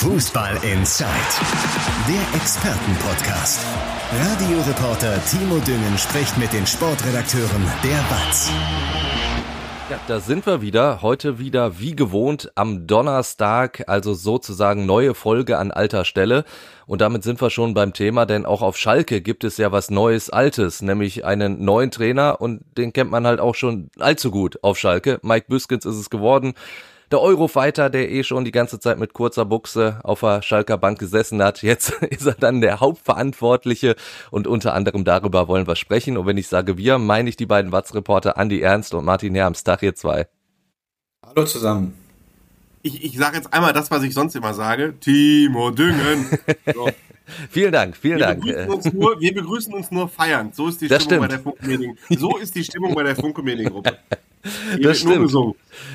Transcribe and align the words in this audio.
Fußball 0.00 0.54
Inside, 0.62 1.10
der 2.08 2.40
Expertenpodcast. 2.40 3.60
Radioreporter 4.10 5.22
Timo 5.26 5.58
Düngen 5.58 5.98
spricht 5.98 6.38
mit 6.38 6.50
den 6.54 6.66
Sportredakteuren 6.66 7.66
der 7.84 8.02
BATS. 8.08 8.50
Ja, 9.90 10.00
da 10.08 10.20
sind 10.20 10.46
wir 10.46 10.62
wieder. 10.62 11.02
Heute 11.02 11.38
wieder 11.38 11.80
wie 11.80 11.94
gewohnt 11.94 12.50
am 12.54 12.86
Donnerstag, 12.86 13.84
also 13.88 14.14
sozusagen 14.14 14.86
neue 14.86 15.12
Folge 15.12 15.58
an 15.58 15.70
alter 15.70 16.06
Stelle. 16.06 16.44
Und 16.86 17.02
damit 17.02 17.22
sind 17.22 17.38
wir 17.42 17.50
schon 17.50 17.74
beim 17.74 17.92
Thema, 17.92 18.24
denn 18.24 18.46
auch 18.46 18.62
auf 18.62 18.78
Schalke 18.78 19.20
gibt 19.20 19.44
es 19.44 19.58
ja 19.58 19.70
was 19.70 19.90
Neues, 19.90 20.30
Altes, 20.30 20.80
nämlich 20.80 21.26
einen 21.26 21.62
neuen 21.62 21.90
Trainer 21.90 22.40
und 22.40 22.62
den 22.78 22.94
kennt 22.94 23.10
man 23.10 23.26
halt 23.26 23.38
auch 23.38 23.54
schon 23.54 23.90
allzu 23.98 24.30
gut 24.30 24.64
auf 24.64 24.78
Schalke. 24.78 25.18
Mike 25.20 25.44
Büskens 25.50 25.84
ist 25.84 25.96
es 25.96 26.08
geworden 26.08 26.54
der 27.10 27.20
Eurofighter, 27.20 27.90
der 27.90 28.10
eh 28.10 28.22
schon 28.22 28.44
die 28.44 28.52
ganze 28.52 28.78
Zeit 28.78 28.98
mit 28.98 29.12
kurzer 29.12 29.44
Buchse 29.44 29.98
auf 30.04 30.20
der 30.20 30.42
Schalker 30.42 30.78
Bank 30.78 30.98
gesessen 30.98 31.42
hat. 31.42 31.62
Jetzt 31.62 31.90
ist 32.02 32.26
er 32.26 32.34
dann 32.34 32.60
der 32.60 32.80
Hauptverantwortliche 32.80 33.96
und 34.30 34.46
unter 34.46 34.74
anderem 34.74 35.04
darüber 35.04 35.48
wollen 35.48 35.66
wir 35.66 35.76
sprechen. 35.76 36.16
Und 36.16 36.26
wenn 36.26 36.38
ich 36.38 36.48
sage 36.48 36.76
wir, 36.78 36.98
meine 36.98 37.28
ich 37.28 37.36
die 37.36 37.46
beiden 37.46 37.72
Watz-Reporter 37.72 38.36
Andi 38.36 38.60
Ernst 38.60 38.94
und 38.94 39.04
Martin 39.04 39.34
Herms. 39.34 39.64
Tag 39.64 39.82
ihr 39.82 39.94
zwei. 39.94 40.28
Hallo 41.26 41.44
zusammen. 41.44 41.94
Ich, 42.82 43.04
ich 43.04 43.18
sage 43.18 43.36
jetzt 43.36 43.52
einmal 43.52 43.72
das, 43.72 43.90
was 43.90 44.02
ich 44.02 44.14
sonst 44.14 44.34
immer 44.36 44.54
sage. 44.54 44.94
Timo 45.00 45.70
Düngen. 45.70 46.26
So. 46.74 46.88
vielen 47.50 47.72
Dank, 47.72 47.96
vielen 47.96 48.18
wir 48.18 48.26
Dank. 48.26 48.42
Begrüßen 48.42 48.98
nur, 48.98 49.20
wir 49.20 49.34
begrüßen 49.34 49.72
uns 49.72 49.90
nur 49.90 50.08
feiernd. 50.08 50.54
So 50.54 50.66
ist 50.66 50.80
die 50.80 50.88
Das 50.88 51.04
Stimmung 51.04 51.26
stimmt. 51.26 51.44
bei 51.44 51.54
der 51.68 51.76
Funke 51.78 52.18
So 52.18 52.36
ist 52.38 52.54
die 52.54 52.64
Stimmung 52.64 52.94
bei 52.94 53.02
der 53.04 53.14
Funke 53.14 53.42
Gruppe. 53.42 53.98
Das 54.80 55.00
stimmt. 55.00 55.32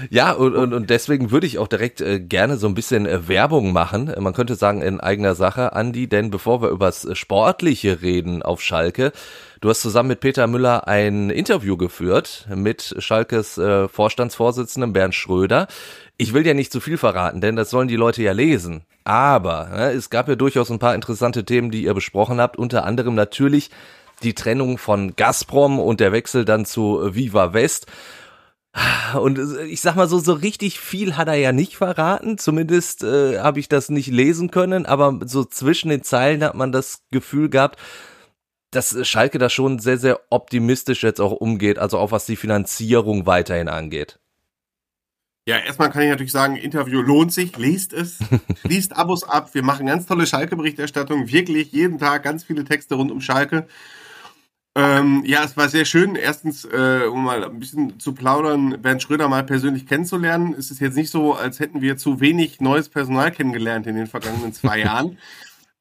Ja, 0.10 0.32
und, 0.34 0.56
und, 0.56 0.74
und 0.74 0.90
deswegen 0.90 1.32
würde 1.32 1.48
ich 1.48 1.58
auch 1.58 1.68
direkt 1.68 2.02
äh, 2.02 2.20
gerne 2.20 2.58
so 2.58 2.68
ein 2.68 2.76
bisschen 2.76 3.06
äh, 3.06 3.28
Werbung 3.28 3.74
machen. 3.74 4.08
Äh, 4.08 4.22
Man 4.22 4.34
könnte 4.34 4.56
sagen 4.56 4.82
in 4.82 5.00
eigener 5.00 5.34
Sache, 5.34 5.74
Andi, 5.74 6.08
denn 6.08 6.30
bevor 6.30 6.62
wir 6.62 6.70
übers 6.70 7.06
äh, 7.06 7.16
Sportliche 7.16 8.02
reden 8.02 8.44
auf 8.44 8.62
Schalke, 8.62 9.12
du 9.62 9.70
hast 9.70 9.82
zusammen 9.82 10.10
mit 10.10 10.20
Peter 10.20 10.46
Müller 10.46 10.88
ein 10.88 11.32
Interview 11.32 11.76
geführt 11.76 12.48
mit 12.54 12.96
Schalkes 13.00 13.58
äh, 13.58 13.88
Vorstandsvorsitzenden 13.88 14.94
Bernd 14.94 15.16
Schröder. 15.16 15.68
Ich 16.18 16.34
will 16.34 16.46
ja 16.46 16.54
nicht 16.54 16.72
zu 16.72 16.80
viel 16.80 16.98
verraten, 16.98 17.42
denn 17.42 17.56
das 17.56 17.72
sollen 17.72 17.88
die 17.88 17.96
Leute 17.96 18.22
ja 18.22 18.32
lesen. 18.32 18.84
Aber 19.06 19.70
äh, 19.74 19.94
es 19.94 20.10
gab 20.12 20.28
ja 20.30 20.36
durchaus 20.36 20.70
ein 20.70 20.80
paar 20.80 20.96
interessante 20.96 21.46
Themen, 21.46 21.72
die 21.72 21.84
ihr 21.84 21.94
besprochen 21.96 22.40
habt, 22.40 22.58
unter 22.58 22.86
anderem 22.86 23.16
natürlich 23.16 23.72
die 24.24 24.34
Trennung 24.34 24.78
von 24.78 25.16
Gazprom 25.16 25.80
und 25.80 26.00
der 26.00 26.12
Wechsel 26.12 26.46
dann 26.46 26.66
zu 26.66 27.02
äh, 27.02 27.16
Viva 27.16 27.54
West. 27.54 27.88
Und 29.20 29.40
äh, 29.40 29.64
ich 29.66 29.82
sag 29.82 29.96
mal 29.96 30.08
so, 30.08 30.20
so 30.20 30.34
richtig 30.34 30.80
viel 30.80 31.16
hat 31.16 31.28
er 31.28 31.36
ja 31.36 31.52
nicht 31.52 31.78
verraten. 31.78 32.38
Zumindest 32.38 33.04
äh, 33.04 33.40
habe 33.40 33.60
ich 33.60 33.70
das 33.70 33.90
nicht 33.90 34.08
lesen 34.08 34.52
können, 34.52 34.86
aber 34.86 35.20
so 35.26 35.46
zwischen 35.46 35.90
den 35.90 36.04
Zeilen 36.04 36.44
hat 36.44 36.56
man 36.56 36.72
das 36.72 37.04
Gefühl 37.12 37.50
gehabt, 37.50 37.80
dass 38.72 39.08
Schalke 39.08 39.38
da 39.38 39.50
schon 39.50 39.80
sehr, 39.80 39.98
sehr 39.98 40.20
optimistisch 40.30 41.04
jetzt 41.04 41.22
auch 41.22 41.32
umgeht, 41.32 41.80
also 41.80 41.98
auch 41.98 42.12
was 42.12 42.26
die 42.26 42.36
Finanzierung 42.36 43.26
weiterhin 43.26 43.70
angeht. 43.70 44.20
Ja, 45.48 45.60
erstmal 45.60 45.92
kann 45.92 46.02
ich 46.02 46.10
natürlich 46.10 46.32
sagen, 46.32 46.56
Interview 46.56 47.02
lohnt 47.02 47.32
sich, 47.32 47.56
lest 47.56 47.94
es, 47.94 48.18
liest 48.64 48.98
Abos 48.98 49.24
ab. 49.24 49.54
Wir 49.54 49.64
machen 49.64 49.86
ganz 49.86 50.08
tolle 50.08 50.26
Schalke-Berichterstattung, 50.26 51.32
wirklich 51.32 51.72
jeden 51.72 52.00
Tag 52.00 52.24
ganz 52.24 52.44
viele 52.44 52.66
Texte 52.66 52.96
rund 52.96 53.12
um 53.12 53.22
Schalke. 53.22 53.68
Ähm, 54.78 55.24
ja, 55.26 55.44
es 55.46 55.56
war 55.56 55.70
sehr 55.70 55.86
schön. 55.86 56.16
Erstens, 56.16 56.66
äh, 56.66 57.06
um 57.10 57.24
mal 57.24 57.46
ein 57.46 57.60
bisschen 57.60 57.98
zu 58.00 58.14
plaudern, 58.14 58.82
Bernd 58.82 59.02
Schröder 59.02 59.30
mal 59.30 59.44
persönlich 59.44 59.88
kennenzulernen. 59.88 60.54
Es 60.58 60.70
ist 60.70 60.82
jetzt 60.82 60.98
nicht 60.98 61.10
so, 61.10 61.34
als 61.34 61.62
hätten 61.62 61.82
wir 61.82 61.96
zu 61.96 62.20
wenig 62.20 62.60
neues 62.60 62.90
Personal 62.90 63.32
kennengelernt 63.32 63.88
in 63.88 63.96
den 63.96 64.08
vergangenen 64.08 64.52
zwei 64.52 64.80
Jahren. 64.82 65.18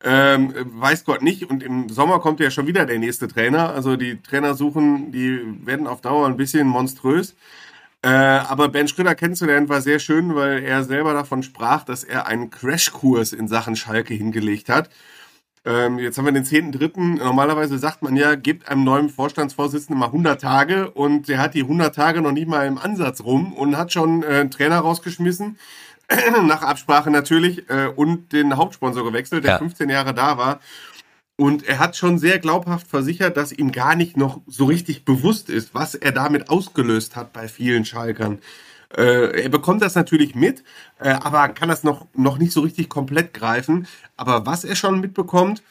Ähm, 0.04 0.54
weiß 0.80 1.04
Gott 1.04 1.22
nicht. 1.22 1.50
Und 1.50 1.64
im 1.64 1.88
Sommer 1.88 2.20
kommt 2.20 2.38
ja 2.38 2.52
schon 2.52 2.68
wieder 2.68 2.86
der 2.86 3.00
nächste 3.00 3.26
Trainer. 3.26 3.70
Also 3.70 3.96
die 3.96 4.22
Trainer 4.22 4.54
suchen, 4.54 5.10
die 5.10 5.40
werden 5.66 5.88
auf 5.88 6.00
Dauer 6.00 6.28
ein 6.28 6.36
bisschen 6.36 6.68
monströs. 6.68 7.34
Äh, 8.02 8.08
aber 8.08 8.68
Ben 8.68 8.86
Schröder 8.86 9.16
kennenzulernen 9.16 9.68
war 9.68 9.80
sehr 9.80 9.98
schön, 9.98 10.36
weil 10.36 10.62
er 10.62 10.84
selber 10.84 11.14
davon 11.14 11.42
sprach, 11.42 11.84
dass 11.84 12.04
er 12.04 12.26
einen 12.28 12.50
Crashkurs 12.50 13.32
in 13.32 13.48
Sachen 13.48 13.74
Schalke 13.74 14.14
hingelegt 14.14 14.68
hat. 14.68 14.88
Ähm, 15.66 15.98
jetzt 15.98 16.18
haben 16.18 16.26
wir 16.26 16.32
den 16.32 16.44
10.3. 16.44 17.18
Normalerweise 17.18 17.78
sagt 17.78 18.02
man 18.02 18.16
ja, 18.16 18.34
gibt 18.34 18.68
einem 18.68 18.84
neuen 18.84 19.08
Vorstandsvorsitzenden 19.08 19.98
mal 19.98 20.06
100 20.06 20.40
Tage 20.40 20.90
und 20.90 21.28
der 21.28 21.38
hat 21.38 21.54
die 21.54 21.62
100 21.62 21.94
Tage 21.94 22.20
noch 22.20 22.32
nicht 22.32 22.48
mal 22.48 22.66
im 22.66 22.76
Ansatz 22.76 23.22
rum 23.22 23.52
und 23.54 23.76
hat 23.76 23.92
schon 23.92 24.22
äh, 24.22 24.26
einen 24.26 24.50
Trainer 24.50 24.78
rausgeschmissen, 24.80 25.58
nach 26.44 26.62
Absprache 26.62 27.10
natürlich, 27.10 27.70
äh, 27.70 27.86
und 27.86 28.32
den 28.32 28.56
Hauptsponsor 28.56 29.04
gewechselt, 29.04 29.44
der 29.44 29.52
Ja. 29.52 29.58
15 29.58 29.88
Jahre 29.88 30.12
da 30.12 30.36
war. 30.36 30.60
Und 31.36 31.66
er 31.66 31.78
hat 31.80 31.96
schon 31.96 32.18
sehr 32.18 32.38
glaubhaft 32.38 32.86
versichert, 32.86 33.36
dass 33.36 33.50
ihm 33.50 33.72
gar 33.72 33.96
nicht 33.96 34.16
noch 34.16 34.40
so 34.46 34.66
richtig 34.66 35.04
bewusst 35.04 35.50
ist, 35.50 35.74
was 35.74 35.94
er 35.94 36.12
damit 36.12 36.48
ausgelöst 36.48 37.16
hat 37.16 37.32
bei 37.32 37.48
vielen 37.48 37.84
Schalkern. 37.84 38.38
Äh, 38.96 39.42
er 39.42 39.48
bekommt 39.48 39.82
das 39.82 39.94
natürlich 39.94 40.34
mit, 40.34 40.62
äh, 41.00 41.10
aber 41.10 41.48
kann 41.48 41.68
das 41.68 41.82
noch, 41.82 42.06
noch 42.14 42.38
nicht 42.38 42.52
so 42.52 42.60
richtig 42.60 42.88
komplett 42.88 43.34
greifen. 43.34 43.86
Aber 44.16 44.46
was 44.46 44.64
er 44.64 44.76
schon 44.76 45.00
mitbekommt, 45.00 45.62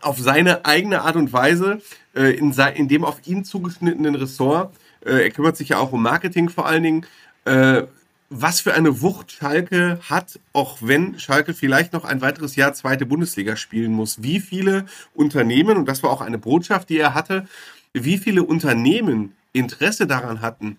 auf 0.00 0.18
seine 0.18 0.64
eigene 0.64 1.02
Art 1.02 1.16
und 1.16 1.32
Weise, 1.32 1.80
äh, 2.14 2.36
in, 2.36 2.52
in 2.52 2.88
dem 2.88 3.04
auf 3.04 3.26
ihn 3.26 3.44
zugeschnittenen 3.44 4.14
Ressort, 4.14 4.74
äh, 5.04 5.24
er 5.24 5.30
kümmert 5.30 5.56
sich 5.56 5.70
ja 5.70 5.78
auch 5.78 5.92
um 5.92 6.02
Marketing 6.02 6.48
vor 6.48 6.66
allen 6.66 6.82
Dingen, 6.82 7.06
äh, 7.44 7.82
was 8.30 8.60
für 8.60 8.74
eine 8.74 9.00
Wucht 9.00 9.32
Schalke 9.32 9.98
hat, 10.08 10.38
auch 10.52 10.78
wenn 10.82 11.18
Schalke 11.18 11.54
vielleicht 11.54 11.94
noch 11.94 12.04
ein 12.04 12.20
weiteres 12.20 12.56
Jahr 12.56 12.74
zweite 12.74 13.06
Bundesliga 13.06 13.56
spielen 13.56 13.92
muss. 13.92 14.22
Wie 14.22 14.40
viele 14.40 14.84
Unternehmen, 15.14 15.78
und 15.78 15.88
das 15.88 16.02
war 16.02 16.10
auch 16.10 16.20
eine 16.20 16.38
Botschaft, 16.38 16.90
die 16.90 16.98
er 16.98 17.14
hatte, 17.14 17.46
wie 17.94 18.18
viele 18.18 18.42
Unternehmen 18.42 19.34
Interesse 19.52 20.06
daran 20.06 20.42
hatten, 20.42 20.78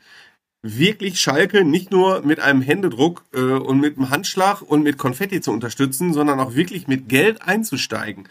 wirklich 0.62 1.20
Schalke 1.20 1.64
nicht 1.64 1.92
nur 1.92 2.22
mit 2.26 2.40
einem 2.40 2.62
Händedruck 2.62 3.24
äh, 3.34 3.40
und 3.40 3.80
mit 3.80 3.98
einem 3.98 4.10
Handschlag 4.10 4.62
und 4.62 4.84
mit 4.84 4.98
Konfetti 4.98 5.42
zu 5.42 5.52
unterstützen, 5.52 6.14
sondern 6.14 6.40
auch 6.40 6.56
wirklich 6.56 6.88
mit 6.88 7.08
Geld 7.08 7.42
einzusteigen. 7.42 8.28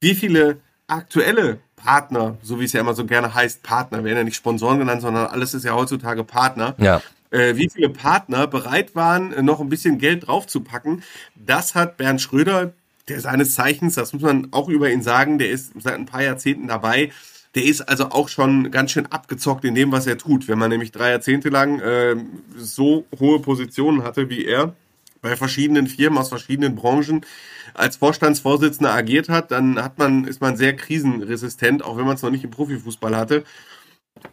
Wie 0.00 0.14
viele 0.14 0.58
aktuelle 0.88 1.58
Partner, 1.76 2.36
so 2.42 2.58
wie 2.58 2.64
es 2.64 2.72
ja 2.72 2.80
immer 2.80 2.94
so 2.94 3.04
gerne 3.04 3.34
heißt, 3.34 3.62
Partner, 3.62 4.02
werden 4.02 4.18
ja 4.18 4.24
nicht 4.24 4.36
Sponsoren 4.36 4.78
genannt, 4.78 5.02
sondern 5.02 5.26
alles 5.26 5.54
ist 5.54 5.64
ja 5.64 5.74
heutzutage 5.74 6.24
Partner, 6.24 6.74
Ja. 6.78 7.00
äh, 7.30 7.54
wie 7.56 7.68
viele 7.68 7.90
Partner 7.90 8.46
bereit 8.48 8.96
waren, 8.96 9.44
noch 9.44 9.60
ein 9.60 9.68
bisschen 9.68 9.98
Geld 9.98 10.26
draufzupacken. 10.26 11.02
Das 11.36 11.74
hat 11.76 11.96
Bernd 11.96 12.20
Schröder, 12.20 12.72
der 13.08 13.20
seines 13.20 13.54
Zeichens, 13.54 13.94
das 13.94 14.12
muss 14.12 14.22
man 14.22 14.48
auch 14.50 14.68
über 14.68 14.90
ihn 14.90 15.02
sagen, 15.02 15.38
der 15.38 15.50
ist 15.50 15.72
seit 15.80 15.94
ein 15.94 16.06
paar 16.06 16.22
Jahrzehnten 16.22 16.66
dabei. 16.66 17.10
Der 17.54 17.64
ist 17.64 17.80
also 17.88 18.10
auch 18.10 18.28
schon 18.28 18.70
ganz 18.70 18.90
schön 18.92 19.06
abgezockt 19.06 19.64
in 19.64 19.74
dem, 19.74 19.90
was 19.90 20.06
er 20.06 20.18
tut. 20.18 20.48
Wenn 20.48 20.58
man 20.58 20.70
nämlich 20.70 20.92
drei 20.92 21.10
Jahrzehnte 21.10 21.48
lang 21.48 21.80
äh, 21.80 22.16
so 22.56 23.04
hohe 23.18 23.40
Positionen 23.40 24.02
hatte 24.04 24.28
wie 24.28 24.44
er, 24.44 24.74
bei 25.20 25.36
verschiedenen 25.36 25.86
Firmen 25.86 26.18
aus 26.18 26.28
verschiedenen 26.28 26.76
Branchen 26.76 27.24
als 27.74 27.96
Vorstandsvorsitzender 27.96 28.92
agiert 28.92 29.28
hat, 29.28 29.50
dann 29.50 29.82
hat 29.82 29.98
man, 29.98 30.24
ist 30.24 30.40
man 30.40 30.56
sehr 30.56 30.76
krisenresistent, 30.76 31.84
auch 31.84 31.96
wenn 31.96 32.06
man 32.06 32.14
es 32.16 32.22
noch 32.22 32.30
nicht 32.30 32.44
im 32.44 32.50
Profifußball 32.50 33.16
hatte. 33.16 33.44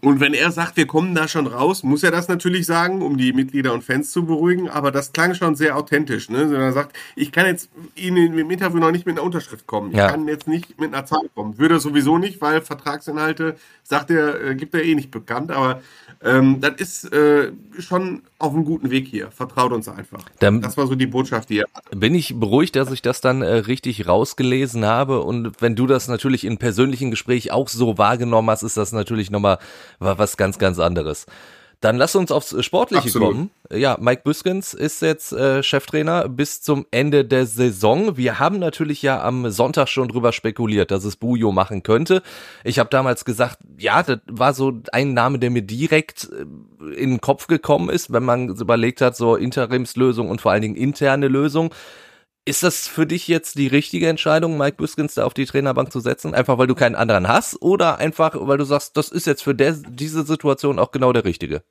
Und 0.01 0.19
wenn 0.19 0.33
er 0.33 0.51
sagt, 0.51 0.77
wir 0.77 0.85
kommen 0.87 1.15
da 1.15 1.27
schon 1.27 1.47
raus, 1.47 1.83
muss 1.83 2.03
er 2.03 2.11
das 2.11 2.27
natürlich 2.27 2.65
sagen, 2.65 3.01
um 3.01 3.17
die 3.17 3.33
Mitglieder 3.33 3.73
und 3.73 3.83
Fans 3.83 4.11
zu 4.11 4.25
beruhigen. 4.25 4.69
Aber 4.69 4.91
das 4.91 5.11
klang 5.13 5.33
schon 5.33 5.55
sehr 5.55 5.75
authentisch. 5.77 6.29
Ne? 6.29 6.51
Wenn 6.51 6.61
er 6.61 6.73
sagt, 6.73 6.95
ich 7.15 7.31
kann 7.31 7.45
jetzt 7.45 7.69
Ihnen 7.95 8.37
im 8.37 8.51
Interview 8.51 8.79
noch 8.79 8.91
nicht 8.91 9.05
mit 9.05 9.17
einer 9.17 9.25
Unterschrift 9.25 9.65
kommen. 9.67 9.91
Ich 9.91 9.97
Ja. 9.97 10.09
kann 10.11 10.27
jetzt 10.27 10.47
nicht 10.47 10.79
mit 10.79 10.93
einer 10.93 11.05
Zahl 11.05 11.27
kommen. 11.33 11.57
Würde 11.57 11.79
sowieso 11.79 12.17
nicht, 12.17 12.41
weil 12.41 12.61
Vertragsinhalte, 12.61 13.55
sagt 13.83 14.11
er, 14.11 14.41
äh, 14.51 14.55
gibt 14.55 14.73
er 14.75 14.83
eh 14.83 14.95
nicht 14.95 15.11
bekannt. 15.11 15.51
Aber 15.51 15.81
ähm, 16.23 16.61
das 16.61 16.73
ist 16.77 17.13
äh, 17.13 17.51
schon 17.79 18.21
auf 18.39 18.53
einem 18.53 18.65
guten 18.65 18.89
Weg 18.91 19.07
hier. 19.07 19.31
Vertraut 19.31 19.71
uns 19.71 19.87
einfach. 19.89 20.23
Dann- 20.39 20.61
das 20.61 20.77
war 20.77 20.87
so 20.87 20.95
die 20.95 21.07
Botschaft, 21.07 21.49
die 21.49 21.59
er 21.59 21.65
hatte. 21.73 21.95
Bin 21.95 22.15
ich 22.15 22.39
beruhigt, 22.39 22.75
dass 22.75 22.91
ich 22.91 23.01
das 23.01 23.21
dann 23.21 23.41
äh, 23.41 23.47
richtig 23.55 24.07
rausgelesen 24.07 24.85
habe 24.85 25.21
und 25.21 25.61
wenn 25.61 25.75
du 25.75 25.87
das 25.87 26.07
natürlich 26.07 26.45
in 26.45 26.57
persönlichen 26.57 27.11
Gespräch 27.11 27.51
auch 27.51 27.69
so 27.69 27.97
wahrgenommen 27.97 28.49
hast, 28.49 28.63
ist 28.63 28.77
das 28.77 28.91
natürlich 28.91 29.29
nochmal 29.31 29.57
wa- 29.99 30.17
was 30.17 30.37
ganz, 30.37 30.59
ganz 30.59 30.79
anderes. 30.79 31.25
Dann 31.81 31.97
lass 31.97 32.15
uns 32.15 32.31
aufs 32.31 32.55
Sportliche 32.65 33.03
Absolut. 33.07 33.31
kommen. 33.33 33.51
Ja, 33.71 33.97
Mike 33.99 34.21
Büskens 34.23 34.73
ist 34.73 35.01
jetzt 35.01 35.33
äh, 35.33 35.61
Cheftrainer 35.61 36.29
bis 36.29 36.61
zum 36.61 36.85
Ende 36.89 37.25
der 37.25 37.45
Saison. 37.45 38.17
Wir 38.17 38.39
haben 38.39 38.57
natürlich 38.59 39.01
ja 39.01 39.21
am 39.21 39.51
Sonntag 39.51 39.87
schon 39.89 40.07
drüber 40.07 40.31
spekuliert, 40.31 40.89
dass 40.89 41.03
es 41.03 41.17
Bujo 41.17 41.51
machen 41.51 41.83
könnte. 41.83 42.23
Ich 42.63 42.79
habe 42.79 42.89
damals 42.89 43.23
gesagt, 43.25 43.59
ja, 43.77 44.01
das 44.01 44.19
war 44.31 44.53
so 44.53 44.73
ein 44.93 45.13
Name, 45.13 45.37
der 45.37 45.51
mir 45.51 45.61
direkt 45.63 46.29
äh, 46.31 46.93
in 46.95 47.11
den 47.11 47.21
Kopf 47.21 47.45
gekommen 47.47 47.89
ist, 47.89 48.11
wenn 48.11 48.23
man 48.23 48.49
überlegt 48.49 49.01
hat, 49.01 49.15
so 49.17 49.35
Interimslösung 49.35 50.29
und 50.29 50.41
vor 50.41 50.53
allen 50.53 50.61
Dingen 50.61 50.75
interne 50.75 51.27
Lösung. 51.27 51.71
Ist 52.47 52.61
das 52.61 52.87
für 52.87 53.07
dich 53.07 53.27
jetzt 53.27 53.57
die 53.57 53.65
richtige 53.65 54.07
Entscheidung, 54.07 54.55
Mike 54.55 54.77
Büskens 54.77 55.15
da 55.15 55.25
auf 55.25 55.33
die 55.33 55.47
Trainerbank 55.47 55.91
zu 55.91 55.99
setzen? 55.99 56.35
Einfach 56.35 56.59
weil 56.59 56.67
du 56.67 56.75
keinen 56.75 56.93
anderen 56.93 57.27
hast 57.27 57.59
oder 57.59 57.97
einfach 57.97 58.35
weil 58.35 58.59
du 58.59 58.65
sagst, 58.65 58.95
das 58.97 59.09
ist 59.09 59.25
jetzt 59.25 59.41
für 59.41 59.55
der, 59.55 59.73
diese 59.73 60.23
Situation 60.23 60.77
auch 60.77 60.91
genau 60.91 61.11
der 61.11 61.25
richtige? 61.25 61.63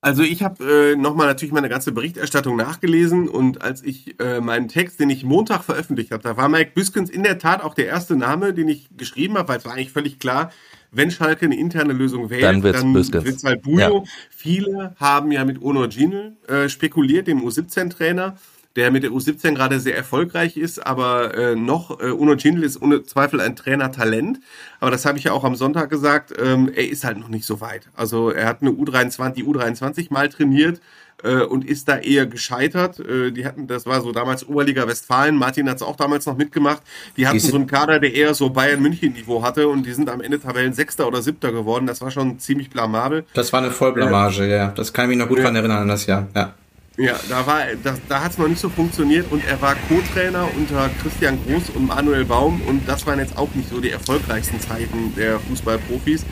Also 0.00 0.22
ich 0.22 0.42
habe 0.42 0.92
äh, 0.92 0.96
nochmal 0.96 1.26
natürlich 1.26 1.52
meine 1.52 1.68
ganze 1.68 1.92
Berichterstattung 1.92 2.56
nachgelesen 2.56 3.28
und 3.28 3.60
als 3.60 3.82
ich 3.82 4.18
äh, 4.20 4.40
meinen 4.40 4.68
Text, 4.68 5.00
den 5.00 5.10
ich 5.10 5.22
Montag 5.22 5.64
veröffentlicht 5.64 6.12
habe, 6.12 6.22
da 6.22 6.38
war 6.38 6.48
Mike 6.48 6.70
Büskens 6.74 7.10
in 7.10 7.24
der 7.24 7.38
Tat 7.38 7.62
auch 7.62 7.74
der 7.74 7.88
erste 7.88 8.16
Name, 8.16 8.54
den 8.54 8.68
ich 8.68 8.88
geschrieben 8.96 9.36
habe, 9.36 9.48
weil 9.48 9.58
es 9.58 9.64
war 9.66 9.72
eigentlich 9.72 9.92
völlig 9.92 10.18
klar, 10.18 10.50
wenn 10.92 11.10
Schalke 11.10 11.44
eine 11.44 11.58
interne 11.58 11.92
Lösung 11.92 12.30
wählt, 12.30 12.44
dann 12.44 12.62
wird's, 12.62 12.80
dann 13.10 13.24
wird's 13.24 13.44
halt 13.44 13.62
Bujo. 13.62 13.78
Ja. 13.78 14.02
Viele 14.30 14.94
haben 14.96 15.30
ja 15.32 15.44
mit 15.44 15.60
Ono 15.60 15.88
Ginel 15.88 16.36
äh, 16.46 16.70
spekuliert, 16.70 17.26
dem 17.26 17.44
U17-Trainer 17.44 18.38
der 18.76 18.90
mit 18.90 19.02
der 19.02 19.10
U17 19.10 19.54
gerade 19.54 19.80
sehr 19.80 19.96
erfolgreich 19.96 20.56
ist, 20.56 20.86
aber 20.86 21.34
äh, 21.34 21.56
noch, 21.56 22.00
äh, 22.00 22.10
Uno 22.10 22.36
Gindl 22.36 22.64
ist 22.64 22.80
ohne 22.80 23.02
Zweifel 23.02 23.40
ein 23.40 23.56
Trainertalent. 23.56 24.40
Aber 24.80 24.90
das 24.90 25.04
habe 25.04 25.18
ich 25.18 25.24
ja 25.24 25.32
auch 25.32 25.44
am 25.44 25.56
Sonntag 25.56 25.90
gesagt, 25.90 26.32
ähm, 26.38 26.70
er 26.74 26.88
ist 26.88 27.04
halt 27.04 27.18
noch 27.18 27.28
nicht 27.28 27.44
so 27.44 27.60
weit. 27.60 27.88
Also 27.96 28.30
er 28.30 28.46
hat 28.46 28.62
eine 28.62 28.70
U23, 28.70 29.30
die 29.30 29.44
U23 29.44 30.12
mal 30.12 30.28
trainiert 30.28 30.80
äh, 31.22 31.42
und 31.42 31.64
ist 31.64 31.88
da 31.88 31.98
eher 31.98 32.26
gescheitert. 32.26 33.00
Äh, 33.00 33.32
die 33.32 33.44
hatten, 33.44 33.66
das 33.66 33.86
war 33.86 34.00
so 34.00 34.12
damals 34.12 34.46
Oberliga 34.46 34.86
Westfalen, 34.86 35.36
Martin 35.36 35.68
hat 35.68 35.76
es 35.76 35.82
auch 35.82 35.96
damals 35.96 36.26
noch 36.26 36.36
mitgemacht. 36.36 36.82
Die 37.16 37.26
hatten 37.26 37.40
so 37.40 37.56
einen 37.56 37.66
Kader, 37.66 37.98
der 37.98 38.14
eher 38.14 38.34
so 38.34 38.50
Bayern 38.50 38.80
München 38.80 39.12
Niveau 39.12 39.42
hatte 39.42 39.68
und 39.68 39.84
die 39.86 39.92
sind 39.92 40.08
am 40.08 40.20
Ende 40.20 40.40
Tabellen 40.40 40.72
Sechster 40.72 41.06
oder 41.08 41.22
Siebter 41.22 41.52
geworden. 41.52 41.86
Das 41.86 42.00
war 42.00 42.10
schon 42.10 42.38
ziemlich 42.38 42.70
blamabel. 42.70 43.24
Das 43.34 43.52
war 43.52 43.60
eine 43.60 43.70
Vollblamage, 43.70 44.44
äh, 44.44 44.56
ja. 44.56 44.68
Das 44.68 44.92
kann 44.92 45.06
ich 45.06 45.08
mich 45.10 45.18
noch 45.18 45.28
gut 45.28 45.38
ja. 45.38 45.44
dran 45.44 45.56
erinnern 45.56 45.78
an 45.78 45.88
das 45.88 46.06
Jahr, 46.06 46.28
ja. 46.34 46.54
Ja, 46.98 47.14
da 47.28 47.46
war, 47.46 47.62
da, 47.84 47.94
da 48.08 48.24
hat 48.24 48.32
es 48.32 48.38
noch 48.38 48.48
nicht 48.48 48.60
so 48.60 48.68
funktioniert 48.68 49.30
und 49.30 49.46
er 49.46 49.62
war 49.62 49.76
Co-Trainer 49.88 50.48
unter 50.56 50.90
Christian 51.00 51.38
Groß 51.46 51.70
und 51.70 51.86
Manuel 51.86 52.24
Baum 52.24 52.60
und 52.62 52.88
das 52.88 53.06
waren 53.06 53.20
jetzt 53.20 53.38
auch 53.38 53.54
nicht 53.54 53.68
so 53.68 53.80
die 53.80 53.90
erfolgreichsten 53.90 54.58
Zeiten 54.60 55.14
der 55.16 55.38
Fußballprofis. 55.38 56.24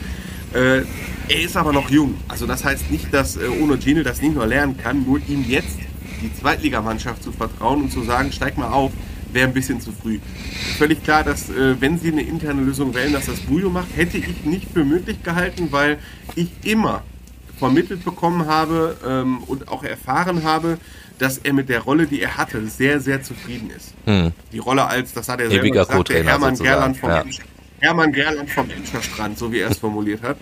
Äh, 0.53 0.81
er 1.29 1.41
ist 1.41 1.55
aber 1.55 1.71
noch 1.71 1.89
jung, 1.89 2.15
also 2.27 2.45
das 2.45 2.65
heißt 2.65 2.91
nicht, 2.91 3.13
dass 3.13 3.37
äh, 3.37 3.47
Ono 3.47 3.77
Gino 3.77 4.03
das 4.03 4.21
nicht 4.21 4.35
nur 4.35 4.45
lernen 4.45 4.75
kann, 4.77 5.05
nur 5.05 5.21
ihm 5.29 5.45
jetzt 5.47 5.77
die 6.21 6.33
Zweitligamannschaft 6.33 7.23
zu 7.23 7.31
vertrauen 7.31 7.83
und 7.83 7.91
zu 7.91 8.03
sagen, 8.03 8.33
steig 8.33 8.57
mal 8.57 8.67
auf, 8.67 8.91
wäre 9.31 9.47
ein 9.47 9.53
bisschen 9.53 9.79
zu 9.79 9.93
früh. 9.93 10.19
Völlig 10.77 11.01
klar, 11.01 11.23
dass 11.23 11.49
äh, 11.49 11.79
wenn 11.79 11.97
sie 11.97 12.11
eine 12.11 12.23
interne 12.23 12.61
Lösung 12.61 12.93
wählen, 12.93 13.13
dass 13.13 13.27
das 13.27 13.39
Bujo 13.39 13.69
macht, 13.69 13.95
hätte 13.95 14.17
ich 14.17 14.43
nicht 14.43 14.67
für 14.73 14.83
möglich 14.83 15.23
gehalten, 15.23 15.69
weil 15.71 15.97
ich 16.35 16.49
immer 16.65 17.03
vermittelt 17.57 18.03
bekommen 18.03 18.47
habe 18.47 18.97
ähm, 19.05 19.39
und 19.43 19.67
auch 19.67 19.83
erfahren 19.83 20.43
habe, 20.43 20.77
dass 21.17 21.37
er 21.39 21.53
mit 21.53 21.69
der 21.69 21.81
Rolle, 21.81 22.07
die 22.07 22.21
er 22.21 22.37
hatte, 22.37 22.65
sehr, 22.67 22.99
sehr 22.99 23.23
zufrieden 23.23 23.71
ist. 23.71 23.93
Hm. 24.05 24.31
Die 24.51 24.59
Rolle 24.59 24.85
als, 24.85 25.13
das 25.13 25.29
hat 25.29 25.39
er 25.39 25.49
selber 25.49 25.65
Ewiger 25.65 25.85
gesagt, 25.85 26.09
der 26.09 26.23
Hermann 26.23 26.55
Gerland, 26.55 26.97
vom 26.97 27.09
ja. 27.09 27.23
Hermann 27.79 28.11
Gerland 28.11 28.49
vom 28.49 28.69
Emscher 28.69 29.01
Strand, 29.01 29.37
so 29.37 29.51
wie 29.51 29.59
er 29.59 29.69
es 29.69 29.79
formuliert 29.79 30.21
hat, 30.21 30.37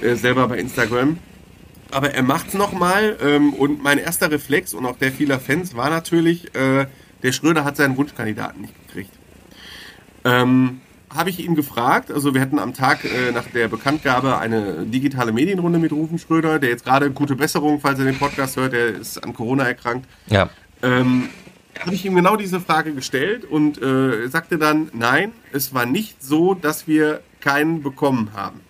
äh, 0.00 0.14
selber 0.14 0.48
bei 0.48 0.58
Instagram. 0.58 1.18
Aber 1.90 2.12
er 2.12 2.22
macht 2.22 2.48
es 2.48 2.54
nochmal 2.54 3.16
ähm, 3.22 3.54
und 3.54 3.82
mein 3.82 3.98
erster 3.98 4.30
Reflex 4.30 4.74
und 4.74 4.84
auch 4.84 4.96
der 4.98 5.10
vieler 5.10 5.40
Fans 5.40 5.74
war 5.74 5.88
natürlich, 5.88 6.54
äh, 6.54 6.86
der 7.22 7.32
Schröder 7.32 7.64
hat 7.64 7.76
seinen 7.76 7.96
Wunschkandidaten 7.96 8.62
nicht 8.62 8.74
gekriegt. 8.86 9.10
Ähm, 10.24 10.80
habe 11.14 11.30
ich 11.30 11.40
ihn 11.40 11.54
gefragt. 11.54 12.10
Also 12.10 12.34
wir 12.34 12.40
hatten 12.40 12.58
am 12.58 12.74
Tag 12.74 13.04
äh, 13.04 13.32
nach 13.32 13.46
der 13.46 13.68
Bekanntgabe 13.68 14.38
eine 14.38 14.84
digitale 14.84 15.32
Medienrunde 15.32 15.78
mit 15.78 15.92
Rufen 15.92 16.18
Schröder, 16.18 16.58
der 16.58 16.70
jetzt 16.70 16.84
gerade 16.84 17.10
gute 17.10 17.36
Besserung, 17.36 17.80
falls 17.80 17.98
er 17.98 18.04
den 18.04 18.18
Podcast 18.18 18.56
hört, 18.56 18.72
der 18.72 18.88
ist 18.88 19.22
an 19.22 19.34
Corona 19.34 19.64
erkrankt. 19.64 20.06
Ja. 20.26 20.50
Ähm, 20.82 21.28
habe 21.80 21.94
ich 21.94 22.04
ihm 22.04 22.14
genau 22.14 22.36
diese 22.36 22.60
Frage 22.60 22.92
gestellt 22.92 23.44
und 23.44 23.80
äh, 23.80 24.28
sagte 24.28 24.58
dann, 24.58 24.90
nein, 24.92 25.32
es 25.52 25.72
war 25.74 25.86
nicht 25.86 26.22
so, 26.22 26.54
dass 26.54 26.86
wir 26.86 27.20
keinen 27.40 27.82
bekommen 27.82 28.30
haben. 28.34 28.60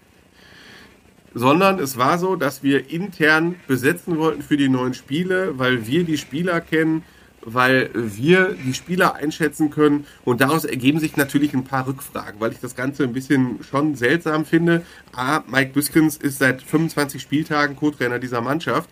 Sondern 1.35 1.79
es 1.79 1.97
war 1.97 2.19
so, 2.19 2.37
dass 2.37 2.63
wir 2.63 2.91
intern 2.91 3.57
besetzen 3.67 4.19
wollten 4.19 4.43
für 4.43 4.57
die 4.57 4.69
neuen 4.69 4.95
Spiele, 4.95 5.59
weil 5.59 5.87
wir 5.87 6.05
die 6.05 6.19
Spieler 6.19 6.61
kennen, 6.61 7.03
weil 7.43 7.91
wir 7.95 8.55
die 8.65 8.75
Spieler 8.75 9.15
einschätzen 9.15 9.71
können 9.71 10.07
und 10.25 10.41
daraus 10.41 10.65
ergeben 10.65 11.01
sich 11.01 11.17
natürlich 11.17 11.55
ein 11.55 11.65
paar 11.65 11.87
Rückfragen, 11.87 12.41
weil 12.41 12.53
ich 12.53 12.61
das 12.61 12.75
Ganze 12.75 13.05
ein 13.05 13.13
bisschen 13.13 13.61
schon 13.69 13.95
seltsam 13.95 14.45
finde. 14.45 14.85
A, 15.13 15.43
Mike 15.47 15.73
Biskins 15.73 16.17
ist 16.17 16.39
seit 16.39 16.63
25 16.63 17.21
Spieltagen 17.23 17.77
Co-Trainer 17.77 18.19
dieser 18.19 18.41
Mannschaft 18.41 18.91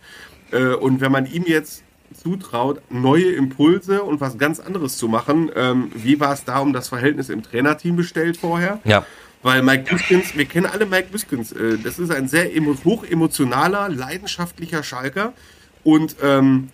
äh, 0.52 0.68
und 0.68 1.00
wenn 1.00 1.12
man 1.12 1.26
ihm 1.26 1.44
jetzt 1.46 1.82
zutraut, 2.14 2.80
neue 2.88 3.32
Impulse 3.32 4.02
und 4.02 4.20
was 4.20 4.38
ganz 4.38 4.60
anderes 4.60 4.96
zu 4.96 5.08
machen, 5.08 5.50
ähm, 5.54 5.90
wie 5.94 6.20
war 6.20 6.32
es 6.32 6.44
da 6.44 6.60
um 6.60 6.72
das 6.72 6.88
Verhältnis 6.88 7.28
im 7.28 7.42
Trainerteam 7.42 7.96
bestellt 7.96 8.36
vorher? 8.36 8.80
Ja. 8.84 9.04
Weil 9.42 9.62
Mike 9.62 9.90
Biskins, 9.90 10.36
wir 10.36 10.44
kennen 10.46 10.66
alle 10.66 10.86
Mike 10.86 11.08
Biskins, 11.12 11.52
äh, 11.52 11.78
das 11.78 11.98
ist 11.98 12.10
ein 12.10 12.28
sehr 12.28 12.48
hochemotionaler, 12.84 13.88
leidenschaftlicher 13.88 14.82
Schalker 14.82 15.32
und 15.84 16.16
ähm, 16.22 16.68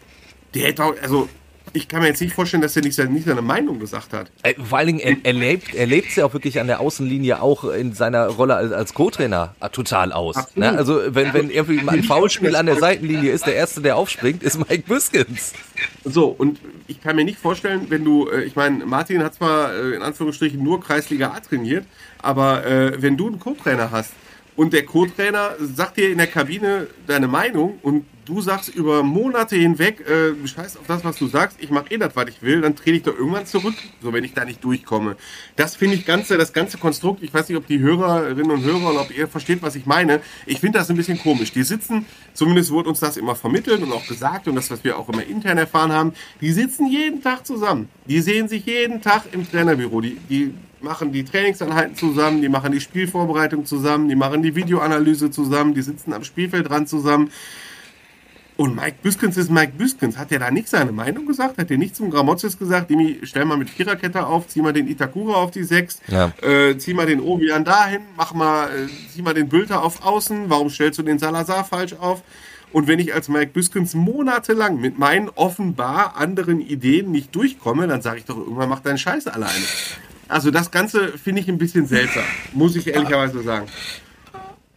der 0.55 0.69
hätte 0.69 0.85
auch, 0.85 0.95
also 1.03 1.29
ich 1.73 1.89
kann 1.89 2.03
mir 2.03 2.09
jetzt 2.09 2.21
nicht 2.21 2.35
vorstellen, 2.35 2.63
dass 2.63 2.77
er 2.77 2.83
nicht, 2.83 2.99
nicht 3.11 3.27
seine 3.27 3.43
Meinung 3.43 3.79
gesagt 3.79 4.13
hat. 4.13 4.31
Äh, 4.43 4.55
vor 4.63 4.79
allen 4.79 4.89
Dingen, 4.89 5.01
er, 5.01 5.17
er 5.23 5.33
lebt 5.33 5.75
er 5.75 5.87
lebt 5.87 6.15
ja 6.17 6.25
auch 6.25 6.33
wirklich 6.33 6.61
an 6.61 6.67
der 6.67 6.81
Außenlinie 6.81 7.41
auch 7.41 7.65
in 7.65 7.93
seiner 7.93 8.27
Rolle 8.27 8.57
als, 8.57 8.73
als 8.73 8.95
Co-Trainer 8.95 9.55
total 9.73 10.13
aus. 10.13 10.37
Ne? 10.55 10.71
Also 10.71 11.01
wenn, 11.09 11.33
wenn 11.33 11.51
irgendwie 11.51 11.89
ein 11.89 12.03
Foulspiel 12.03 12.57
an 12.57 12.67
der 12.67 12.77
Seitenlinie 12.77 13.31
ist, 13.31 13.47
der 13.47 13.55
Erste, 13.55 13.81
der 13.81 13.97
aufspringt, 13.97 14.43
ist 14.43 14.59
Mike 14.59 14.85
Biskins. 14.87 15.53
So, 16.05 16.27
und 16.27 16.61
ich 16.87 17.01
kann 17.01 17.17
mir 17.17 17.25
nicht 17.25 17.39
vorstellen, 17.39 17.87
wenn 17.89 18.05
du, 18.05 18.29
äh, 18.29 18.43
ich 18.43 18.57
meine, 18.57 18.85
Martin 18.85 19.23
hat 19.23 19.35
zwar 19.35 19.75
äh, 19.75 19.95
in 19.95 20.03
Anführungsstrichen 20.03 20.63
nur 20.63 20.81
Kreisliga 20.81 21.33
A 21.33 21.41
trainiert, 21.41 21.87
aber 22.21 22.67
äh, 22.67 23.01
wenn 23.01 23.17
du 23.17 23.29
einen 23.29 23.39
Co-Trainer 23.39 23.91
hast, 23.91 24.13
und 24.55 24.75
der 24.75 24.85
Co-Trainer 24.85 25.53
sagt 25.59 25.97
dir 25.97 26.11
in 26.11 26.19
der 26.19 26.27
Kabine 26.27 26.87
deine 27.07 27.27
Meinung 27.27 27.79
und 27.81 28.05
du 28.25 28.41
sagst 28.41 28.75
über 28.75 29.03
Monate 29.03 29.57
hinweg, 29.57 30.01
äh, 30.09 30.47
scheiß 30.47 30.77
auf 30.77 30.87
das, 30.87 31.05
was 31.05 31.17
du 31.17 31.27
sagst, 31.27 31.59
ich 31.61 31.71
mache 31.71 31.87
eh 31.91 31.99
das, 31.99 32.15
was 32.15 32.29
ich 32.29 32.43
will, 32.43 32.61
dann 32.61 32.77
trete 32.77 32.97
ich 32.97 33.03
doch 33.03 33.17
irgendwann 33.17 33.47
zurück, 33.47 33.75
so 34.01 34.13
wenn 34.13 34.25
ich 34.25 34.35
da 34.35 34.45
nicht 34.45 34.63
durchkomme. 34.63 35.17
Das 35.57 35.77
finde 35.77 35.97
ich 35.97 36.07
ganze, 36.07 36.39
das 36.39 36.53
ganze 36.53 36.79
Konstrukt, 36.79 37.23
ich 37.23 37.33
weiß 37.33 37.49
nicht, 37.49 37.59
ob 37.59 37.67
die 37.67 37.81
Hörerinnen 37.81 38.51
und 38.51 38.63
Hörer 38.63 38.91
und 38.91 38.97
ob 38.99 39.17
ihr 39.17 39.29
versteht, 39.29 39.63
was 39.63 39.75
ich 39.75 39.87
meine. 39.87 40.21
Ich 40.47 40.61
finde 40.61 40.79
das 40.79 40.91
ein 40.91 40.97
bisschen 40.97 41.19
komisch. 41.19 41.53
Die 41.53 41.63
sitzen, 41.63 42.07
zumindest 42.35 42.71
wurde 42.71 42.89
uns 42.89 43.01
das 43.01 43.17
immer 43.17 43.35
vermittelt 43.35 43.83
und 43.83 43.93
auch 43.93 44.07
gesagt 44.07 44.49
und 44.49 44.55
das, 44.55 44.71
was 44.71 44.85
wir 44.85 44.99
auch 44.99 45.09
immer 45.09 45.25
intern 45.25 45.59
erfahren 45.59 45.93
haben, 45.93 46.13
die 46.41 46.53
sitzen 46.53 46.87
jeden 46.87 47.23
Tag 47.23 47.47
zusammen. 47.47 47.89
Die 48.07 48.21
sehen 48.21 48.49
sich 48.49 48.67
jeden 48.67 49.01
Tag 49.01 49.25
im 49.33 49.49
Trainerbüro. 49.49 50.01
Die, 50.01 50.17
die 50.29 50.55
machen 50.81 51.13
die 51.13 51.25
Trainingseinheiten 51.25 51.97
zusammen, 51.97 52.43
die 52.43 52.49
machen 52.49 52.73
die 52.73 52.81
Spielvorbereitung 52.81 53.65
zusammen, 53.67 54.09
die 54.09 54.17
machen 54.17 54.43
die 54.43 54.55
Videoanalyse 54.55 55.31
zusammen, 55.31 55.75
die 55.75 55.83
sitzen 55.83 56.13
am 56.13 56.25
Spielfeld 56.25 56.69
dran 56.69 56.87
zusammen. 56.87 57.31
Und 58.63 58.77
Mike 58.77 58.99
Büskens 59.03 59.37
ist 59.37 59.51
Mike 59.51 59.73
Büskens. 59.77 60.17
Hat 60.17 60.31
er 60.31 60.39
da 60.39 60.49
nicht 60.53 60.69
seine 60.69 60.93
Meinung 60.93 61.27
gesagt? 61.27 61.59
Hat 61.59 61.69
er 61.69 61.79
nicht 61.79 61.97
zum 61.97 62.11
Gramozis 62.11 62.57
gesagt, 62.57 62.91
Dimi, 62.91 63.19
stell 63.25 63.45
mal 63.45 63.57
mit 63.57 63.69
Viererkette 63.69 64.25
auf, 64.25 64.47
zieh 64.47 64.63
mal 64.63 64.73
den 64.73 64.87
Itakura 64.87 65.35
auf 65.35 65.51
die 65.51 65.65
Sechs, 65.65 65.99
ja. 66.07 66.33
äh, 66.43 66.79
zieh 66.79 66.95
mal 66.95 67.07
den 67.07 67.19
Obian 67.19 67.65
dahin, 67.65 68.03
mach 68.17 68.35
mal, 68.35 68.69
äh, 68.69 68.87
zieh 69.13 69.23
mal 69.23 69.35
den 69.35 69.49
Bülter 69.49 69.83
auf 69.83 70.05
Außen, 70.05 70.45
warum 70.49 70.71
stellst 70.71 70.97
du 71.01 71.03
den 71.03 71.19
Salazar 71.19 71.65
falsch 71.65 71.95
auf? 71.95 72.23
Und 72.71 72.87
wenn 72.87 73.01
ich 73.01 73.13
als 73.13 73.29
Mike 73.29 73.51
Büskens 73.53 73.95
monatelang 73.95 74.81
mit 74.81 74.97
meinen 74.97 75.29
offenbar 75.31 76.15
anderen 76.17 76.61
Ideen 76.61 77.11
nicht 77.11 77.35
durchkomme, 77.35 77.89
dann 77.89 78.01
sage 78.01 78.19
ich 78.19 78.27
doch, 78.27 78.37
irgendwann 78.37 78.69
mach 78.69 78.79
deinen 78.79 78.99
Scheiß 78.99 79.27
alleine. 79.27 79.65
Also 80.29 80.53
das 80.53 80.71
Ganze 80.71 81.09
finde 81.19 81.41
ich 81.41 81.49
ein 81.49 81.59
bisschen 81.59 81.89
seltsam, 81.89 82.23
muss 82.53 82.77
ich 82.77 82.87
ehrlicherweise 82.87 83.43
sagen. 83.43 83.67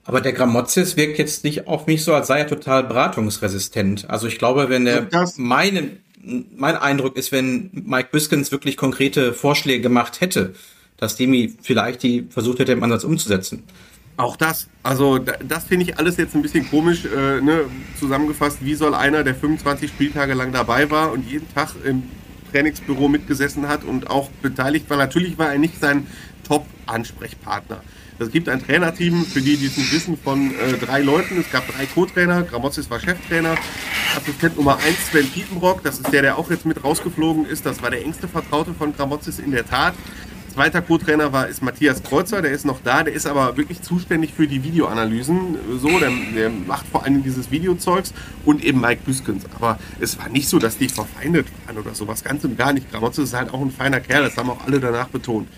Aber 0.05 0.21
der 0.21 0.33
Gramozis 0.33 0.97
wirkt 0.97 1.17
jetzt 1.17 1.43
nicht 1.43 1.67
auf 1.67 1.87
mich 1.87 2.03
so, 2.03 2.13
als 2.13 2.27
sei 2.27 2.39
er 2.39 2.47
total 2.47 2.83
beratungsresistent. 2.83 4.07
Also 4.09 4.27
ich 4.27 4.37
glaube, 4.37 4.69
wenn 4.69 4.85
er 4.85 5.07
meine, 5.35 5.97
mein 6.21 6.75
Eindruck 6.75 7.17
ist, 7.17 7.31
wenn 7.31 7.71
Mike 7.73 8.09
Biskins 8.11 8.51
wirklich 8.51 8.77
konkrete 8.77 9.33
Vorschläge 9.33 9.81
gemacht 9.81 10.21
hätte, 10.21 10.53
dass 10.97 11.15
Demi 11.15 11.55
vielleicht 11.61 12.03
die 12.03 12.27
versucht 12.29 12.59
hätte, 12.59 12.71
im 12.71 12.83
Ansatz 12.83 13.03
umzusetzen. 13.03 13.63
Auch 14.17 14.37
das, 14.37 14.67
also 14.81 15.17
das 15.17 15.65
finde 15.65 15.85
ich 15.85 15.97
alles 15.97 16.15
jetzt 16.17 16.35
ein 16.35 16.41
bisschen 16.41 16.69
komisch 16.69 17.03
äh, 17.05 17.41
ne, 17.41 17.65
zusammengefasst. 17.99 18.59
Wie 18.61 18.75
soll 18.75 18.93
einer, 18.93 19.23
der 19.23 19.35
25 19.35 19.89
Spieltage 19.89 20.35
lang 20.35 20.53
dabei 20.53 20.89
war 20.89 21.11
und 21.11 21.29
jeden 21.29 21.51
Tag 21.53 21.71
im 21.83 22.03
Trainingsbüro 22.51 23.09
mitgesessen 23.09 23.67
hat 23.67 23.83
und 23.83 24.09
auch 24.09 24.29
beteiligt 24.41 24.89
war. 24.89 24.97
Natürlich 24.97 25.37
war 25.37 25.51
er 25.51 25.57
nicht 25.57 25.81
sein 25.81 26.07
Top-Ansprechpartner. 26.47 27.81
Es 28.17 28.31
gibt 28.31 28.47
ein 28.47 28.65
Trainerteam, 28.65 29.25
für 29.25 29.41
die, 29.41 29.57
die 29.57 29.75
wissen, 29.91 30.17
von 30.17 30.51
äh, 30.51 30.73
drei 30.77 31.01
Leuten. 31.01 31.37
Es 31.37 31.51
gab 31.51 31.67
drei 31.67 31.85
Co-Trainer. 31.85 32.43
Gramozis 32.43 32.89
war 32.89 32.99
Cheftrainer. 32.99 33.55
Assistent 34.15 34.55
Nummer 34.55 34.77
eins 34.77 35.07
Sven 35.09 35.27
Piepenbrock, 35.29 35.83
das 35.83 35.99
ist 35.99 36.13
der, 36.13 36.21
der 36.21 36.37
auch 36.37 36.49
jetzt 36.49 36.65
mit 36.65 36.81
rausgeflogen 36.81 37.45
ist. 37.45 37.65
Das 37.65 37.81
war 37.81 37.91
der 37.91 38.03
engste 38.03 38.29
Vertraute 38.29 38.73
von 38.73 38.95
Gramozis 38.95 39.39
in 39.39 39.51
der 39.51 39.65
Tat. 39.67 39.95
Zweiter 40.53 40.81
Co-Trainer 40.81 41.33
war, 41.33 41.49
ist 41.49 41.61
Matthias 41.61 42.01
Kreuzer, 42.01 42.41
der 42.41 42.51
ist 42.51 42.63
noch 42.63 42.79
da, 42.81 43.03
der 43.03 43.13
ist 43.13 43.27
aber 43.27 43.57
wirklich 43.57 43.81
zuständig 43.81 44.33
für 44.33 44.47
die 44.47 44.63
Videoanalysen. 44.63 45.57
So, 45.81 45.99
der, 45.99 46.11
der 46.33 46.49
macht 46.49 46.87
vor 46.87 47.03
allem 47.03 47.21
dieses 47.23 47.51
Videozeugs 47.51 48.13
und 48.45 48.63
eben 48.63 48.79
Mike 48.79 49.01
Büskens. 49.05 49.43
Aber 49.53 49.77
es 49.99 50.17
war 50.17 50.29
nicht 50.29 50.47
so, 50.47 50.57
dass 50.57 50.77
die 50.77 50.87
verfeindet 50.87 51.47
waren 51.65 51.77
oder 51.77 51.93
sowas. 51.93 52.23
Ganz 52.23 52.45
und 52.45 52.57
gar 52.57 52.71
nicht. 52.71 52.89
Gramotze 52.89 53.23
ist 53.23 53.33
halt 53.33 53.53
auch 53.53 53.59
ein 53.59 53.71
feiner 53.71 53.99
Kerl, 53.99 54.23
das 54.23 54.37
haben 54.37 54.49
auch 54.49 54.65
alle 54.65 54.79
danach 54.79 55.09
betont. 55.09 55.49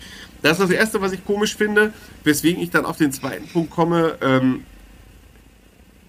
Das 0.42 0.52
ist 0.52 0.60
das 0.60 0.70
Erste, 0.70 1.00
was 1.00 1.12
ich 1.12 1.24
komisch 1.24 1.56
finde, 1.56 1.92
weswegen 2.24 2.62
ich 2.62 2.70
dann 2.70 2.84
auf 2.84 2.96
den 2.96 3.12
zweiten 3.12 3.48
Punkt 3.48 3.70
komme. 3.70 4.16
Ähm, 4.20 4.64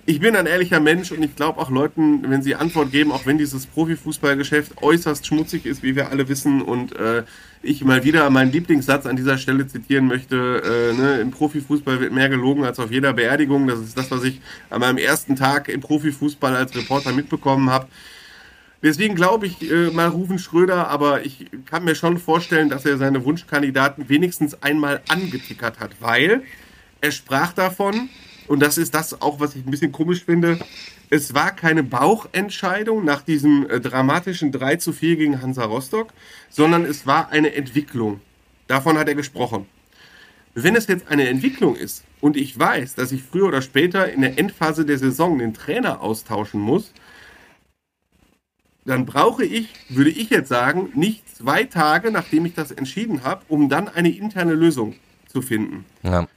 ich 0.10 0.20
bin 0.20 0.36
ein 0.36 0.48
ehrlicher 0.48 0.80
Mensch 0.80 1.12
und 1.12 1.22
ich 1.22 1.36
glaube 1.36 1.60
auch 1.60 1.70
Leuten, 1.70 2.28
wenn 2.32 2.42
sie 2.42 2.56
Antwort 2.56 2.92
geben, 2.92 3.12
auch 3.12 3.28
wenn 3.28 3.38
dieses 3.38 3.68
Profifußballgeschäft 3.68 4.82
äußerst 4.82 5.28
schmutzig 5.28 5.68
ist, 5.68 5.84
wie 5.84 5.96
wir 5.96 6.10
alle 6.10 6.28
wissen, 6.28 6.64
und 6.64 6.96
äh, 6.96 7.26
ich 7.62 7.84
mal 7.84 8.04
wieder 8.04 8.28
meinen 8.32 8.52
Lieblingssatz 8.52 9.06
an 9.06 9.18
dieser 9.18 9.38
Stelle 9.38 9.68
zitieren 9.68 10.08
möchte, 10.08 10.64
äh, 10.66 11.00
ne, 11.00 11.20
im 11.20 11.30
Profifußball 11.30 12.00
wird 12.00 12.12
mehr 12.12 12.28
gelogen 12.28 12.64
als 12.64 12.80
auf 12.80 12.90
jeder 12.90 13.14
Beerdigung. 13.14 13.68
Das 13.68 13.80
ist 13.80 13.98
das, 14.00 14.10
was 14.10 14.24
ich 14.24 14.42
an 14.72 14.80
meinem 14.80 14.98
ersten 14.98 15.36
Tag 15.36 15.70
im 15.70 15.82
Profifußball 15.82 16.56
als 16.56 16.76
Reporter 16.76 17.12
mitbekommen 17.12 17.70
habe. 17.70 17.88
Deswegen 18.82 19.16
glaube 19.16 19.48
ich 19.48 19.70
äh, 19.70 19.90
mal 19.92 20.08
Rufen 20.08 20.40
Schröder, 20.40 20.88
aber 20.88 21.26
ich 21.26 21.48
kann 21.66 21.84
mir 21.84 21.96
schon 21.96 22.18
vorstellen, 22.18 22.70
dass 22.70 22.86
er 22.86 22.98
seine 22.98 23.26
Wunschkandidaten 23.26 24.08
wenigstens 24.08 24.62
einmal 24.64 25.02
angetickert 25.10 25.80
hat, 25.80 25.92
weil 26.00 26.44
er 27.02 27.12
sprach 27.12 27.52
davon, 27.54 28.10
und 28.48 28.62
das 28.62 28.78
ist 28.78 28.96
das 28.96 29.22
auch, 29.22 29.40
was 29.40 29.56
ich 29.56 29.66
ein 29.66 29.72
bisschen 29.72 29.92
komisch 29.92 30.24
finde. 30.24 30.60
Es 31.10 31.34
war 31.34 31.52
keine 31.52 31.84
Bauchentscheidung 31.84 33.04
nach 33.04 33.22
diesem 33.22 33.70
äh, 33.70 33.82
dramatischen 33.82 34.52
3 34.52 34.78
zu 34.78 34.94
4 34.94 35.18
gegen 35.18 35.42
Hansa 35.42 35.66
Rostock, 35.66 36.14
sondern 36.50 36.86
es 36.86 37.06
war 37.06 37.30
eine 37.30 37.54
Entwicklung. 37.54 38.22
Davon 38.68 38.98
hat 38.98 39.08
er 39.08 39.16
gesprochen. 39.16 39.66
Wenn 40.54 40.76
es 40.76 40.88
jetzt 40.88 41.08
eine 41.10 41.28
Entwicklung 41.28 41.76
ist 41.76 42.04
und 42.22 42.38
ich 42.38 42.58
weiß, 42.58 42.96
dass 42.96 43.12
ich 43.12 43.24
früher 43.24 43.48
oder 43.48 43.62
später 43.62 44.12
in 44.12 44.22
der 44.22 44.38
Endphase 44.40 44.86
der 44.86 44.98
Saison 44.98 45.38
den 45.40 45.54
Trainer 45.54 46.02
austauschen 46.02 46.60
muss, 46.60 46.94
dann 48.90 49.06
brauche 49.06 49.46
ich, 49.46 49.70
würde 49.90 50.10
ich 50.10 50.32
jetzt 50.32 50.50
sagen, 50.50 50.90
nicht 50.96 51.24
zwei 51.36 51.64
Tage, 51.64 52.12
nachdem 52.12 52.46
ich 52.46 52.56
das 52.56 52.72
entschieden 52.72 53.24
habe, 53.24 53.44
um 53.48 53.70
dann 53.70 53.88
eine 53.88 54.10
interne 54.10 54.54
Lösung 54.54 54.96
zu 55.28 55.42
finden. 55.44 55.86
Ja. 56.02 56.28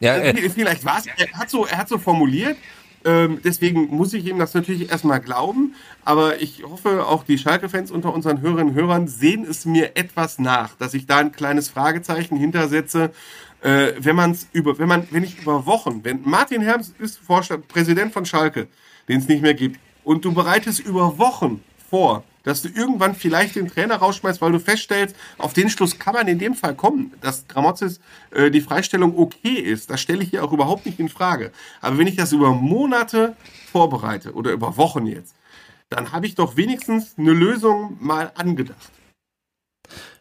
Ja, 0.00 0.16
äh, 0.16 0.50
Vielleicht 0.50 0.84
war 0.84 0.98
es, 0.98 1.06
er 1.06 1.32
hat 1.38 1.48
so, 1.48 1.64
er 1.64 1.78
hat 1.78 1.88
so 1.88 1.98
formuliert, 1.98 2.56
ähm, 3.04 3.38
deswegen 3.44 3.86
muss 3.94 4.12
ich 4.12 4.26
ihm 4.26 4.40
das 4.40 4.54
natürlich 4.54 4.90
erstmal 4.90 5.20
glauben. 5.20 5.76
Aber 6.04 6.42
ich 6.42 6.64
hoffe, 6.64 7.06
auch 7.06 7.22
die 7.22 7.38
Schalke-Fans 7.38 7.92
unter 7.92 8.12
unseren 8.12 8.40
Hörerinnen 8.40 8.70
und 8.70 8.74
Hörern 8.74 9.06
sehen 9.06 9.46
es 9.48 9.64
mir 9.64 9.96
etwas 9.96 10.40
nach, 10.40 10.74
dass 10.76 10.94
ich 10.94 11.06
da 11.06 11.18
ein 11.18 11.30
kleines 11.30 11.68
Fragezeichen 11.68 12.36
hintersetze. 12.36 13.12
Äh, 13.60 13.92
wenn 13.98 14.16
man 14.16 14.32
es 14.32 14.48
über, 14.52 14.80
wenn 14.80 14.88
man, 14.88 15.06
wenn 15.12 15.22
ich 15.22 15.40
über 15.40 15.66
Wochen, 15.66 16.02
wenn 16.02 16.22
Martin 16.24 16.62
Herms 16.62 16.92
ist 16.98 17.18
Vorstand, 17.18 17.68
Präsident 17.68 18.12
von 18.12 18.26
Schalke, 18.26 18.66
den 19.08 19.20
es 19.20 19.28
nicht 19.28 19.42
mehr 19.42 19.54
gibt, 19.54 19.78
und 20.04 20.24
du 20.24 20.32
bereitest 20.32 20.80
über 20.80 21.18
Wochen 21.18 21.62
vor, 21.88 22.24
dass 22.42 22.62
du 22.62 22.68
irgendwann 22.68 23.14
vielleicht 23.14 23.56
den 23.56 23.68
Trainer 23.68 23.96
rausschmeißt, 23.96 24.40
weil 24.40 24.52
du 24.52 24.58
feststellst, 24.58 25.14
auf 25.38 25.52
den 25.52 25.70
Schluss 25.70 25.98
kann 25.98 26.14
man 26.14 26.28
in 26.28 26.38
dem 26.38 26.54
Fall 26.54 26.74
kommen, 26.74 27.12
dass 27.20 27.46
Gramozis 27.48 28.00
äh, 28.30 28.50
die 28.50 28.60
Freistellung 28.60 29.16
okay 29.16 29.54
ist. 29.54 29.90
Das 29.90 30.00
stelle 30.00 30.22
ich 30.22 30.30
hier 30.30 30.44
auch 30.44 30.52
überhaupt 30.52 30.86
nicht 30.86 30.98
in 30.98 31.08
Frage. 31.08 31.52
Aber 31.80 31.98
wenn 31.98 32.06
ich 32.06 32.16
das 32.16 32.32
über 32.32 32.52
Monate 32.52 33.36
vorbereite 33.70 34.32
oder 34.32 34.52
über 34.52 34.76
Wochen 34.76 35.06
jetzt, 35.06 35.34
dann 35.88 36.12
habe 36.12 36.26
ich 36.26 36.34
doch 36.34 36.56
wenigstens 36.56 37.14
eine 37.18 37.32
Lösung 37.32 37.96
mal 38.00 38.32
angedacht. 38.34 38.90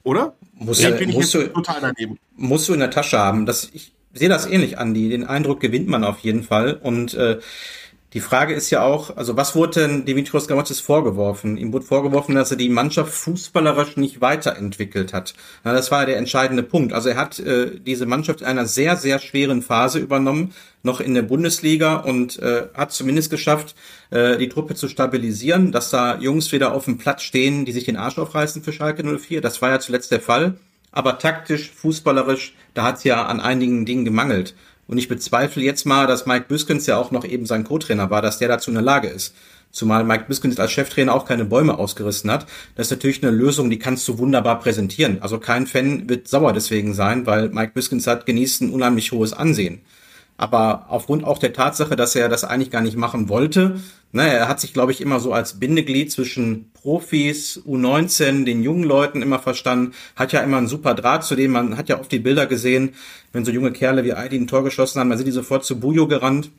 Oder? 0.03 0.35
Muss, 0.53 0.79
ich 0.79 1.07
musst, 1.07 1.33
du, 1.33 1.47
total 1.47 1.81
daneben. 1.81 2.19
musst 2.35 2.67
du 2.67 2.73
in 2.73 2.79
der 2.79 2.91
Tasche 2.91 3.17
haben. 3.17 3.45
Das, 3.45 3.69
ich 3.71 3.93
sehe 4.13 4.29
das 4.29 4.45
ähnlich, 4.45 4.77
Andi. 4.77 5.09
Den 5.09 5.23
Eindruck 5.23 5.59
gewinnt 5.59 5.87
man 5.87 6.03
auf 6.03 6.19
jeden 6.19 6.43
Fall. 6.43 6.73
Und 6.73 7.13
äh, 7.13 7.39
die 8.13 8.19
Frage 8.19 8.53
ist 8.53 8.69
ja 8.71 8.83
auch, 8.83 9.15
also 9.15 9.37
was 9.37 9.55
wurde 9.55 9.79
denn 9.79 10.05
Dimitrios 10.05 10.47
Grammatis 10.47 10.81
vorgeworfen? 10.81 11.55
Ihm 11.55 11.71
wurde 11.71 11.85
vorgeworfen, 11.85 12.35
dass 12.35 12.51
er 12.51 12.57
die 12.57 12.67
Mannschaft 12.67 13.13
fußballerisch 13.13 13.95
nicht 13.95 14.19
weiterentwickelt 14.19 15.13
hat. 15.13 15.33
Na, 15.63 15.71
das 15.71 15.91
war 15.91 16.05
der 16.05 16.17
entscheidende 16.17 16.61
Punkt. 16.61 16.91
Also 16.91 17.07
er 17.07 17.15
hat 17.15 17.39
äh, 17.39 17.79
diese 17.79 18.05
Mannschaft 18.05 18.41
in 18.41 18.47
einer 18.47 18.65
sehr, 18.65 18.97
sehr 18.97 19.19
schweren 19.19 19.61
Phase 19.61 19.99
übernommen, 19.99 20.53
noch 20.83 20.99
in 20.99 21.13
der 21.13 21.21
Bundesliga 21.21 21.95
und 21.97 22.37
äh, 22.39 22.67
hat 22.73 22.91
zumindest 22.91 23.31
geschafft, 23.31 23.75
äh, 24.09 24.37
die 24.37 24.49
Truppe 24.49 24.75
zu 24.75 24.89
stabilisieren, 24.89 25.71
dass 25.71 25.89
da 25.89 26.17
Jungs 26.17 26.51
wieder 26.51 26.73
auf 26.73 26.85
dem 26.85 26.97
Platz 26.97 27.21
stehen, 27.21 27.63
die 27.63 27.71
sich 27.71 27.85
den 27.85 27.95
Arsch 27.95 28.17
aufreißen 28.17 28.61
für 28.61 28.73
Schalke 28.73 29.03
04. 29.03 29.39
Das 29.39 29.61
war 29.61 29.69
ja 29.69 29.79
zuletzt 29.79 30.11
der 30.11 30.19
Fall. 30.19 30.57
Aber 30.91 31.17
taktisch, 31.19 31.71
fußballerisch, 31.71 32.53
da 32.73 32.83
hat 32.83 32.97
es 32.97 33.05
ja 33.05 33.25
an 33.25 33.39
einigen 33.39 33.85
Dingen 33.85 34.03
gemangelt. 34.03 34.55
Und 34.87 34.97
ich 34.97 35.07
bezweifle 35.07 35.63
jetzt 35.63 35.85
mal, 35.85 36.07
dass 36.07 36.25
Mike 36.25 36.45
Biskens 36.47 36.85
ja 36.85 36.97
auch 36.97 37.11
noch 37.11 37.23
eben 37.23 37.45
sein 37.45 37.63
Co-Trainer 37.63 38.09
war, 38.09 38.21
dass 38.21 38.39
der 38.39 38.47
dazu 38.47 38.71
in 38.71 38.75
der 38.75 38.83
Lage 38.83 39.07
ist. 39.07 39.33
Zumal 39.71 40.03
Mike 40.03 40.25
Biskens 40.27 40.59
als 40.59 40.71
Cheftrainer 40.71 41.13
auch 41.15 41.25
keine 41.25 41.45
Bäume 41.45 41.77
ausgerissen 41.77 42.29
hat. 42.29 42.45
Das 42.75 42.87
ist 42.87 42.91
natürlich 42.91 43.23
eine 43.23 43.31
Lösung, 43.31 43.69
die 43.69 43.79
kannst 43.79 44.05
du 44.07 44.17
wunderbar 44.17 44.59
präsentieren. 44.59 45.21
Also 45.21 45.39
kein 45.39 45.65
Fan 45.65 46.09
wird 46.09 46.27
sauer 46.27 46.51
deswegen 46.51 46.93
sein, 46.93 47.25
weil 47.25 47.49
Mike 47.49 47.71
Biskens 47.73 48.05
hat 48.05 48.25
genießt 48.25 48.63
ein 48.63 48.71
unheimlich 48.71 49.13
hohes 49.13 49.31
Ansehen. 49.31 49.81
Aber 50.41 50.87
aufgrund 50.89 51.23
auch 51.23 51.37
der 51.37 51.53
Tatsache, 51.53 51.95
dass 51.95 52.15
er 52.15 52.27
das 52.27 52.43
eigentlich 52.43 52.71
gar 52.71 52.81
nicht 52.81 52.97
machen 52.97 53.29
wollte, 53.29 53.79
ne, 54.11 54.27
er 54.27 54.47
hat 54.47 54.59
sich, 54.59 54.73
glaube 54.73 54.91
ich, 54.91 54.99
immer 54.99 55.19
so 55.19 55.33
als 55.33 55.59
Bindeglied 55.59 56.11
zwischen 56.11 56.71
Profis, 56.73 57.61
U19, 57.63 58.43
den 58.43 58.63
jungen 58.63 58.83
Leuten 58.83 59.21
immer 59.21 59.37
verstanden, 59.37 59.93
hat 60.15 60.31
ja 60.31 60.39
immer 60.39 60.57
einen 60.57 60.65
super 60.65 60.95
Draht 60.95 61.23
zu 61.25 61.35
dem, 61.35 61.51
man 61.51 61.77
hat 61.77 61.89
ja 61.89 61.99
oft 61.99 62.11
die 62.11 62.17
Bilder 62.17 62.47
gesehen, 62.47 62.95
wenn 63.31 63.45
so 63.45 63.51
junge 63.51 63.71
Kerle 63.71 64.03
wie 64.03 64.13
Aidi 64.13 64.35
ein 64.35 64.47
Tor 64.47 64.63
geschossen 64.63 64.99
haben, 64.99 65.09
dann 65.09 65.19
sind 65.19 65.27
die 65.27 65.31
sofort 65.31 65.63
zu 65.63 65.79
Bujo 65.79 66.07
gerannt. 66.07 66.49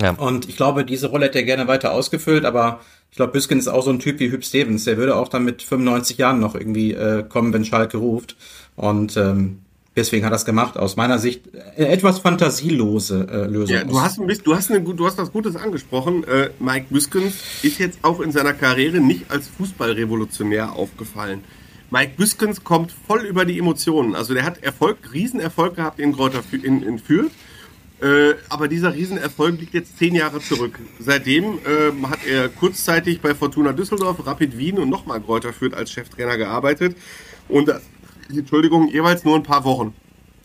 Ja. 0.00 0.12
Und 0.12 0.48
ich 0.48 0.56
glaube, 0.56 0.84
diese 0.84 1.08
Rolle 1.08 1.26
hätte 1.26 1.38
er 1.38 1.44
gerne 1.44 1.66
weiter 1.66 1.90
ausgefüllt, 1.90 2.44
aber 2.44 2.78
ich 3.10 3.16
glaube, 3.16 3.32
Büsken 3.32 3.58
ist 3.58 3.66
auch 3.66 3.82
so 3.82 3.90
ein 3.90 3.98
Typ 3.98 4.20
wie 4.20 4.30
Hüb 4.30 4.44
Stevens. 4.44 4.84
Der 4.84 4.98
würde 4.98 5.16
auch 5.16 5.28
dann 5.28 5.44
mit 5.44 5.62
95 5.62 6.16
Jahren 6.18 6.38
noch 6.38 6.54
irgendwie 6.54 6.92
äh, 6.92 7.24
kommen, 7.28 7.52
wenn 7.52 7.64
Schalke 7.64 7.96
ruft. 7.96 8.36
Und 8.76 9.16
ähm, 9.16 9.62
Deswegen 9.96 10.26
hat 10.26 10.32
er 10.32 10.36
es 10.36 10.44
gemacht. 10.44 10.76
Aus 10.76 10.96
meiner 10.96 11.18
Sicht 11.18 11.48
äh, 11.54 11.86
etwas 11.86 12.18
fantasielose 12.18 13.26
äh, 13.30 13.46
Lösung. 13.46 13.74
Ja, 13.74 13.84
du 13.84 14.00
hast, 14.00 14.20
ein 14.20 14.26
bisschen, 14.26 14.44
du, 14.44 14.54
hast 14.54 14.70
eine, 14.70 14.80
du 14.82 15.06
hast 15.06 15.16
was 15.16 15.32
Gutes 15.32 15.56
angesprochen. 15.56 16.22
Äh, 16.24 16.50
Mike 16.60 16.86
Büskens 16.90 17.34
ist 17.62 17.78
jetzt 17.78 18.00
auch 18.02 18.20
in 18.20 18.30
seiner 18.30 18.52
Karriere 18.52 19.00
nicht 19.00 19.30
als 19.30 19.48
Fußballrevolutionär 19.48 20.74
aufgefallen. 20.74 21.42
Mike 21.90 22.12
Büskens 22.16 22.62
kommt 22.62 22.92
voll 23.06 23.22
über 23.22 23.46
die 23.46 23.58
Emotionen. 23.58 24.14
Also 24.14 24.34
der 24.34 24.44
hat 24.44 24.62
Erfolg, 24.62 24.98
Riesenerfolg 25.14 25.76
gehabt 25.76 25.98
in 25.98 26.14
Kräuter 26.14 26.42
in, 26.52 26.82
in 26.82 26.98
Fürth. 26.98 27.30
Äh, 28.02 28.34
aber 28.50 28.68
dieser 28.68 28.92
Riesenerfolg 28.92 29.58
liegt 29.58 29.72
jetzt 29.72 29.96
zehn 29.96 30.14
Jahre 30.14 30.40
zurück. 30.40 30.78
Seitdem 31.00 31.44
äh, 31.44 32.06
hat 32.06 32.18
er 32.26 32.50
kurzzeitig 32.50 33.22
bei 33.22 33.34
Fortuna 33.34 33.72
Düsseldorf, 33.72 34.26
Rapid 34.26 34.58
Wien 34.58 34.78
und 34.78 34.90
nochmal 34.90 35.22
Kräuter 35.22 35.54
Fürth 35.54 35.74
als 35.74 35.90
Cheftrainer 35.90 36.36
gearbeitet. 36.36 36.96
Und 37.48 37.68
das 37.68 37.80
Entschuldigung, 38.28 38.88
jeweils 38.88 39.24
nur 39.24 39.36
ein 39.36 39.42
paar 39.42 39.64
Wochen, 39.64 39.94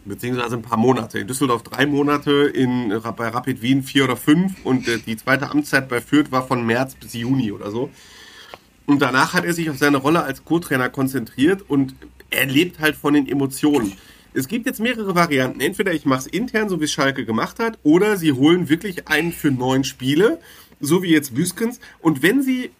beziehungsweise 0.06 0.56
ein 0.56 0.62
paar 0.62 0.78
Monate. 0.78 1.20
In 1.20 1.28
Düsseldorf 1.28 1.64
drei 1.64 1.86
Monate, 1.86 2.32
in, 2.32 2.90
bei 3.16 3.28
Rapid 3.30 3.62
Wien 3.62 3.84
vier 3.84 4.04
oder 4.04 4.18
fünf 4.18 4.66
und 4.66 4.88
äh, 4.88 5.00
die 5.00 5.18
zweite 5.18 5.50
Amtszeit 5.50 5.90
bei 5.90 6.02
Fürth 6.02 6.32
war 6.32 6.46
von 6.46 6.66
März 6.66 6.96
bis 6.96 7.14
Juni 7.14 7.52
oder 7.52 7.72
so. 7.72 7.90
Und 8.86 9.02
danach 9.02 9.34
hat 9.34 9.46
er 9.46 9.54
sich 9.54 9.70
auf 9.70 9.78
seine 9.78 9.98
Rolle 9.98 10.24
als 10.24 10.44
Co-Trainer 10.44 10.90
konzentriert 10.90 11.64
und 11.68 11.96
er 12.30 12.46
lebt 12.46 12.80
halt 12.80 12.96
von 12.96 13.14
den 13.14 13.28
Emotionen. 13.28 13.94
Es 14.34 14.48
gibt 14.48 14.66
jetzt 14.66 14.80
mehrere 14.80 15.14
Varianten. 15.14 15.60
Entweder 15.60 15.94
ich 15.94 16.06
mache 16.06 16.22
es 16.22 16.28
intern, 16.28 16.70
so 16.70 16.80
wie 16.80 16.86
es 16.86 16.92
Schalke 16.92 17.26
gemacht 17.26 17.60
hat, 17.60 17.80
oder 17.84 18.16
sie 18.18 18.32
holen 18.32 18.70
wirklich 18.70 19.08
einen 19.08 19.34
für 19.34 19.52
neun 19.52 19.84
Spiele, 19.84 20.40
so 20.80 21.04
wie 21.04 21.12
jetzt 21.12 21.36
Büskens. 21.36 21.80
Und 22.00 22.24
wenn 22.24 22.42
sie 22.42 22.72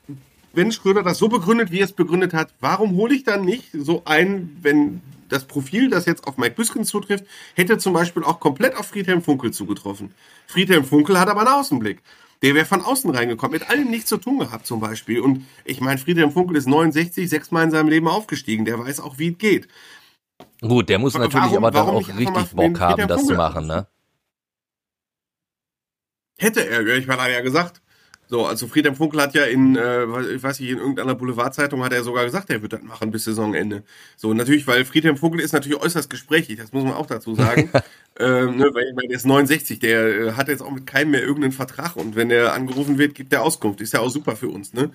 wenn 0.54 0.72
Schröder 0.72 1.04
das 1.04 1.18
so 1.18 1.30
begründet, 1.30 1.72
wie 1.72 1.80
er 1.80 1.86
es 1.86 1.94
begründet 1.94 2.34
hat, 2.34 2.54
warum 2.60 2.96
hole 2.96 3.16
ich 3.16 3.24
dann 3.24 3.46
nicht 3.46 3.70
so 3.74 4.02
ein, 4.06 4.58
wenn 4.62 5.02
das 5.30 5.46
Profil, 5.46 5.90
das 5.90 6.06
jetzt 6.06 6.28
auf 6.28 6.38
Mike 6.38 6.56
Büsken 6.56 6.84
zutrifft, 6.84 7.26
hätte 7.56 7.78
zum 7.78 7.94
Beispiel 7.94 8.24
auch 8.24 8.40
komplett 8.40 8.76
auf 8.76 8.88
Friedhelm 8.88 9.22
Funkel 9.22 9.52
zugetroffen. 9.52 10.14
Friedhelm 10.48 10.84
Funkel 10.84 11.20
hat 11.20 11.30
aber 11.30 11.42
einen 11.42 11.60
Außenblick. 11.60 12.02
Der 12.42 12.56
wäre 12.56 12.66
von 12.66 12.82
außen 12.82 13.10
reingekommen, 13.12 13.60
mit 13.60 13.70
allem 13.70 13.90
nichts 13.90 14.10
zu 14.10 14.18
tun 14.18 14.40
gehabt 14.40 14.66
zum 14.66 14.80
Beispiel. 14.80 15.22
Und 15.22 15.46
ich 15.64 15.80
meine, 15.80 16.00
Friedhelm 16.00 16.32
Funkel 16.32 16.58
ist 16.58 16.68
69, 16.68 17.30
sechsmal 17.30 17.66
in 17.66 17.72
seinem 17.72 17.88
Leben 17.88 18.08
aufgestiegen. 18.08 18.66
Der 18.66 18.80
weiß 18.80 19.00
auch, 19.00 19.20
wie 19.20 19.30
es 19.30 19.38
geht. 19.38 19.68
Gut, 20.60 20.90
der 20.90 20.98
muss 20.98 21.14
natürlich 21.14 21.36
warum, 21.36 21.58
aber 21.58 21.72
dann 21.72 21.88
auch 21.88 22.08
richtig 22.08 22.50
Bock 22.52 22.80
haben, 22.80 23.08
das 23.08 23.26
zu 23.26 23.36
machen, 23.36 23.68
ne? 23.68 23.88
Hätte 26.40 26.68
er, 26.68 26.86
ich 26.98 27.06
meine, 27.06 27.32
ja 27.32 27.42
gesagt. 27.42 27.82
So, 28.32 28.46
also 28.46 28.66
Friedhelm 28.66 28.96
Funkel 28.96 29.22
hat 29.22 29.34
ja 29.34 29.44
in, 29.44 29.76
äh, 29.76 30.06
ich 30.36 30.42
weiß 30.42 30.62
nicht, 30.62 30.70
in 30.70 30.78
irgendeiner 30.78 31.16
Boulevardzeitung 31.16 31.84
hat 31.84 31.92
er 31.92 32.02
sogar 32.02 32.24
gesagt, 32.24 32.50
er 32.50 32.62
wird 32.62 32.72
das 32.72 32.82
machen 32.82 33.12
bis 33.12 33.26
Saisonende. 33.26 33.84
So, 34.16 34.34
natürlich, 34.34 34.66
weil 34.68 34.86
Friedhelm 34.86 35.18
Funkel 35.18 35.42
ist 35.42 35.52
natürlich 35.52 35.78
äußerst 35.82 36.10
gesprächig, 36.10 36.58
das 36.58 36.72
muss 36.72 36.86
man 36.86 36.94
auch 36.94 37.08
dazu 37.08 37.36
sagen. 37.36 37.70
ähm, 38.20 38.56
ne, 38.56 38.70
weil, 38.74 38.94
weil 38.96 39.10
der 39.10 39.18
ist 39.18 39.26
69, 39.26 39.80
der 39.80 40.06
äh, 40.08 40.32
hat 40.32 40.48
jetzt 40.48 40.62
auch 40.62 40.72
mit 40.72 40.88
keinem 40.88 41.12
mehr 41.12 41.24
irgendeinen 41.24 41.52
Vertrag 41.52 41.98
und 41.98 42.16
wenn 42.16 42.32
er 42.32 42.54
angerufen 42.54 42.98
wird, 42.98 43.16
gibt 43.16 43.34
der 43.34 43.44
Auskunft. 43.44 43.82
Ist 43.82 43.92
ja 43.92 44.00
auch 44.00 44.10
super 44.10 44.38
für 44.38 44.48
uns, 44.48 44.72
ne? 44.72 44.92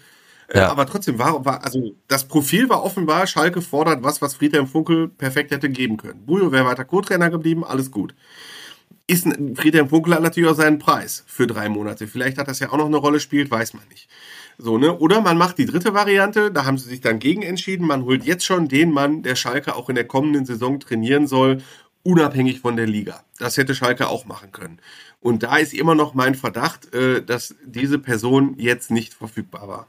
Äh, 0.48 0.60
ja. 0.60 0.70
aber 0.70 0.86
trotzdem 0.86 1.18
war, 1.18 1.44
war, 1.44 1.62
also 1.62 1.94
das 2.08 2.26
Profil 2.26 2.70
war 2.70 2.84
offenbar, 2.84 3.26
Schalke 3.26 3.60
fordert 3.60 4.02
was, 4.02 4.22
was 4.22 4.34
Friedhelm 4.34 4.66
Funkel 4.66 5.08
perfekt 5.08 5.50
hätte 5.50 5.68
geben 5.68 5.98
können. 5.98 6.24
Bujo 6.24 6.52
wäre 6.52 6.64
weiter 6.64 6.86
Co-Trainer 6.86 7.28
geblieben, 7.28 7.64
alles 7.64 7.90
gut 7.90 8.14
ist 9.06 9.26
Friedhelm 9.54 9.88
Funkel 9.88 10.14
hat 10.14 10.22
natürlich 10.22 10.50
auch 10.50 10.56
seinen 10.56 10.78
Preis 10.78 11.24
für 11.26 11.46
drei 11.46 11.68
Monate. 11.68 12.08
Vielleicht 12.08 12.38
hat 12.38 12.48
das 12.48 12.58
ja 12.58 12.70
auch 12.70 12.76
noch 12.76 12.86
eine 12.86 12.96
Rolle 12.96 13.20
spielt, 13.20 13.50
weiß 13.50 13.74
man 13.74 13.86
nicht. 13.88 14.08
So, 14.58 14.78
ne? 14.78 14.96
Oder 14.98 15.20
man 15.20 15.36
macht 15.36 15.58
die 15.58 15.66
dritte 15.66 15.94
Variante, 15.94 16.50
da 16.50 16.64
haben 16.64 16.78
sie 16.78 16.88
sich 16.88 17.02
dann 17.02 17.18
gegen 17.18 17.42
entschieden, 17.42 17.86
man 17.86 18.04
holt 18.04 18.24
jetzt 18.24 18.44
schon 18.44 18.68
den 18.68 18.90
Mann, 18.90 19.22
der 19.22 19.36
Schalke 19.36 19.76
auch 19.76 19.88
in 19.88 19.94
der 19.94 20.06
kommenden 20.06 20.46
Saison 20.46 20.80
trainieren 20.80 21.26
soll, 21.26 21.62
unabhängig 22.02 22.60
von 22.60 22.76
der 22.76 22.86
Liga. 22.86 23.22
Das 23.38 23.56
hätte 23.58 23.74
Schalke 23.74 24.08
auch 24.08 24.24
machen 24.24 24.52
können. 24.52 24.78
Und 25.20 25.42
da 25.42 25.56
ist 25.56 25.74
immer 25.74 25.94
noch 25.94 26.14
mein 26.14 26.34
Verdacht, 26.34 26.94
äh, 26.94 27.22
dass 27.22 27.54
diese 27.64 27.98
Person 27.98 28.54
jetzt 28.58 28.90
nicht 28.90 29.12
verfügbar 29.12 29.68
war. 29.68 29.88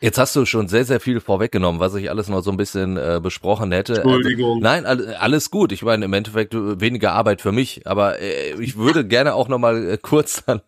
Jetzt 0.00 0.16
hast 0.16 0.36
du 0.36 0.46
schon 0.46 0.68
sehr, 0.68 0.84
sehr 0.84 1.00
viel 1.00 1.20
vorweggenommen, 1.20 1.80
was 1.80 1.94
ich 1.96 2.08
alles 2.08 2.28
noch 2.28 2.42
so 2.42 2.52
ein 2.52 2.56
bisschen 2.56 2.96
äh, 2.96 3.18
besprochen 3.20 3.72
hätte. 3.72 3.96
Entschuldigung. 3.96 4.64
Also, 4.64 5.04
nein, 5.04 5.14
alles 5.18 5.50
gut. 5.50 5.72
Ich 5.72 5.82
meine, 5.82 6.04
im 6.04 6.12
Endeffekt 6.12 6.54
äh, 6.54 6.80
weniger 6.80 7.12
Arbeit 7.12 7.40
für 7.40 7.50
mich. 7.50 7.84
Aber 7.84 8.20
äh, 8.20 8.52
ich 8.60 8.76
würde 8.76 9.04
gerne 9.08 9.34
auch 9.34 9.48
nochmal 9.48 9.90
äh, 9.90 9.98
kurz 10.00 10.44
dann 10.46 10.60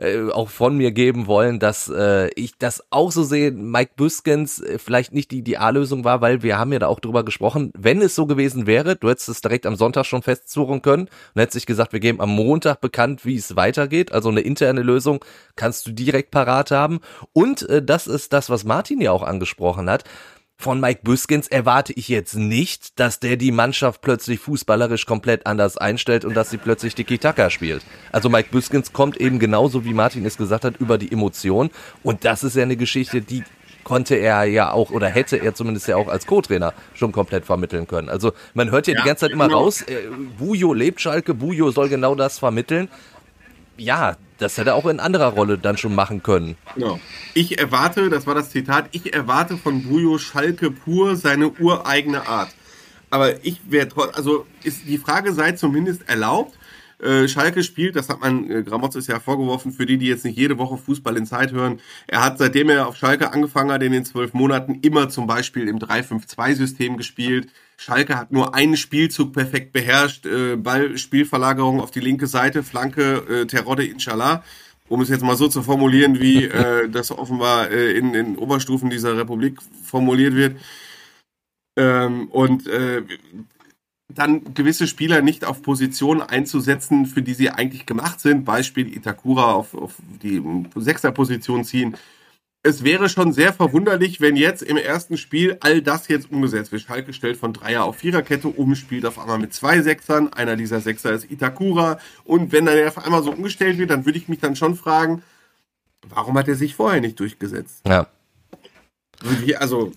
äh, 0.00 0.28
auch 0.30 0.48
von 0.48 0.76
mir 0.76 0.90
geben 0.90 1.28
wollen, 1.28 1.60
dass 1.60 1.88
äh, 1.88 2.30
ich 2.34 2.58
das 2.58 2.82
auch 2.90 3.12
so 3.12 3.22
sehe, 3.22 3.52
Mike 3.52 3.92
Büskens 3.96 4.60
äh, 4.60 4.78
vielleicht 4.78 5.12
nicht 5.12 5.30
die, 5.30 5.52
A-Lösung 5.58 6.04
war, 6.04 6.20
weil 6.20 6.42
wir 6.42 6.58
haben 6.58 6.72
ja 6.72 6.80
da 6.80 6.88
auch 6.88 6.98
drüber 6.98 7.24
gesprochen, 7.24 7.72
wenn 7.78 8.00
es 8.00 8.14
so 8.14 8.26
gewesen 8.26 8.66
wäre, 8.66 8.96
du 8.96 9.10
hättest 9.10 9.28
es 9.28 9.42
direkt 9.42 9.66
am 9.66 9.76
Sonntag 9.76 10.06
schon 10.06 10.22
festsuchen 10.22 10.82
können 10.82 11.02
und 11.34 11.40
hättest 11.40 11.54
sich 11.54 11.66
gesagt, 11.66 11.92
wir 11.92 12.00
geben 12.00 12.20
am 12.20 12.30
Montag 12.30 12.80
bekannt, 12.80 13.24
wie 13.24 13.36
es 13.36 13.54
weitergeht. 13.54 14.12
Also 14.12 14.30
eine 14.30 14.40
interne 14.40 14.82
Lösung 14.82 15.24
kannst 15.54 15.86
du 15.86 15.92
direkt 15.92 16.30
parat 16.30 16.70
haben. 16.70 17.00
Und 17.32 17.68
äh, 17.68 17.82
das 17.82 18.06
ist 18.06 18.32
das, 18.32 18.50
was 18.50 18.64
Martin 18.72 19.02
ja 19.02 19.12
auch 19.12 19.22
angesprochen 19.22 19.90
hat, 19.90 20.04
von 20.56 20.80
Mike 20.80 21.00
Büskens 21.02 21.46
erwarte 21.46 21.92
ich 21.92 22.08
jetzt 22.08 22.36
nicht, 22.36 22.98
dass 22.98 23.20
der 23.20 23.36
die 23.36 23.52
Mannschaft 23.52 24.00
plötzlich 24.00 24.40
fußballerisch 24.40 25.04
komplett 25.04 25.46
anders 25.46 25.76
einstellt 25.76 26.24
und 26.24 26.32
dass 26.34 26.48
sie 26.48 26.56
plötzlich 26.56 26.94
die 26.94 27.04
Kitaka 27.04 27.50
spielt. 27.50 27.82
Also 28.12 28.30
Mike 28.30 28.48
Büskens 28.50 28.94
kommt 28.94 29.18
eben 29.18 29.38
genauso, 29.38 29.84
wie 29.84 29.92
Martin 29.92 30.24
es 30.24 30.38
gesagt 30.38 30.64
hat, 30.64 30.78
über 30.78 30.96
die 30.96 31.12
Emotion. 31.12 31.70
Und 32.02 32.24
das 32.24 32.44
ist 32.44 32.56
ja 32.56 32.62
eine 32.62 32.76
Geschichte, 32.76 33.20
die 33.20 33.44
konnte 33.84 34.14
er 34.14 34.44
ja 34.44 34.72
auch 34.72 34.90
oder 34.90 35.08
hätte 35.08 35.36
er 35.36 35.54
zumindest 35.54 35.88
ja 35.88 35.96
auch 35.96 36.08
als 36.08 36.26
Co-Trainer 36.26 36.72
schon 36.94 37.12
komplett 37.12 37.44
vermitteln 37.44 37.86
können. 37.86 38.08
Also 38.08 38.32
man 38.54 38.70
hört 38.70 38.86
ja, 38.86 38.94
ja 38.94 39.02
die 39.02 39.06
ganze 39.06 39.26
Zeit 39.26 39.32
immer 39.32 39.50
raus, 39.50 39.82
äh, 39.82 40.08
Bujo 40.38 40.72
lebt 40.72 41.00
Schalke, 41.00 41.34
Bujo 41.34 41.70
soll 41.70 41.90
genau 41.90 42.14
das 42.14 42.38
vermitteln. 42.38 42.88
Ja, 43.76 44.16
das 44.38 44.58
hätte 44.58 44.70
er 44.70 44.76
auch 44.76 44.86
in 44.86 45.00
anderer 45.00 45.28
Rolle 45.28 45.58
dann 45.58 45.76
schon 45.76 45.94
machen 45.94 46.22
können. 46.22 46.56
Genau. 46.74 46.98
Ich 47.34 47.58
erwarte, 47.58 48.10
das 48.10 48.26
war 48.26 48.34
das 48.34 48.50
Zitat, 48.50 48.86
ich 48.92 49.14
erwarte 49.14 49.56
von 49.56 49.82
Bujo 49.84 50.18
Schalke 50.18 50.70
pur 50.70 51.16
seine 51.16 51.50
ureigene 51.50 52.26
Art. 52.26 52.50
Aber 53.10 53.44
ich 53.44 53.60
werde, 53.68 53.94
also 54.14 54.46
ist 54.62 54.86
die 54.86 54.98
Frage 54.98 55.32
sei 55.32 55.52
zumindest 55.52 56.08
erlaubt. 56.08 56.56
Äh, 57.02 57.26
Schalke 57.26 57.64
spielt, 57.64 57.96
das 57.96 58.08
hat 58.08 58.20
man 58.20 58.48
äh, 58.48 58.62
Gramotz 58.62 58.94
ist 58.94 59.08
ja 59.08 59.18
vorgeworfen, 59.18 59.72
für 59.72 59.86
die, 59.86 59.98
die 59.98 60.06
jetzt 60.06 60.24
nicht 60.24 60.38
jede 60.38 60.56
Woche 60.58 60.78
Fußball 60.78 61.16
in 61.16 61.26
Zeit 61.26 61.50
hören. 61.50 61.80
Er 62.06 62.24
hat, 62.24 62.38
seitdem 62.38 62.70
er 62.70 62.86
auf 62.86 62.96
Schalke 62.96 63.32
angefangen 63.32 63.72
hat, 63.72 63.82
in 63.82 63.90
den 63.90 64.04
zwölf 64.04 64.34
Monaten 64.34 64.78
immer 64.82 65.08
zum 65.08 65.26
Beispiel 65.26 65.66
im 65.66 65.80
3-5-2-System 65.80 66.96
gespielt. 66.96 67.48
Schalke 67.76 68.16
hat 68.16 68.30
nur 68.30 68.54
einen 68.54 68.76
Spielzug 68.76 69.32
perfekt 69.32 69.72
beherrscht, 69.72 70.26
äh, 70.26 70.54
Ballspielverlagerung 70.54 71.80
auf 71.80 71.90
die 71.90 72.00
linke 72.00 72.28
Seite, 72.28 72.62
Flanke, 72.62 73.24
äh, 73.28 73.46
Terodde, 73.46 73.84
Inshallah. 73.84 74.44
Um 74.88 75.00
es 75.00 75.08
jetzt 75.08 75.24
mal 75.24 75.36
so 75.36 75.48
zu 75.48 75.62
formulieren, 75.62 76.20
wie 76.20 76.44
äh, 76.46 76.88
das 76.88 77.10
offenbar 77.10 77.70
äh, 77.70 77.96
in, 77.98 78.14
in 78.14 78.36
Oberstufen 78.36 78.90
dieser 78.90 79.16
Republik 79.16 79.58
formuliert 79.82 80.36
wird. 80.36 80.56
Ähm, 81.74 82.28
und 82.28 82.66
äh, 82.66 83.02
dann 84.14 84.54
gewisse 84.54 84.86
Spieler 84.86 85.22
nicht 85.22 85.44
auf 85.44 85.62
Positionen 85.62 86.22
einzusetzen, 86.22 87.06
für 87.06 87.22
die 87.22 87.34
sie 87.34 87.50
eigentlich 87.50 87.86
gemacht 87.86 88.20
sind. 88.20 88.44
Beispiel 88.44 88.96
Itakura 88.96 89.52
auf, 89.52 89.74
auf 89.74 89.94
die 90.22 90.42
Sechserposition 90.76 91.64
ziehen 91.64 91.96
es 92.64 92.84
wäre 92.84 93.08
schon 93.08 93.32
sehr 93.32 93.52
verwunderlich, 93.52 94.20
wenn 94.20 94.36
jetzt 94.36 94.62
im 94.62 94.76
ersten 94.76 95.16
Spiel 95.16 95.56
all 95.60 95.82
das 95.82 96.06
jetzt 96.08 96.30
umgesetzt 96.30 96.70
wird. 96.70 96.82
Schalke 96.82 97.12
stellt 97.12 97.36
von 97.36 97.52
Dreier 97.52 97.84
auf 97.84 97.96
Viererkette 97.96 98.48
um, 98.48 98.76
spielt 98.76 99.04
auf 99.04 99.18
einmal 99.18 99.38
mit 99.38 99.52
zwei 99.52 99.82
Sechsern. 99.82 100.32
Einer 100.32 100.54
dieser 100.54 100.80
Sechser 100.80 101.12
ist 101.12 101.28
Itakura. 101.30 101.98
Und 102.24 102.52
wenn 102.52 102.66
dann 102.66 102.86
auf 102.86 103.04
einmal 103.04 103.22
so 103.24 103.32
umgestellt 103.32 103.78
wird, 103.78 103.90
dann 103.90 104.06
würde 104.06 104.18
ich 104.18 104.28
mich 104.28 104.38
dann 104.38 104.54
schon 104.54 104.76
fragen, 104.76 105.22
warum 106.08 106.38
hat 106.38 106.46
er 106.46 106.54
sich 106.54 106.76
vorher 106.76 107.00
nicht 107.00 107.18
durchgesetzt? 107.18 107.82
Ja. 107.86 108.06
Also, 109.58 109.92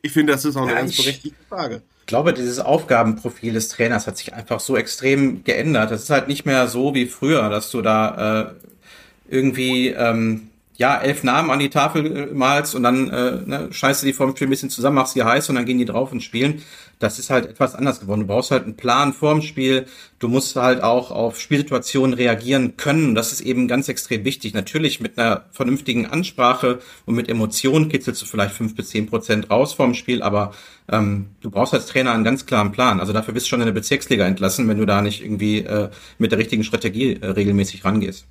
ich 0.00 0.12
finde, 0.12 0.32
das 0.32 0.44
ist 0.44 0.56
auch 0.56 0.62
eine 0.62 0.72
ja, 0.72 0.78
ganz 0.78 0.96
berechtigte 0.96 1.44
Frage. 1.48 1.82
Ich 2.04 2.06
glaube, 2.06 2.34
dieses 2.34 2.58
Aufgabenprofil 2.58 3.54
des 3.54 3.70
Trainers 3.70 4.06
hat 4.06 4.18
sich 4.18 4.34
einfach 4.34 4.60
so 4.60 4.76
extrem 4.76 5.42
geändert. 5.42 5.90
Das 5.90 6.02
ist 6.02 6.10
halt 6.10 6.28
nicht 6.28 6.44
mehr 6.44 6.68
so 6.68 6.94
wie 6.94 7.06
früher, 7.06 7.48
dass 7.48 7.70
du 7.70 7.80
da 7.80 8.42
äh, 8.42 9.34
irgendwie 9.34 9.88
ähm, 9.88 10.50
ja, 10.76 11.00
elf 11.00 11.22
Namen 11.22 11.50
an 11.50 11.60
die 11.60 11.70
Tafel 11.70 12.16
äh, 12.16 12.26
malst 12.34 12.74
und 12.74 12.82
dann 12.82 13.08
äh, 13.10 13.38
ne, 13.44 13.68
scheißt 13.70 14.02
du 14.02 14.06
die 14.06 14.12
vorm 14.12 14.30
Spiel 14.34 14.48
ein 14.48 14.50
bisschen 14.50 14.70
zusammen, 14.70 14.96
machst 14.96 15.14
sie 15.14 15.22
heiß 15.22 15.48
und 15.48 15.54
dann 15.54 15.66
gehen 15.66 15.78
die 15.78 15.84
drauf 15.84 16.10
und 16.10 16.22
spielen. 16.22 16.62
Das 16.98 17.18
ist 17.18 17.30
halt 17.30 17.46
etwas 17.46 17.74
anders 17.74 18.00
geworden. 18.00 18.20
Du 18.20 18.26
brauchst 18.26 18.50
halt 18.50 18.64
einen 18.64 18.76
Plan 18.76 19.12
vorm 19.12 19.42
Spiel. 19.42 19.86
Du 20.18 20.28
musst 20.28 20.56
halt 20.56 20.82
auch 20.82 21.10
auf 21.10 21.38
Spielsituationen 21.40 22.14
reagieren 22.14 22.76
können. 22.76 23.14
Das 23.14 23.32
ist 23.32 23.40
eben 23.40 23.68
ganz 23.68 23.88
extrem 23.88 24.24
wichtig. 24.24 24.54
Natürlich 24.54 25.00
mit 25.00 25.18
einer 25.18 25.44
vernünftigen 25.50 26.06
Ansprache 26.06 26.78
und 27.04 27.14
mit 27.14 27.28
Emotionen 27.28 27.88
kitzelst 27.88 28.22
du 28.22 28.26
vielleicht 28.26 28.54
fünf 28.54 28.74
bis 28.74 28.90
zehn 28.90 29.06
Prozent 29.06 29.50
raus 29.50 29.74
vorm 29.74 29.94
Spiel, 29.94 30.22
aber 30.22 30.52
ähm, 30.88 31.26
du 31.40 31.50
brauchst 31.50 31.74
als 31.74 31.86
Trainer 31.86 32.12
einen 32.12 32.24
ganz 32.24 32.46
klaren 32.46 32.72
Plan. 32.72 33.00
Also 33.00 33.12
dafür 33.12 33.34
bist 33.34 33.46
du 33.46 33.50
schon 33.50 33.60
in 33.60 33.66
der 33.66 33.72
Bezirksliga 33.72 34.26
entlassen, 34.26 34.68
wenn 34.68 34.78
du 34.78 34.86
da 34.86 35.02
nicht 35.02 35.22
irgendwie 35.22 35.58
äh, 35.58 35.90
mit 36.18 36.32
der 36.32 36.38
richtigen 36.38 36.64
Strategie 36.64 37.18
äh, 37.20 37.26
regelmäßig 37.26 37.84
rangehst. 37.84 38.26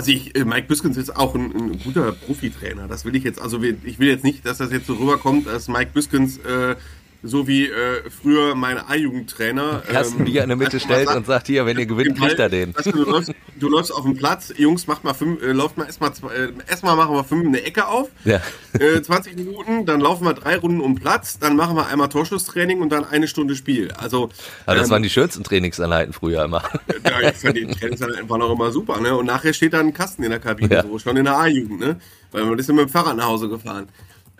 Also 0.00 0.12
ich, 0.12 0.34
äh, 0.34 0.46
Mike 0.46 0.66
Biskens 0.66 0.96
ist 0.96 1.14
auch 1.14 1.34
ein, 1.34 1.54
ein 1.54 1.78
guter 1.78 2.12
Profitrainer. 2.12 2.88
Das 2.88 3.04
will 3.04 3.14
ich 3.16 3.22
jetzt, 3.22 3.38
also 3.38 3.62
ich 3.62 3.98
will 3.98 4.08
jetzt 4.08 4.24
nicht, 4.24 4.46
dass 4.46 4.56
das 4.56 4.72
jetzt 4.72 4.86
so 4.86 4.94
rüberkommt, 4.94 5.46
dass 5.46 5.68
Mike 5.68 5.90
Biskens 5.92 6.38
äh, 6.38 6.74
so 7.22 7.46
wie 7.46 7.66
äh, 7.66 8.02
früher 8.10 8.54
mein 8.54 8.78
A-Jugendtrainer. 8.78 9.82
Ersten 9.86 10.20
ähm, 10.20 10.24
Bier 10.24 10.42
in 10.42 10.48
der 10.48 10.56
Mitte 10.56 10.80
stellt 10.80 11.08
und 11.08 11.26
sagt 11.26 11.46
hier, 11.46 11.66
wenn 11.66 11.78
ihr 11.78 11.86
gewinnt, 11.86 12.18
kriegt 12.18 12.38
er 12.38 12.48
den. 12.48 12.72
du, 12.72 12.92
du, 12.92 13.04
läufst, 13.04 13.32
du 13.58 13.68
läufst 13.68 13.92
auf 13.92 14.04
dem 14.04 14.16
Platz, 14.16 14.52
Jungs, 14.56 14.86
macht 14.86 15.04
mal 15.04 15.12
fünf, 15.12 15.42
äh, 15.42 15.52
lauft 15.52 15.76
mal 15.76 15.84
erstmal 15.84 16.12
äh, 16.34 16.52
erstmal 16.66 16.96
machen 16.96 17.14
wir 17.14 17.24
fünf 17.24 17.46
eine 17.46 17.62
Ecke 17.62 17.86
auf. 17.86 18.08
Ja. 18.24 18.40
Äh, 18.78 19.02
20 19.02 19.36
Minuten, 19.36 19.84
dann 19.84 20.00
laufen 20.00 20.24
wir 20.24 20.32
drei 20.32 20.56
Runden 20.56 20.80
um 20.80 20.94
Platz, 20.94 21.38
dann 21.38 21.56
machen 21.56 21.76
wir 21.76 21.88
einmal 21.88 22.08
Torschusstraining 22.08 22.80
und 22.80 22.90
dann 22.90 23.04
eine 23.04 23.28
Stunde 23.28 23.54
Spiel. 23.54 23.92
Also 23.92 24.30
Aber 24.64 24.76
das 24.76 24.86
ähm, 24.86 24.92
waren 24.92 25.02
die 25.02 25.10
schönsten 25.10 25.44
Trainingsanheiten 25.44 26.12
früher 26.12 26.44
immer. 26.44 26.62
Ja, 27.02 27.28
ich 27.28 27.36
fand 27.38 27.56
die 27.56 27.66
Trainingsanheiten 27.66 28.28
waren 28.28 28.42
auch 28.42 28.52
immer 28.52 28.70
super, 28.70 29.00
ne? 29.00 29.16
Und 29.16 29.26
nachher 29.26 29.52
steht 29.52 29.72
da 29.72 29.80
ein 29.80 29.92
Kasten 29.92 30.22
in 30.22 30.30
der 30.30 30.38
Kabine, 30.38 30.74
ja. 30.74 30.82
so 30.82 30.98
schon 30.98 31.16
in 31.16 31.24
der 31.24 31.36
A-Jugend, 31.36 31.80
ne? 31.80 31.96
Weil 32.30 32.44
man 32.44 32.58
ist 32.58 32.68
ja 32.68 32.74
mit 32.74 32.86
dem 32.86 32.90
Fahrrad 32.90 33.16
nach 33.16 33.26
Hause 33.26 33.48
gefahren. 33.48 33.88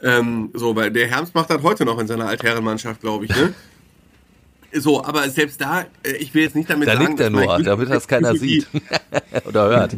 Ähm, 0.02 0.50
so, 0.54 0.74
weil 0.76 0.90
der 0.90 1.08
Herms 1.08 1.34
macht 1.34 1.50
das 1.50 1.62
heute 1.62 1.84
noch 1.84 1.98
in 1.98 2.06
seiner 2.06 2.26
Altherrenmannschaft, 2.26 3.00
glaube 3.00 3.26
ich, 3.26 3.30
ne? 3.30 3.54
So, 4.72 5.04
aber 5.04 5.28
selbst 5.30 5.60
da, 5.60 5.86
äh, 6.04 6.12
ich 6.20 6.32
will 6.32 6.42
jetzt 6.44 6.54
nicht 6.54 6.70
damit 6.70 6.86
da 6.86 6.92
sagen, 6.92 7.06
liegt 7.08 7.18
der 7.18 7.30
nur, 7.30 7.58
damit 7.60 7.90
das 7.90 8.06
keiner 8.08 8.36
sieht 8.36 8.68
oder 9.44 9.68
hört. 9.68 9.96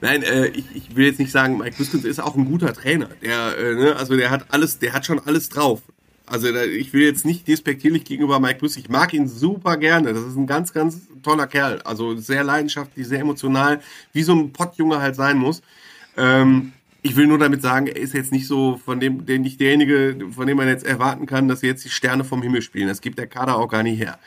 Nein, 0.00 0.22
äh, 0.22 0.46
ich, 0.48 0.64
ich 0.74 0.96
will 0.96 1.06
jetzt 1.06 1.18
nicht 1.18 1.32
sagen, 1.32 1.58
Mike 1.58 1.76
Biskens 1.76 2.04
ist 2.04 2.20
auch 2.20 2.36
ein 2.36 2.44
guter 2.44 2.72
Trainer. 2.72 3.08
Der, 3.22 3.58
äh, 3.58 3.74
ne, 3.74 3.96
also 3.96 4.16
der 4.16 4.30
hat 4.30 4.46
alles, 4.50 4.78
der 4.78 4.92
hat 4.92 5.04
schon 5.04 5.18
alles 5.18 5.48
drauf. 5.48 5.82
Also 6.26 6.52
da, 6.52 6.62
ich 6.62 6.92
will 6.92 7.02
jetzt 7.02 7.24
nicht 7.24 7.48
despektierlich 7.48 8.04
gegenüber 8.04 8.38
Mike 8.38 8.60
Biskens. 8.60 8.84
Ich 8.84 8.88
mag 8.88 9.12
ihn 9.12 9.26
super 9.26 9.76
gerne. 9.76 10.12
Das 10.12 10.22
ist 10.22 10.36
ein 10.36 10.46
ganz, 10.46 10.72
ganz 10.72 11.00
toller 11.24 11.48
Kerl. 11.48 11.82
Also 11.82 12.16
sehr 12.16 12.44
leidenschaftlich, 12.44 13.08
sehr 13.08 13.18
emotional, 13.18 13.80
wie 14.12 14.22
so 14.22 14.32
ein 14.32 14.52
Pottjunge 14.52 15.00
halt 15.00 15.16
sein 15.16 15.38
muss. 15.38 15.60
Ähm, 16.16 16.72
ich 17.02 17.16
will 17.16 17.26
nur 17.26 17.38
damit 17.38 17.62
sagen, 17.62 17.86
er 17.86 17.96
ist 17.96 18.14
jetzt 18.14 18.32
nicht 18.32 18.46
so 18.46 18.78
von 18.84 19.00
dem, 19.00 19.26
der 19.26 19.38
nicht 19.38 19.60
derjenige, 19.60 20.16
von 20.34 20.46
dem 20.46 20.56
man 20.56 20.68
jetzt 20.68 20.84
erwarten 20.84 21.26
kann, 21.26 21.48
dass 21.48 21.62
jetzt 21.62 21.84
die 21.84 21.90
Sterne 21.90 22.24
vom 22.24 22.42
Himmel 22.42 22.62
spielen. 22.62 22.88
Das 22.88 23.00
gibt 23.00 23.18
der 23.18 23.26
Kader 23.26 23.56
auch 23.56 23.68
gar 23.68 23.82
nicht 23.82 23.98
her. 23.98 24.18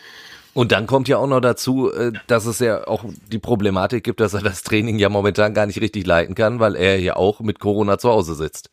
Und 0.54 0.72
dann 0.72 0.86
kommt 0.86 1.08
ja 1.08 1.18
auch 1.18 1.28
noch 1.28 1.42
dazu, 1.42 1.92
äh, 1.92 2.12
dass 2.28 2.46
es 2.46 2.60
ja 2.60 2.88
auch 2.88 3.06
die 3.32 3.40
Problematik 3.40 4.04
gibt, 4.04 4.20
dass 4.20 4.34
er 4.34 4.42
das 4.42 4.62
Training 4.62 5.00
ja 5.00 5.10
momentan 5.10 5.54
gar 5.54 5.66
nicht 5.66 5.82
richtig 5.82 6.06
leiten 6.06 6.36
kann, 6.36 6.60
weil 6.60 6.76
er 6.76 7.00
ja 7.00 7.16
auch 7.16 7.40
mit 7.40 7.60
Corona 7.60 7.98
zu 7.98 8.10
Hause 8.10 8.36
sitzt. 8.36 8.70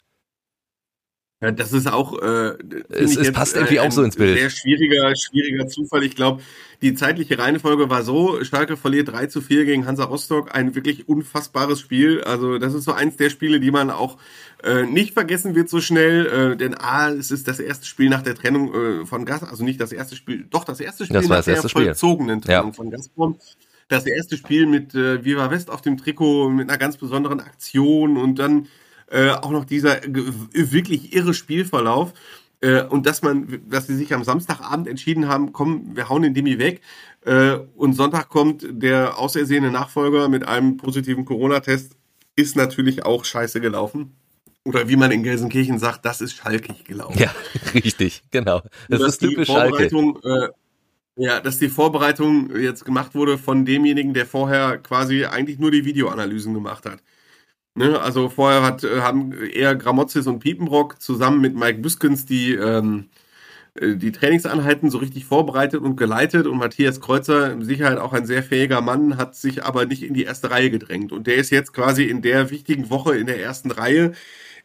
Ja, 1.42 1.50
das 1.53 1.72
ist 1.72 1.90
auch. 1.90 2.20
Äh, 2.20 2.59
es, 2.90 3.16
es 3.16 3.33
passt 3.33 3.57
irgendwie 3.57 3.76
äh, 3.76 3.81
auch 3.81 3.90
so 3.90 4.03
ins 4.03 4.16
Bild. 4.16 4.38
Sehr 4.38 4.50
schwieriger, 4.50 5.14
schwieriger 5.16 5.66
Zufall. 5.68 6.05
Ich 6.05 6.14
glaube, 6.14 6.42
die 6.83 6.92
zeitliche 6.94 7.38
Reihenfolge 7.38 7.88
war 7.88 8.03
so: 8.03 8.44
Schalke 8.44 8.76
verliert 8.76 9.09
3 9.09 9.26
zu 9.26 9.40
4 9.40 9.64
gegen 9.64 9.87
Hansa 9.87 10.05
Rostock. 10.05 10.55
Ein 10.55 10.74
wirklich 10.74 11.09
unfassbares 11.09 11.81
Spiel. 11.81 12.22
Also, 12.24 12.59
das 12.59 12.74
ist 12.74 12.85
so 12.85 12.92
eins 12.92 13.16
der 13.16 13.31
Spiele, 13.31 13.59
die 13.59 13.70
man 13.70 13.90
auch 13.90 14.18
äh, 14.62 14.83
nicht 14.83 15.14
vergessen 15.14 15.55
wird 15.55 15.70
so 15.70 15.81
schnell. 15.81 16.26
Äh, 16.26 16.57
denn 16.59 16.74
A, 16.74 17.09
es 17.09 17.31
ist 17.31 17.48
das 17.48 17.59
erste 17.59 17.87
Spiel 17.87 18.11
nach 18.11 18.22
der 18.22 18.35
Trennung 18.35 18.74
äh, 18.74 19.07
von 19.07 19.24
Gas, 19.24 19.42
also 19.42 19.64
nicht 19.64 19.81
das 19.81 19.92
erste 19.92 20.16
Spiel, 20.16 20.46
doch 20.50 20.64
das 20.64 20.79
erste 20.79 21.07
Spiel 21.07 21.14
das 21.14 21.29
nach 21.29 21.44
der 21.44 21.62
vollzogenen 21.62 22.42
Trennung 22.42 22.68
ja. 22.68 22.72
von 22.72 22.90
Gazprom 22.90 23.38
das 23.88 24.07
erste 24.07 24.37
Spiel 24.37 24.66
mit 24.66 24.94
äh, 24.94 25.24
Viva 25.24 25.50
West 25.50 25.68
auf 25.68 25.83
dem 25.83 25.96
Trikot, 25.96 26.48
mit 26.48 26.68
einer 26.68 26.79
ganz 26.79 26.96
besonderen 26.96 27.40
Aktion 27.40 28.16
und 28.16 28.38
dann 28.38 28.68
äh, 29.11 29.31
auch 29.31 29.51
noch 29.51 29.64
dieser 29.64 30.01
wirklich 30.05 31.14
irre 31.14 31.35
Spielverlauf. 31.35 32.12
Äh, 32.61 32.83
und 32.85 33.07
dass 33.07 33.23
man, 33.23 33.62
dass 33.68 33.87
sie 33.87 33.96
sich 33.96 34.12
am 34.14 34.25
Samstagabend 34.25 34.87
entschieden 34.87 35.29
haben, 35.29 35.53
komm, 35.53 35.96
wir 35.96 36.09
hauen 36.09 36.23
den 36.23 36.35
Demi 36.35 36.59
weg. 36.59 36.81
Äh, 37.25 37.59
und 37.75 37.94
Sonntag 37.94 38.29
kommt 38.29 38.66
der 38.70 39.18
ausersehene 39.18 39.70
Nachfolger 39.70 40.29
mit 40.29 40.46
einem 40.46 40.77
positiven 40.77 41.25
Corona-Test, 41.25 41.96
ist 42.37 42.57
natürlich 42.57 43.05
auch 43.05 43.25
scheiße 43.25 43.61
gelaufen. 43.61 44.16
Oder 44.64 44.88
wie 44.88 44.96
man 44.96 45.11
in 45.11 45.23
Gelsenkirchen 45.23 45.79
sagt, 45.79 46.05
das 46.05 46.20
ist 46.20 46.35
schalkig 46.35 46.85
gelaufen. 46.85 47.18
Ja, 47.18 47.35
richtig, 47.75 48.23
genau. 48.31 48.62
Das 48.88 49.01
ist 49.01 49.18
typisch 49.18 49.49
Schalke. 49.49 49.85
Äh, 49.85 50.49
Ja, 51.16 51.40
dass 51.40 51.59
die 51.59 51.68
Vorbereitung 51.68 52.55
jetzt 52.57 52.85
gemacht 52.85 53.14
wurde 53.14 53.37
von 53.37 53.64
demjenigen, 53.64 54.14
der 54.14 54.27
vorher 54.27 54.79
quasi 54.79 55.25
eigentlich 55.25 55.59
nur 55.59 55.70
die 55.70 55.85
Videoanalysen 55.85 56.55
gemacht 56.55 56.85
hat. 56.87 57.03
Ne? 57.75 58.01
Also 58.01 58.29
vorher 58.29 58.63
hat, 58.63 58.85
äh, 58.85 59.01
haben 59.01 59.33
eher 59.33 59.75
Gramozis 59.77 60.27
und 60.27 60.41
Piepenbrock 60.41 61.01
zusammen 61.01 61.41
mit 61.41 61.55
Mike 61.55 61.79
Büskens 61.81 62.27
die, 62.27 62.55
ähm, 62.55 63.09
äh, 63.75 63.97
die 63.97 64.13
Trainingseinheiten 64.13 64.91
so 64.91 64.99
richtig 64.99 65.25
vorbereitet 65.25 65.81
und 65.83 65.97
geleitet 65.97 66.47
und 66.47 66.59
Matthias 66.59 67.01
Kreuzer, 67.01 67.55
mit 67.57 67.67
Sicherheit 67.67 67.99
auch 67.99 68.13
ein 68.13 68.27
sehr 68.27 68.43
fähiger 68.43 68.81
Mann, 68.81 69.17
hat 69.17 69.37
sich 69.37 69.65
aber 69.65 69.87
nicht 69.87 70.03
in 70.03 70.15
die 70.15 70.25
erste 70.25 70.51
Reihe 70.51 70.71
gedrängt. 70.71 71.13
Und 71.13 71.27
der 71.27 71.37
ist 71.37 71.51
jetzt 71.51 71.73
quasi 71.73 72.05
in 72.05 72.23
der 72.23 72.51
wichtigen 72.51 72.91
Woche 72.91 73.17
in 73.17 73.27
der 73.27 73.41
ersten 73.41 73.71
Reihe, 73.71 74.13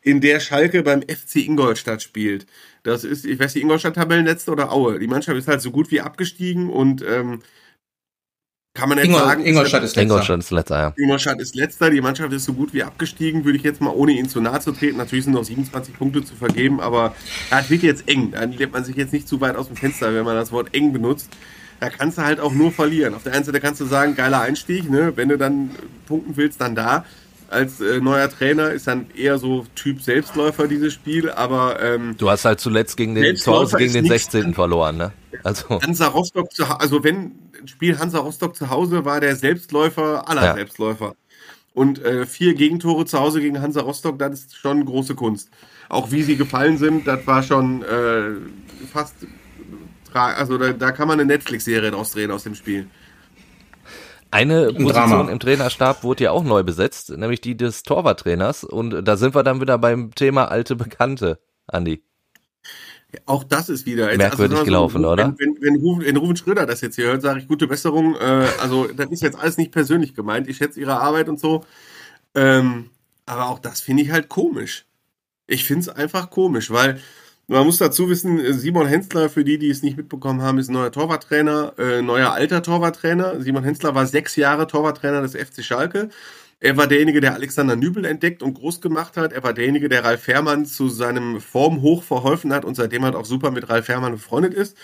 in 0.01 0.21
der 0.21 0.39
Schalke 0.39 0.83
beim 0.83 1.01
FC 1.01 1.37
Ingolstadt 1.37 2.01
spielt. 2.01 2.45
Das 2.83 3.03
ist, 3.03 3.25
ich 3.25 3.39
weiß 3.39 3.53
die 3.53 3.61
Ingolstadt 3.61 3.95
Tabellenletzte 3.95 4.51
oder 4.51 4.71
Aue. 4.71 4.99
Die 4.99 5.07
Mannschaft 5.07 5.37
ist 5.37 5.47
halt 5.47 5.61
so 5.61 5.71
gut 5.71 5.91
wie 5.91 6.01
abgestiegen 6.01 6.69
und 6.69 7.03
ähm, 7.07 7.39
kann 8.75 8.89
man 8.89 8.97
jetzt 8.97 9.07
Ingol 9.07 9.19
sagen. 9.21 9.45
Ingolstadt 9.45 9.83
ist 9.83 9.95
letzter. 9.95 10.03
Ingolstadt 10.03 10.39
ist 10.39 10.51
letzter, 10.51 10.79
ja. 10.79 10.93
Ingolstadt 10.97 11.39
ist 11.39 11.55
letzter. 11.55 11.89
Die 11.89 12.01
Mannschaft 12.01 12.33
ist 12.33 12.45
so 12.45 12.53
gut 12.53 12.73
wie 12.73 12.83
abgestiegen, 12.83 13.45
würde 13.45 13.57
ich 13.57 13.63
jetzt 13.63 13.81
mal, 13.81 13.89
ohne 13.89 14.11
ihn 14.11 14.27
zu 14.27 14.41
nahe 14.41 14.59
zu 14.59 14.73
treten. 14.73 14.97
Natürlich 14.97 15.23
sind 15.23 15.33
noch 15.33 15.45
27 15.45 15.97
Punkte 15.97 16.23
zu 16.23 16.35
vergeben, 16.35 16.81
aber 16.81 17.15
es 17.49 17.69
wird 17.69 17.83
jetzt 17.83 18.07
eng. 18.07 18.31
Da 18.31 18.43
lebt 18.43 18.73
man 18.73 18.83
sich 18.83 18.97
jetzt 18.97 19.13
nicht 19.13 19.27
zu 19.27 19.39
weit 19.39 19.55
aus 19.55 19.67
dem 19.67 19.77
Fenster, 19.77 20.13
wenn 20.13 20.25
man 20.25 20.35
das 20.35 20.51
Wort 20.51 20.75
eng 20.75 20.91
benutzt. 20.91 21.29
Da 21.79 21.89
kannst 21.89 22.17
du 22.17 22.23
halt 22.23 22.39
auch 22.39 22.51
nur 22.51 22.71
verlieren. 22.71 23.13
Auf 23.15 23.23
der 23.23 23.33
einen 23.33 23.45
Seite 23.45 23.59
kannst 23.61 23.79
du 23.79 23.85
sagen, 23.85 24.15
geiler 24.15 24.41
Einstieg, 24.41 24.89
ne? 24.89 25.13
Wenn 25.15 25.29
du 25.29 25.37
dann 25.37 25.71
punkten 26.05 26.35
willst, 26.35 26.59
dann 26.59 26.75
da 26.75 27.05
als 27.49 27.81
äh, 27.81 27.99
neuer 27.99 28.29
Trainer 28.29 28.71
ist 28.71 28.87
dann 28.87 29.07
eher 29.15 29.37
so 29.37 29.65
Typ 29.75 30.01
Selbstläufer 30.01 30.67
dieses 30.67 30.93
Spiel, 30.93 31.29
aber 31.29 31.81
ähm, 31.81 32.15
du 32.17 32.29
hast 32.29 32.45
halt 32.45 32.59
zuletzt 32.59 32.97
gegen 32.97 33.15
den 33.15 33.35
zu 33.35 33.51
Hause 33.51 33.77
gegen 33.77 33.93
den 33.93 34.05
16. 34.05 34.53
verloren, 34.53 34.97
ne? 34.97 35.13
Also 35.43 35.81
Hansa 35.81 36.07
Rostock 36.07 36.51
zu, 36.51 36.65
also 36.65 37.03
wenn 37.03 37.33
Spiel 37.65 37.97
Hansa 37.99 38.19
Rostock 38.19 38.55
zu 38.55 38.69
Hause 38.69 39.05
war 39.05 39.19
der 39.19 39.35
Selbstläufer 39.35 40.27
aller 40.27 40.43
ja. 40.43 40.53
Selbstläufer. 40.55 41.15
Und 41.73 42.03
äh, 42.05 42.25
vier 42.25 42.53
Gegentore 42.53 43.05
zu 43.05 43.19
Hause 43.19 43.41
gegen 43.41 43.61
Hansa 43.61 43.81
Rostock, 43.81 44.17
das 44.17 44.31
ist 44.39 44.55
schon 44.55 44.85
große 44.85 45.13
Kunst. 45.13 45.49
Auch 45.89 46.09
wie 46.11 46.23
sie 46.23 46.37
gefallen 46.37 46.77
sind, 46.77 47.05
das 47.05 47.27
war 47.27 47.43
schon 47.43 47.83
äh, 47.83 48.35
fast 48.91 49.15
also 50.15 50.57
da, 50.57 50.73
da 50.73 50.91
kann 50.91 51.07
man 51.07 51.19
eine 51.19 51.27
Netflix-Serie 51.27 51.91
draus 51.91 52.11
drehen 52.11 52.31
aus 52.31 52.43
dem 52.43 52.55
Spiel. 52.55 52.87
Eine 54.31 54.67
Position 54.67 54.89
Drama. 54.89 55.31
im 55.31 55.39
Trainerstab 55.39 56.03
wurde 56.03 56.25
ja 56.25 56.31
auch 56.31 56.43
neu 56.43 56.63
besetzt, 56.63 57.15
nämlich 57.15 57.41
die 57.41 57.55
des 57.55 57.83
Torwarttrainers. 57.83 58.63
Und 58.63 59.03
da 59.07 59.17
sind 59.17 59.35
wir 59.35 59.43
dann 59.43 59.61
wieder 59.61 59.77
beim 59.77 60.13
Thema 60.13 60.45
alte 60.45 60.75
Bekannte, 60.75 61.39
Andi. 61.67 62.03
Auch 63.25 63.43
das 63.43 63.69
ist 63.69 63.85
wieder 63.85 64.09
jetzt, 64.09 64.17
merkwürdig 64.17 64.57
also, 64.57 64.65
gelaufen, 64.65 65.03
wenn, 65.03 65.09
oder? 65.09 65.35
Wenn, 65.37 65.55
wenn, 65.61 65.81
wenn, 65.81 66.05
wenn 66.05 66.17
Ruben 66.17 66.35
Schröder 66.35 66.65
das 66.65 66.81
jetzt 66.81 66.95
hier 66.95 67.05
hört, 67.05 67.21
sage 67.21 67.39
ich 67.39 67.47
gute 67.47 67.67
Besserung. 67.67 68.15
Äh, 68.15 68.47
also 68.61 68.87
das 68.87 69.09
ist 69.11 69.21
jetzt 69.21 69.39
alles 69.39 69.57
nicht 69.57 69.71
persönlich 69.71 70.13
gemeint. 70.13 70.47
Ich 70.49 70.57
schätze 70.57 70.79
ihre 70.79 70.99
Arbeit 70.99 71.29
und 71.29 71.39
so. 71.39 71.63
Ähm, 72.33 72.89
aber 73.25 73.49
auch 73.49 73.59
das 73.59 73.81
finde 73.81 74.03
ich 74.03 74.11
halt 74.11 74.29
komisch. 74.29 74.85
Ich 75.47 75.63
finde 75.63 75.81
es 75.81 75.89
einfach 75.89 76.29
komisch, 76.29 76.71
weil 76.71 76.99
man 77.47 77.65
muss 77.65 77.77
dazu 77.77 78.09
wissen, 78.09 78.53
Simon 78.53 78.87
Hensler, 78.87 79.29
für 79.29 79.43
die, 79.43 79.57
die 79.57 79.69
es 79.69 79.83
nicht 79.83 79.97
mitbekommen 79.97 80.41
haben, 80.41 80.57
ist 80.57 80.69
neuer 80.69 80.91
Torwarttrainer, 80.91 81.73
äh, 81.77 82.01
neuer 82.01 82.31
alter 82.31 82.63
Torwarttrainer. 82.63 83.41
Simon 83.41 83.63
Hensler 83.63 83.93
war 83.93 84.07
sechs 84.07 84.35
Jahre 84.35 84.67
Torwarttrainer 84.67 85.21
des 85.21 85.35
FC 85.35 85.63
Schalke. 85.63 86.09
Er 86.59 86.77
war 86.77 86.87
derjenige, 86.87 87.21
der 87.21 87.33
Alexander 87.33 87.75
Nübel 87.75 88.05
entdeckt 88.05 88.41
und 88.41 88.55
groß 88.55 88.81
gemacht 88.81 89.17
hat. 89.17 89.33
Er 89.33 89.43
war 89.43 89.53
derjenige, 89.53 89.89
der 89.89 90.03
Ralf 90.03 90.23
Fährmann 90.23 90.65
zu 90.65 90.89
seinem 90.89 91.39
Formhoch 91.39 92.01
verholfen 92.01 92.53
hat 92.53 92.65
und 92.65 92.75
seitdem 92.75 93.03
halt 93.03 93.15
auch 93.15 93.25
super 93.25 93.51
mit 93.51 93.69
Ralf 93.69 93.85
Fährmann 93.85 94.13
befreundet 94.13 94.53
ist. 94.53 94.75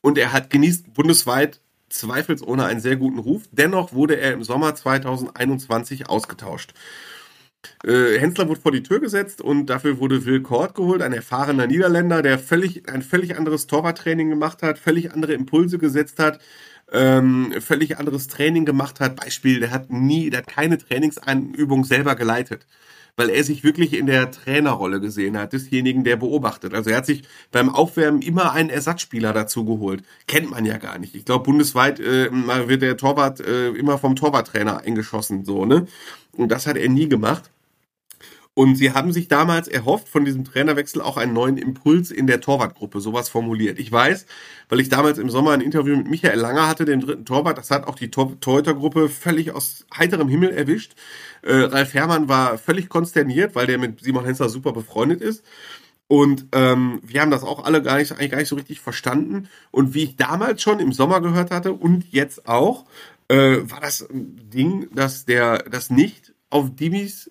Und 0.00 0.18
er 0.18 0.32
hat 0.32 0.50
genießt 0.50 0.92
bundesweit 0.92 1.60
zweifelsohne 1.88 2.64
einen 2.64 2.80
sehr 2.80 2.96
guten 2.96 3.18
Ruf. 3.18 3.42
Dennoch 3.52 3.92
wurde 3.92 4.16
er 4.16 4.32
im 4.32 4.42
Sommer 4.42 4.74
2021 4.74 6.08
ausgetauscht. 6.08 6.74
Äh, 7.84 8.18
Hensler 8.18 8.48
wurde 8.48 8.60
vor 8.60 8.72
die 8.72 8.82
Tür 8.82 9.00
gesetzt 9.00 9.40
und 9.40 9.66
dafür 9.66 9.98
wurde 9.98 10.24
Will 10.24 10.40
Kort 10.40 10.74
geholt, 10.74 11.02
ein 11.02 11.12
erfahrener 11.12 11.66
Niederländer, 11.66 12.22
der 12.22 12.38
völlig, 12.38 12.88
ein 12.88 13.02
völlig 13.02 13.36
anderes 13.36 13.66
Torwarttraining 13.66 14.30
gemacht 14.30 14.62
hat, 14.62 14.78
völlig 14.78 15.12
andere 15.12 15.32
Impulse 15.32 15.78
gesetzt 15.78 16.18
hat, 16.18 16.40
ähm, 16.92 17.54
völlig 17.60 17.98
anderes 17.98 18.28
Training 18.28 18.64
gemacht 18.64 19.00
hat. 19.00 19.16
Beispiel, 19.16 19.60
der 19.60 19.70
hat 19.70 19.90
nie, 19.90 20.30
der 20.30 20.38
hat 20.38 20.48
keine 20.48 20.78
Trainingseinübung 20.78 21.84
selber 21.84 22.16
geleitet 22.16 22.66
weil 23.16 23.30
er 23.30 23.44
sich 23.44 23.62
wirklich 23.62 23.94
in 23.94 24.06
der 24.06 24.30
Trainerrolle 24.30 25.00
gesehen 25.00 25.36
hat, 25.36 25.52
desjenigen, 25.52 26.04
der 26.04 26.16
beobachtet. 26.16 26.74
Also 26.74 26.90
er 26.90 26.96
hat 26.96 27.06
sich 27.06 27.22
beim 27.50 27.68
Aufwärmen 27.68 28.22
immer 28.22 28.52
einen 28.52 28.70
Ersatzspieler 28.70 29.32
dazu 29.32 29.64
geholt. 29.64 30.02
Kennt 30.26 30.50
man 30.50 30.64
ja 30.64 30.78
gar 30.78 30.98
nicht. 30.98 31.14
Ich 31.14 31.24
glaube, 31.24 31.44
bundesweit 31.44 32.00
äh, 32.00 32.30
wird 32.32 32.82
der 32.82 32.96
Torwart 32.96 33.40
äh, 33.40 33.68
immer 33.70 33.98
vom 33.98 34.16
Torwarttrainer 34.16 34.80
eingeschossen, 34.80 35.44
so, 35.44 35.66
ne? 35.66 35.86
Und 36.34 36.50
das 36.50 36.66
hat 36.66 36.76
er 36.76 36.88
nie 36.88 37.08
gemacht. 37.08 37.50
Und 38.54 38.76
sie 38.76 38.92
haben 38.92 39.12
sich 39.12 39.28
damals 39.28 39.66
erhofft, 39.66 40.08
von 40.08 40.26
diesem 40.26 40.44
Trainerwechsel 40.44 41.00
auch 41.00 41.16
einen 41.16 41.32
neuen 41.32 41.56
Impuls 41.56 42.10
in 42.10 42.26
der 42.26 42.42
Torwartgruppe, 42.42 43.00
sowas 43.00 43.30
formuliert. 43.30 43.78
Ich 43.78 43.90
weiß, 43.90 44.26
weil 44.68 44.80
ich 44.80 44.90
damals 44.90 45.16
im 45.16 45.30
Sommer 45.30 45.52
ein 45.52 45.62
Interview 45.62 45.96
mit 45.96 46.10
Michael 46.10 46.38
Langer 46.38 46.68
hatte, 46.68 46.84
dem 46.84 47.00
dritten 47.00 47.24
Torwart, 47.24 47.56
das 47.56 47.70
hat 47.70 47.86
auch 47.86 47.94
die 47.94 48.10
Tor 48.10 48.38
Torhütergruppe 48.40 49.08
völlig 49.08 49.52
aus 49.52 49.86
heiterem 49.96 50.28
Himmel 50.28 50.50
erwischt. 50.50 50.92
Äh, 51.40 51.54
Ralf 51.54 51.94
Herrmann 51.94 52.28
war 52.28 52.58
völlig 52.58 52.90
konsterniert, 52.90 53.54
weil 53.54 53.66
der 53.66 53.78
mit 53.78 54.00
Simon 54.02 54.26
Hensler 54.26 54.50
super 54.50 54.72
befreundet 54.72 55.22
ist. 55.22 55.44
Und 56.06 56.48
ähm, 56.52 57.00
wir 57.02 57.22
haben 57.22 57.30
das 57.30 57.44
auch 57.44 57.64
alle 57.64 57.82
gar 57.82 57.96
nicht, 57.96 58.12
eigentlich 58.12 58.30
gar 58.32 58.38
nicht 58.38 58.48
so 58.48 58.56
richtig 58.56 58.80
verstanden. 58.80 59.48
Und 59.70 59.94
wie 59.94 60.02
ich 60.02 60.16
damals 60.16 60.60
schon 60.60 60.78
im 60.78 60.92
Sommer 60.92 61.22
gehört 61.22 61.50
hatte 61.50 61.72
und 61.72 62.04
jetzt 62.12 62.46
auch, 62.46 62.84
äh, 63.28 63.60
war 63.62 63.80
das 63.80 64.06
Ding, 64.10 64.90
dass 64.94 65.24
der 65.24 65.62
das 65.70 65.88
nicht 65.88 66.34
auf 66.50 66.74
Dimis 66.76 67.30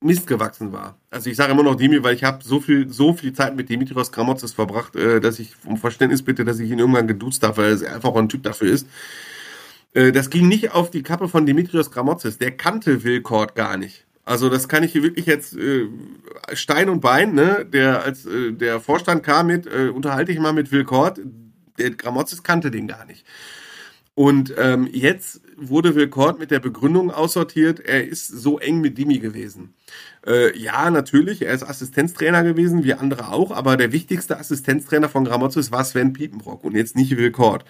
Mist 0.00 0.26
gewachsen 0.26 0.72
war. 0.72 0.96
Also 1.10 1.28
ich 1.28 1.36
sage 1.36 1.52
immer 1.52 1.64
noch 1.64 1.74
Dimi, 1.74 2.02
weil 2.02 2.14
ich 2.14 2.22
habe 2.22 2.44
so 2.44 2.60
viel, 2.60 2.88
so 2.88 3.14
viel 3.14 3.32
Zeit 3.32 3.56
mit 3.56 3.68
Dimitrios 3.68 4.12
Gramotzes 4.12 4.52
verbracht, 4.52 4.94
äh, 4.94 5.20
dass 5.20 5.38
ich 5.38 5.54
um 5.64 5.76
Verständnis 5.76 6.22
bitte, 6.22 6.44
dass 6.44 6.60
ich 6.60 6.70
ihn 6.70 6.78
irgendwann 6.78 7.08
geduzt 7.08 7.42
habe, 7.42 7.56
weil 7.58 7.82
er 7.82 7.94
einfach 7.96 8.10
auch 8.10 8.16
ein 8.16 8.28
Typ 8.28 8.44
dafür 8.44 8.70
ist. 8.70 8.86
Äh, 9.94 10.12
das 10.12 10.30
ging 10.30 10.46
nicht 10.46 10.72
auf 10.72 10.90
die 10.90 11.02
Kappe 11.02 11.28
von 11.28 11.46
Dimitrios 11.46 11.90
Gramotzes. 11.90 12.38
Der 12.38 12.52
kannte 12.52 13.02
Wilcord 13.02 13.56
gar 13.56 13.76
nicht. 13.76 14.06
Also 14.24 14.50
das 14.50 14.68
kann 14.68 14.84
ich 14.84 14.92
hier 14.92 15.02
wirklich 15.02 15.26
jetzt 15.26 15.56
äh, 15.56 15.88
Stein 16.52 16.90
und 16.90 17.00
Bein, 17.00 17.34
ne? 17.34 17.66
Der 17.66 18.04
als 18.04 18.26
äh, 18.26 18.52
der 18.52 18.78
Vorstand 18.78 19.22
kam 19.24 19.46
mit, 19.46 19.66
äh, 19.66 19.88
unterhalte 19.88 20.30
ich 20.30 20.38
mal 20.38 20.52
mit 20.52 20.70
Wilcord. 20.70 21.18
Der 21.78 21.90
Gramotzes 21.90 22.42
kannte 22.42 22.70
den 22.70 22.86
gar 22.86 23.04
nicht. 23.06 23.24
Und 24.14 24.52
ähm, 24.58 24.88
jetzt 24.92 25.40
wurde 25.60 25.94
Wilcord 25.94 26.38
mit 26.38 26.50
der 26.50 26.60
Begründung 26.60 27.10
aussortiert, 27.10 27.80
er 27.80 28.06
ist 28.06 28.28
so 28.28 28.58
eng 28.58 28.80
mit 28.80 28.98
Dimi 28.98 29.18
gewesen. 29.18 29.74
Äh, 30.26 30.56
ja, 30.58 30.90
natürlich, 30.90 31.42
er 31.42 31.54
ist 31.54 31.62
Assistenztrainer 31.62 32.44
gewesen, 32.44 32.84
wie 32.84 32.94
andere 32.94 33.28
auch, 33.32 33.50
aber 33.50 33.76
der 33.76 33.92
wichtigste 33.92 34.38
Assistenztrainer 34.38 35.08
von 35.08 35.24
Gramozis 35.24 35.72
war 35.72 35.84
Sven 35.84 36.12
Piepenbrock 36.12 36.64
und 36.64 36.74
jetzt 36.74 36.96
nicht 36.96 37.16
Wilcord. 37.16 37.64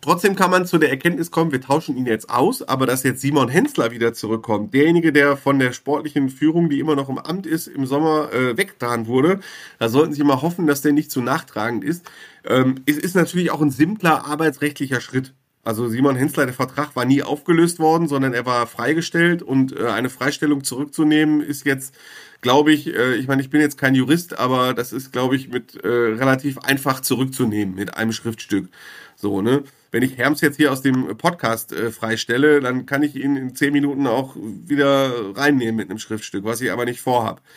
Trotzdem 0.00 0.36
kann 0.36 0.50
man 0.50 0.66
zu 0.66 0.78
der 0.78 0.90
Erkenntnis 0.90 1.30
kommen, 1.30 1.52
wir 1.52 1.60
tauschen 1.60 1.96
ihn 1.96 2.06
jetzt 2.06 2.28
aus, 2.30 2.62
aber 2.62 2.86
dass 2.86 3.02
jetzt 3.02 3.20
Simon 3.20 3.48
Hensler 3.48 3.90
wieder 3.90 4.12
zurückkommt, 4.12 4.74
derjenige, 4.74 5.12
der 5.12 5.36
von 5.36 5.58
der 5.58 5.72
sportlichen 5.72 6.28
Führung, 6.28 6.68
die 6.68 6.80
immer 6.80 6.96
noch 6.96 7.08
im 7.08 7.18
Amt 7.18 7.46
ist, 7.46 7.66
im 7.66 7.86
Sommer 7.86 8.32
äh, 8.32 8.56
weggetan 8.56 9.06
wurde, 9.06 9.40
da 9.78 9.88
sollten 9.88 10.12
Sie 10.12 10.22
mal 10.22 10.42
hoffen, 10.42 10.66
dass 10.66 10.82
der 10.82 10.92
nicht 10.92 11.10
zu 11.10 11.22
nachtragend 11.22 11.82
ist. 11.82 12.08
Ähm, 12.44 12.76
es 12.86 12.98
ist 12.98 13.16
natürlich 13.16 13.50
auch 13.50 13.62
ein 13.62 13.70
simpler 13.70 14.26
arbeitsrechtlicher 14.26 15.00
Schritt. 15.00 15.34
Also 15.66 15.88
Simon 15.88 16.14
Hensler, 16.14 16.46
der 16.46 16.54
Vertrag 16.54 16.94
war 16.94 17.04
nie 17.04 17.24
aufgelöst 17.24 17.80
worden, 17.80 18.06
sondern 18.06 18.32
er 18.34 18.46
war 18.46 18.68
freigestellt 18.68 19.42
und 19.42 19.76
äh, 19.76 19.88
eine 19.88 20.10
Freistellung 20.10 20.62
zurückzunehmen 20.62 21.40
ist 21.40 21.66
jetzt, 21.66 21.92
glaube 22.40 22.72
ich, 22.72 22.86
äh, 22.94 23.16
ich 23.16 23.26
meine, 23.26 23.42
ich 23.42 23.50
bin 23.50 23.60
jetzt 23.60 23.76
kein 23.76 23.96
Jurist, 23.96 24.38
aber 24.38 24.74
das 24.74 24.92
ist, 24.92 25.10
glaube 25.10 25.34
ich, 25.34 25.48
mit 25.48 25.74
äh, 25.82 25.88
relativ 25.88 26.58
einfach 26.58 27.00
zurückzunehmen 27.00 27.74
mit 27.74 27.96
einem 27.96 28.12
Schriftstück. 28.12 28.68
So, 29.16 29.42
ne? 29.42 29.64
Wenn 29.90 30.02
ich 30.02 30.16
Herms 30.16 30.40
jetzt 30.40 30.56
hier 30.56 30.72
aus 30.72 30.82
dem 30.82 31.16
Podcast 31.16 31.72
äh, 31.72 31.90
freistelle, 31.90 32.60
dann 32.60 32.86
kann 32.86 33.02
ich 33.02 33.16
ihn 33.16 33.36
in 33.36 33.54
zehn 33.54 33.72
Minuten 33.72 34.06
auch 34.06 34.36
wieder 34.36 35.36
reinnehmen 35.36 35.76
mit 35.76 35.90
einem 35.90 35.98
Schriftstück, 35.98 36.44
was 36.44 36.60
ich 36.60 36.70
aber 36.70 36.84
nicht 36.84 37.00
vorhab. 37.00 37.40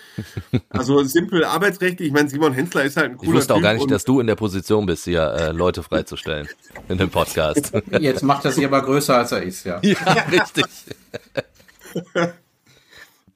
Also 0.69 1.03
simpel 1.03 1.43
arbeitsrechtlich, 1.43 2.07
ich 2.07 2.13
meine, 2.13 2.29
Simon 2.29 2.53
Hensler 2.53 2.83
ist 2.83 2.95
halt 2.95 3.11
ein 3.11 3.17
cooler 3.17 3.31
Ich 3.31 3.37
wusste 3.37 3.55
auch 3.55 3.61
gar 3.61 3.73
nicht, 3.73 3.89
dass 3.89 4.05
du 4.05 4.19
in 4.19 4.27
der 4.27 4.35
Position 4.35 4.85
bist, 4.85 5.03
hier 5.03 5.23
äh, 5.23 5.51
Leute 5.51 5.83
freizustellen 5.83 6.47
in 6.87 6.97
dem 6.97 7.09
Podcast. 7.09 7.73
Jetzt 7.99 8.23
macht 8.23 8.45
er 8.45 8.51
sich 8.51 8.65
aber 8.65 8.81
größer, 8.81 9.17
als 9.17 9.31
er 9.31 9.43
ist, 9.43 9.65
ja. 9.65 9.79
Ja, 9.83 10.25
richtig. 10.31 10.65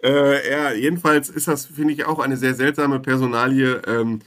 äh, 0.03 0.51
ja, 0.51 0.71
jedenfalls 0.73 1.29
ist 1.29 1.47
das, 1.47 1.65
finde 1.65 1.93
ich, 1.93 2.05
auch 2.05 2.19
eine 2.19 2.37
sehr 2.37 2.53
seltsame 2.53 2.99
Personalie. 2.99 3.81
Ähm, 3.87 4.21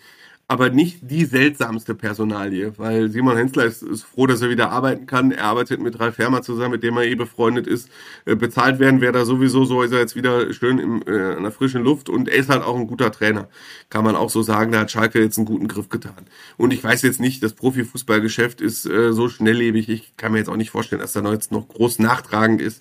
aber 0.48 0.70
nicht 0.70 0.98
die 1.02 1.24
seltsamste 1.24 1.96
Personalie, 1.96 2.72
weil 2.76 3.10
Simon 3.10 3.36
Hensler 3.36 3.64
ist, 3.64 3.82
ist 3.82 4.04
froh, 4.04 4.28
dass 4.28 4.42
er 4.42 4.48
wieder 4.48 4.70
arbeiten 4.70 5.06
kann. 5.06 5.32
Er 5.32 5.44
arbeitet 5.44 5.80
mit 5.80 5.98
Ralf 5.98 6.18
Hermer 6.18 6.42
zusammen, 6.42 6.72
mit 6.72 6.84
dem 6.84 6.96
er 6.96 7.04
eh 7.04 7.16
befreundet 7.16 7.66
ist. 7.66 7.88
Äh, 8.26 8.36
bezahlt 8.36 8.78
werden 8.78 9.00
wäre 9.00 9.12
da 9.12 9.24
sowieso 9.24 9.64
so, 9.64 9.82
ist 9.82 9.90
er 9.92 9.98
jetzt 9.98 10.14
wieder 10.14 10.52
schön 10.52 10.78
im, 10.78 11.02
äh, 11.02 11.34
in 11.36 11.42
der 11.42 11.50
frischen 11.50 11.82
Luft 11.82 12.08
und 12.08 12.28
er 12.28 12.36
ist 12.36 12.48
halt 12.48 12.62
auch 12.62 12.76
ein 12.76 12.86
guter 12.86 13.10
Trainer. 13.10 13.48
Kann 13.90 14.04
man 14.04 14.14
auch 14.14 14.30
so 14.30 14.40
sagen, 14.42 14.70
da 14.70 14.80
hat 14.80 14.90
Schalke 14.92 15.20
jetzt 15.20 15.36
einen 15.36 15.46
guten 15.46 15.66
Griff 15.66 15.88
getan. 15.88 16.26
Und 16.56 16.72
ich 16.72 16.82
weiß 16.82 17.02
jetzt 17.02 17.18
nicht, 17.18 17.42
das 17.42 17.54
Profifußballgeschäft 17.54 18.60
ist 18.60 18.86
äh, 18.86 19.12
so 19.12 19.28
schnelllebig. 19.28 19.88
Ich 19.88 20.16
kann 20.16 20.30
mir 20.30 20.38
jetzt 20.38 20.48
auch 20.48 20.56
nicht 20.56 20.70
vorstellen, 20.70 21.00
dass 21.00 21.12
da 21.12 21.22
noch 21.22 21.32
jetzt 21.32 21.50
noch 21.50 21.66
groß 21.66 21.98
nachtragend 21.98 22.60
ist. 22.60 22.80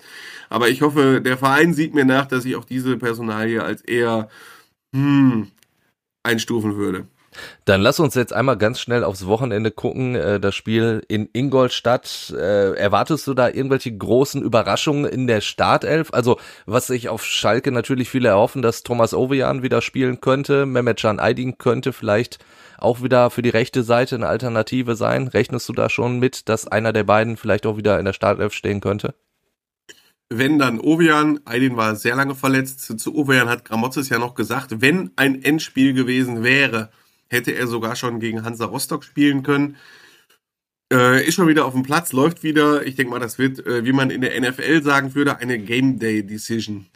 Aber 0.50 0.68
ich 0.68 0.82
hoffe, 0.82 1.20
der 1.20 1.36
Verein 1.36 1.74
sieht 1.74 1.94
mir 1.94 2.04
nach, 2.04 2.26
dass 2.26 2.44
ich 2.44 2.54
auch 2.54 2.64
diese 2.64 2.96
Personalie 2.96 3.64
als 3.64 3.82
eher 3.82 4.28
hm, 4.94 5.48
einstufen 6.22 6.76
würde. 6.76 7.08
Dann 7.64 7.80
lass 7.80 8.00
uns 8.00 8.14
jetzt 8.14 8.32
einmal 8.32 8.56
ganz 8.56 8.80
schnell 8.80 9.04
aufs 9.04 9.26
Wochenende 9.26 9.70
gucken. 9.70 10.14
Äh, 10.14 10.40
das 10.40 10.54
Spiel 10.54 11.02
in 11.08 11.28
Ingolstadt. 11.32 12.34
Äh, 12.36 12.74
erwartest 12.74 13.26
du 13.26 13.34
da 13.34 13.48
irgendwelche 13.48 13.96
großen 13.96 14.42
Überraschungen 14.42 15.04
in 15.04 15.26
der 15.26 15.40
Startelf? 15.40 16.10
Also, 16.12 16.38
was 16.66 16.86
sich 16.86 17.08
auf 17.08 17.24
Schalke 17.24 17.72
natürlich 17.72 18.08
viele 18.08 18.28
erhoffen, 18.28 18.62
dass 18.62 18.82
Thomas 18.82 19.14
Ovejan 19.14 19.62
wieder 19.62 19.82
spielen 19.82 20.20
könnte. 20.20 20.66
Mehmet 20.66 21.00
Can 21.00 21.18
Aydin 21.18 21.58
könnte 21.58 21.92
vielleicht 21.92 22.38
auch 22.78 23.02
wieder 23.02 23.30
für 23.30 23.42
die 23.42 23.50
rechte 23.50 23.82
Seite 23.82 24.16
eine 24.16 24.28
Alternative 24.28 24.96
sein. 24.96 25.28
Rechnest 25.28 25.68
du 25.68 25.72
da 25.72 25.88
schon 25.88 26.18
mit, 26.18 26.48
dass 26.48 26.66
einer 26.66 26.92
der 26.92 27.04
beiden 27.04 27.36
vielleicht 27.36 27.66
auch 27.66 27.76
wieder 27.76 27.98
in 27.98 28.04
der 28.04 28.12
Startelf 28.12 28.52
stehen 28.52 28.80
könnte? 28.80 29.14
wenn 30.28 30.58
dann 30.58 30.80
Ovian, 30.80 31.40
Aydin 31.44 31.76
war 31.76 31.94
sehr 31.94 32.16
lange 32.16 32.34
verletzt, 32.34 32.80
zu 32.98 33.14
Ovian 33.14 33.48
hat 33.48 33.64
Gramozis 33.64 34.08
ja 34.08 34.18
noch 34.18 34.34
gesagt, 34.34 34.80
wenn 34.80 35.12
ein 35.16 35.42
Endspiel 35.42 35.94
gewesen 35.94 36.42
wäre, 36.42 36.90
hätte 37.28 37.52
er 37.52 37.66
sogar 37.66 37.96
schon 37.96 38.20
gegen 38.20 38.44
Hansa 38.44 38.66
Rostock 38.66 39.04
spielen 39.04 39.42
können. 39.42 39.76
Äh, 40.92 41.26
ist 41.26 41.34
schon 41.34 41.48
wieder 41.48 41.66
auf 41.66 41.72
dem 41.72 41.82
Platz, 41.82 42.12
läuft 42.12 42.42
wieder. 42.42 42.86
Ich 42.86 42.94
denke 42.94 43.10
mal, 43.10 43.18
das 43.18 43.38
wird, 43.38 43.64
äh, 43.66 43.84
wie 43.84 43.92
man 43.92 44.10
in 44.10 44.20
der 44.20 44.40
NFL 44.40 44.82
sagen 44.82 45.14
würde, 45.14 45.38
eine 45.38 45.58
Game 45.58 45.98
Day 45.98 46.24
Decision. 46.24 46.86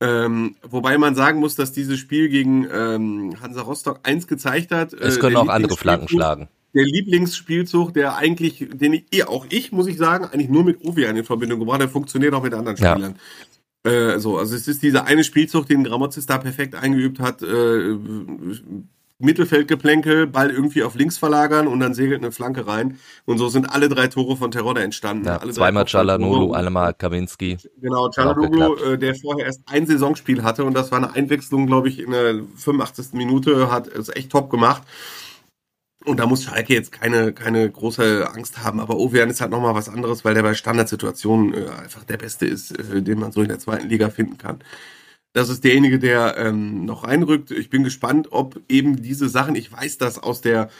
Ähm, 0.00 0.56
wobei 0.62 0.96
man 0.96 1.14
sagen 1.14 1.40
muss, 1.40 1.54
dass 1.54 1.72
dieses 1.72 1.98
Spiel 1.98 2.28
gegen 2.28 2.66
ähm, 2.72 3.34
Hansa 3.40 3.62
Rostock 3.62 4.00
eins 4.04 4.26
gezeigt 4.26 4.70
hat. 4.70 4.94
Äh, 4.94 5.06
es 5.06 5.18
können 5.18 5.36
auch 5.36 5.48
andere 5.48 5.76
Flanken 5.76 6.08
schlagen. 6.08 6.48
Der 6.74 6.84
Lieblingsspielzug, 6.84 7.94
der 7.94 8.16
eigentlich, 8.16 8.66
den 8.72 8.92
ich, 8.92 9.26
auch 9.26 9.46
ich, 9.48 9.72
muss 9.72 9.88
ich 9.88 9.96
sagen, 9.96 10.26
eigentlich 10.26 10.48
nur 10.48 10.64
mit 10.64 10.84
Ovian 10.84 11.16
in 11.16 11.24
Verbindung 11.24 11.58
gebracht, 11.58 11.80
der 11.80 11.88
funktioniert 11.88 12.32
auch 12.34 12.42
mit 12.42 12.54
anderen 12.54 12.76
Spielern. 12.76 13.16
Ja. 13.84 13.90
Äh, 13.90 14.20
so, 14.20 14.38
also 14.38 14.54
es 14.54 14.68
ist 14.68 14.82
dieser 14.82 15.06
eine 15.06 15.24
Spielzug, 15.24 15.66
den 15.66 15.84
Gramozis 15.84 16.26
da 16.26 16.38
perfekt 16.38 16.74
eingeübt 16.74 17.20
hat, 17.20 17.42
äh, 17.42 17.96
Mittelfeldgeplänkel, 19.20 20.28
Ball 20.28 20.50
irgendwie 20.50 20.84
auf 20.84 20.94
links 20.94 21.18
verlagern 21.18 21.66
und 21.66 21.80
dann 21.80 21.92
segelt 21.92 22.22
eine 22.22 22.30
Flanke 22.30 22.66
rein. 22.66 22.98
Und 23.24 23.38
so 23.38 23.48
sind 23.48 23.66
alle 23.66 23.88
drei 23.88 24.06
Tore 24.06 24.36
von 24.36 24.50
Terodde 24.50 24.82
entstanden. 24.82 25.26
Ja, 25.26 25.40
zweimal 25.50 25.86
Chalanoglu, 25.86 26.52
einmal 26.52 26.94
Kawinski. 26.94 27.58
Genau, 27.80 28.10
Chalanoglu, 28.10 28.76
äh, 28.76 28.98
der 28.98 29.16
vorher 29.16 29.46
erst 29.46 29.62
ein 29.66 29.86
Saisonspiel 29.86 30.44
hatte 30.44 30.64
und 30.64 30.74
das 30.74 30.92
war 30.92 30.98
eine 30.98 31.14
Einwechslung, 31.14 31.66
glaube 31.66 31.88
ich, 31.88 31.98
in 31.98 32.12
der 32.12 32.42
85. 32.56 33.14
Minute, 33.14 33.70
hat 33.72 33.88
es 33.88 34.08
echt 34.08 34.30
top 34.30 34.50
gemacht. 34.50 34.82
Und 36.04 36.20
da 36.20 36.26
muss 36.26 36.44
Schalke 36.44 36.72
jetzt 36.72 36.92
keine, 36.92 37.32
keine 37.32 37.68
große 37.68 38.30
Angst 38.32 38.62
haben. 38.62 38.78
Aber 38.78 38.96
Ovean 38.96 39.28
ist 39.30 39.40
halt 39.40 39.50
nochmal 39.50 39.74
was 39.74 39.88
anderes, 39.88 40.24
weil 40.24 40.34
der 40.34 40.42
bei 40.42 40.54
Standardsituationen 40.54 41.54
äh, 41.54 41.68
einfach 41.82 42.04
der 42.04 42.16
Beste 42.16 42.46
ist, 42.46 42.70
äh, 42.78 43.02
den 43.02 43.18
man 43.18 43.32
so 43.32 43.42
in 43.42 43.48
der 43.48 43.58
zweiten 43.58 43.88
Liga 43.88 44.08
finden 44.08 44.38
kann. 44.38 44.60
Das 45.32 45.48
ist 45.48 45.62
derjenige, 45.64 45.98
der 45.98 46.36
ähm, 46.38 46.84
noch 46.84 47.04
reinrückt. 47.04 47.50
Ich 47.50 47.70
bin 47.70 47.84
gespannt, 47.84 48.28
ob 48.30 48.60
eben 48.68 49.02
diese 49.02 49.28
Sachen, 49.28 49.54
ich 49.54 49.70
weiß 49.70 49.98
das 49.98 50.18
aus 50.18 50.40
der 50.40 50.70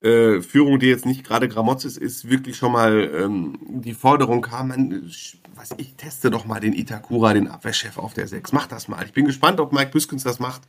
äh, 0.00 0.40
Führung, 0.40 0.78
die 0.78 0.86
jetzt 0.86 1.06
nicht 1.06 1.24
gerade 1.24 1.48
Gramozis 1.48 1.96
ist, 1.96 2.30
wirklich 2.30 2.56
schon 2.56 2.72
mal 2.72 3.10
ähm, 3.14 3.58
die 3.68 3.94
Forderung 3.94 4.42
kam, 4.42 4.68
man, 4.68 5.10
was 5.56 5.74
ich 5.76 5.94
teste 5.96 6.30
doch 6.30 6.44
mal 6.44 6.60
den 6.60 6.72
Itakura, 6.72 7.34
den 7.34 7.48
Abwehrchef 7.48 7.98
auf 7.98 8.14
der 8.14 8.28
6. 8.28 8.52
Mach 8.52 8.68
das 8.68 8.86
mal. 8.86 9.04
Ich 9.04 9.12
bin 9.12 9.24
gespannt, 9.24 9.58
ob 9.58 9.72
Mike 9.72 9.90
Büskens 9.90 10.22
das 10.22 10.38
macht. 10.38 10.62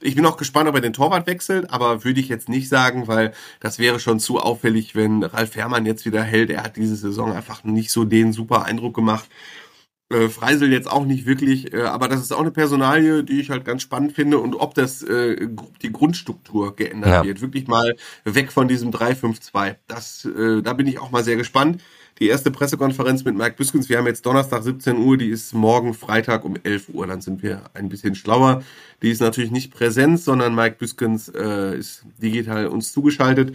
Ich 0.00 0.14
bin 0.14 0.26
auch 0.26 0.36
gespannt, 0.36 0.68
ob 0.68 0.76
er 0.76 0.80
den 0.80 0.92
Torwart 0.92 1.26
wechselt, 1.26 1.70
aber 1.70 2.04
würde 2.04 2.20
ich 2.20 2.28
jetzt 2.28 2.48
nicht 2.48 2.68
sagen, 2.68 3.08
weil 3.08 3.32
das 3.58 3.80
wäre 3.80 3.98
schon 3.98 4.20
zu 4.20 4.38
auffällig, 4.38 4.94
wenn 4.94 5.24
Ralf 5.24 5.56
Herrmann 5.56 5.86
jetzt 5.86 6.04
wieder 6.04 6.22
hält. 6.22 6.50
Er 6.50 6.62
hat 6.62 6.76
diese 6.76 6.94
Saison 6.94 7.32
einfach 7.32 7.64
nicht 7.64 7.90
so 7.90 8.04
den 8.04 8.32
super 8.32 8.64
Eindruck 8.64 8.94
gemacht. 8.94 9.28
Äh, 10.10 10.30
Freisel 10.30 10.72
jetzt 10.72 10.90
auch 10.90 11.04
nicht 11.04 11.26
wirklich, 11.26 11.74
äh, 11.74 11.82
aber 11.82 12.08
das 12.08 12.20
ist 12.20 12.32
auch 12.32 12.40
eine 12.40 12.50
Personalie, 12.50 13.24
die 13.24 13.40
ich 13.40 13.50
halt 13.50 13.66
ganz 13.66 13.82
spannend 13.82 14.12
finde 14.12 14.38
und 14.38 14.54
ob 14.54 14.72
das 14.74 15.02
äh, 15.02 15.48
die 15.82 15.92
Grundstruktur 15.92 16.74
geändert 16.74 17.10
ja. 17.10 17.24
wird. 17.24 17.42
Wirklich 17.42 17.66
mal 17.66 17.94
weg 18.24 18.50
von 18.50 18.68
diesem 18.68 18.90
3-5-2. 18.90 19.76
Das, 19.86 20.24
äh, 20.24 20.62
da 20.62 20.72
bin 20.72 20.86
ich 20.86 20.98
auch 20.98 21.10
mal 21.10 21.24
sehr 21.24 21.36
gespannt. 21.36 21.82
Die 22.20 22.28
erste 22.28 22.50
Pressekonferenz 22.50 23.24
mit 23.24 23.36
Mike 23.36 23.56
Büskens, 23.56 23.90
wir 23.90 23.98
haben 23.98 24.06
jetzt 24.06 24.24
Donnerstag 24.24 24.62
17 24.62 24.96
Uhr, 24.96 25.18
die 25.18 25.28
ist 25.28 25.52
morgen 25.52 25.92
Freitag 25.92 26.44
um 26.44 26.56
11 26.62 26.88
Uhr, 26.88 27.06
dann 27.06 27.20
sind 27.20 27.42
wir 27.42 27.64
ein 27.74 27.90
bisschen 27.90 28.14
schlauer. 28.14 28.62
Die 29.02 29.10
ist 29.10 29.20
natürlich 29.20 29.50
nicht 29.50 29.72
Präsenz, 29.72 30.24
sondern 30.24 30.54
Mike 30.54 30.76
Büskens 30.78 31.28
äh, 31.28 31.76
ist 31.76 32.04
digital 32.20 32.68
uns 32.68 32.92
zugeschaltet. 32.92 33.54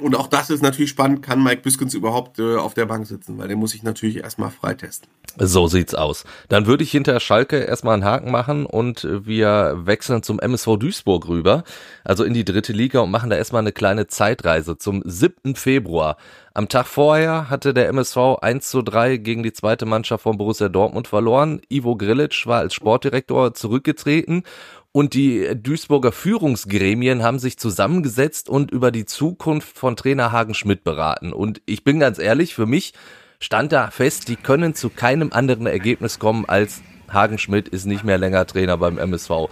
Und 0.00 0.16
auch 0.16 0.26
das 0.26 0.50
ist 0.50 0.62
natürlich 0.62 0.90
spannend, 0.90 1.22
kann 1.22 1.42
Mike 1.42 1.62
Biskins 1.62 1.94
überhaupt 1.94 2.38
äh, 2.38 2.56
auf 2.56 2.74
der 2.74 2.86
Bank 2.86 3.06
sitzen, 3.06 3.38
weil 3.38 3.48
der 3.48 3.56
muss 3.56 3.72
sich 3.72 3.82
natürlich 3.82 4.18
erstmal 4.18 4.50
freitesten. 4.50 5.08
So 5.38 5.68
sieht's 5.68 5.94
aus. 5.94 6.24
Dann 6.48 6.66
würde 6.66 6.82
ich 6.82 6.90
hinter 6.90 7.20
Schalke 7.20 7.58
erstmal 7.58 7.94
einen 7.94 8.04
Haken 8.04 8.30
machen 8.30 8.66
und 8.66 9.06
wir 9.08 9.80
wechseln 9.84 10.22
zum 10.22 10.40
MSV 10.40 10.76
Duisburg 10.76 11.28
rüber, 11.28 11.62
also 12.04 12.24
in 12.24 12.34
die 12.34 12.44
dritte 12.44 12.72
Liga 12.72 13.00
und 13.00 13.10
machen 13.10 13.30
da 13.30 13.36
erstmal 13.36 13.62
eine 13.62 13.72
kleine 13.72 14.06
Zeitreise 14.08 14.76
zum 14.76 15.02
7. 15.04 15.54
Februar. 15.54 16.16
Am 16.52 16.68
Tag 16.68 16.86
vorher 16.86 17.48
hatte 17.48 17.72
der 17.72 17.88
MSV 17.88 18.38
1 18.40 18.68
zu 18.68 18.82
3 18.82 19.18
gegen 19.18 19.44
die 19.44 19.52
zweite 19.52 19.86
Mannschaft 19.86 20.24
von 20.24 20.36
Borussia 20.36 20.68
Dortmund 20.68 21.06
verloren. 21.06 21.60
Ivo 21.68 21.96
Grilic 21.96 22.44
war 22.46 22.58
als 22.58 22.74
Sportdirektor 22.74 23.54
zurückgetreten 23.54 24.42
und 24.92 25.14
die 25.14 25.48
Duisburger 25.54 26.12
Führungsgremien 26.12 27.22
haben 27.22 27.38
sich 27.38 27.58
zusammengesetzt 27.58 28.48
und 28.48 28.70
über 28.70 28.90
die 28.90 29.06
Zukunft 29.06 29.78
von 29.78 29.96
Trainer 29.96 30.32
Hagen 30.32 30.54
Schmidt 30.54 30.82
beraten. 30.82 31.32
Und 31.32 31.62
ich 31.66 31.84
bin 31.84 32.00
ganz 32.00 32.18
ehrlich, 32.18 32.54
für 32.54 32.66
mich 32.66 32.92
stand 33.38 33.72
da 33.72 33.90
fest, 33.90 34.28
die 34.28 34.36
können 34.36 34.74
zu 34.74 34.90
keinem 34.90 35.32
anderen 35.32 35.66
Ergebnis 35.66 36.18
kommen 36.18 36.44
als 36.46 36.82
Hagen 37.12 37.38
Schmidt 37.38 37.68
ist 37.68 37.86
nicht 37.86 38.04
mehr 38.04 38.18
länger 38.18 38.46
Trainer 38.46 38.76
beim 38.76 38.98
MSV. 38.98 39.48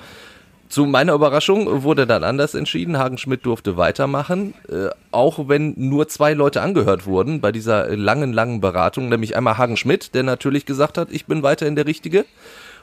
Zu 0.68 0.85
meiner 0.85 1.14
Überraschung 1.14 1.83
wurde 1.83 2.07
dann 2.07 2.24
anders 2.24 2.55
entschieden. 2.55 2.98
Hagen 2.98 3.16
Schmidt 3.16 3.46
durfte 3.46 3.77
weitermachen, 3.77 4.55
äh, 4.68 4.90
auch 5.11 5.48
wenn 5.48 5.72
nur 5.77 6.09
zwei 6.09 6.35
Leute 6.35 6.61
angehört 6.61 7.07
wurden 7.07 7.40
bei 7.40 7.53
dieser 7.53 7.96
langen, 7.96 8.33
langen 8.33 8.61
Beratung, 8.61 9.09
nämlich 9.09 9.35
einmal 9.35 9.57
Hagen 9.57 9.79
Schmidt, 9.79 10.14
der 10.14 10.24
natürlich 10.24 10.66
gesagt 10.66 10.98
hat, 10.98 11.09
ich 11.11 11.27
bin 11.27 11.42
weiterhin 11.42 11.74
der 11.74 11.87
Richtige 11.87 12.27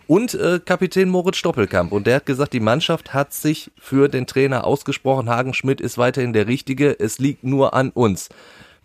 und 0.07 0.33
äh, 0.33 0.59
Kapitän 0.63 1.09
Moritz 1.09 1.37
Stoppelkamp. 1.37 1.91
Und 1.91 2.07
der 2.07 2.17
hat 2.17 2.25
gesagt, 2.25 2.53
die 2.53 2.59
Mannschaft 2.59 3.13
hat 3.13 3.33
sich 3.33 3.71
für 3.77 4.09
den 4.09 4.27
Trainer 4.27 4.65
ausgesprochen. 4.65 5.29
Hagen 5.29 5.53
Schmidt 5.53 5.81
ist 5.81 5.97
weiterhin 5.97 6.33
der 6.33 6.47
Richtige. 6.47 6.99
Es 6.99 7.19
liegt 7.19 7.43
nur 7.43 7.73
an 7.73 7.89
uns. 7.89 8.29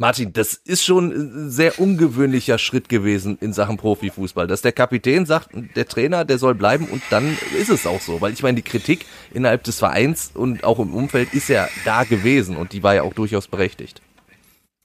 Martin, 0.01 0.33
das 0.33 0.55
ist 0.55 0.83
schon 0.83 1.11
ein 1.11 1.51
sehr 1.51 1.79
ungewöhnlicher 1.79 2.57
Schritt 2.57 2.89
gewesen 2.89 3.37
in 3.43 3.53
Sachen 3.53 3.77
Profifußball, 3.77 4.47
dass 4.47 4.63
der 4.63 4.73
Kapitän 4.73 5.27
sagt, 5.27 5.51
der 5.77 5.87
Trainer, 5.87 6.25
der 6.25 6.39
soll 6.39 6.55
bleiben 6.55 6.87
und 6.87 7.03
dann 7.11 7.37
ist 7.59 7.69
es 7.69 7.87
auch 7.87 8.01
so, 8.01 8.23
weil 8.23 8.33
ich 8.33 8.43
meine, 8.43 8.57
die 8.57 8.63
Kritik 8.63 9.05
innerhalb 9.35 9.63
des 9.65 9.79
Vereins 9.79 10.31
und 10.33 10.65
auch 10.65 10.79
im 10.79 10.95
Umfeld 10.95 11.35
ist 11.35 11.51
ja 11.51 11.69
da 11.85 12.05
gewesen 12.05 12.57
und 12.57 12.73
die 12.73 12.83
war 12.83 12.95
ja 12.95 13.03
auch 13.03 13.13
durchaus 13.13 13.47
berechtigt. 13.47 14.01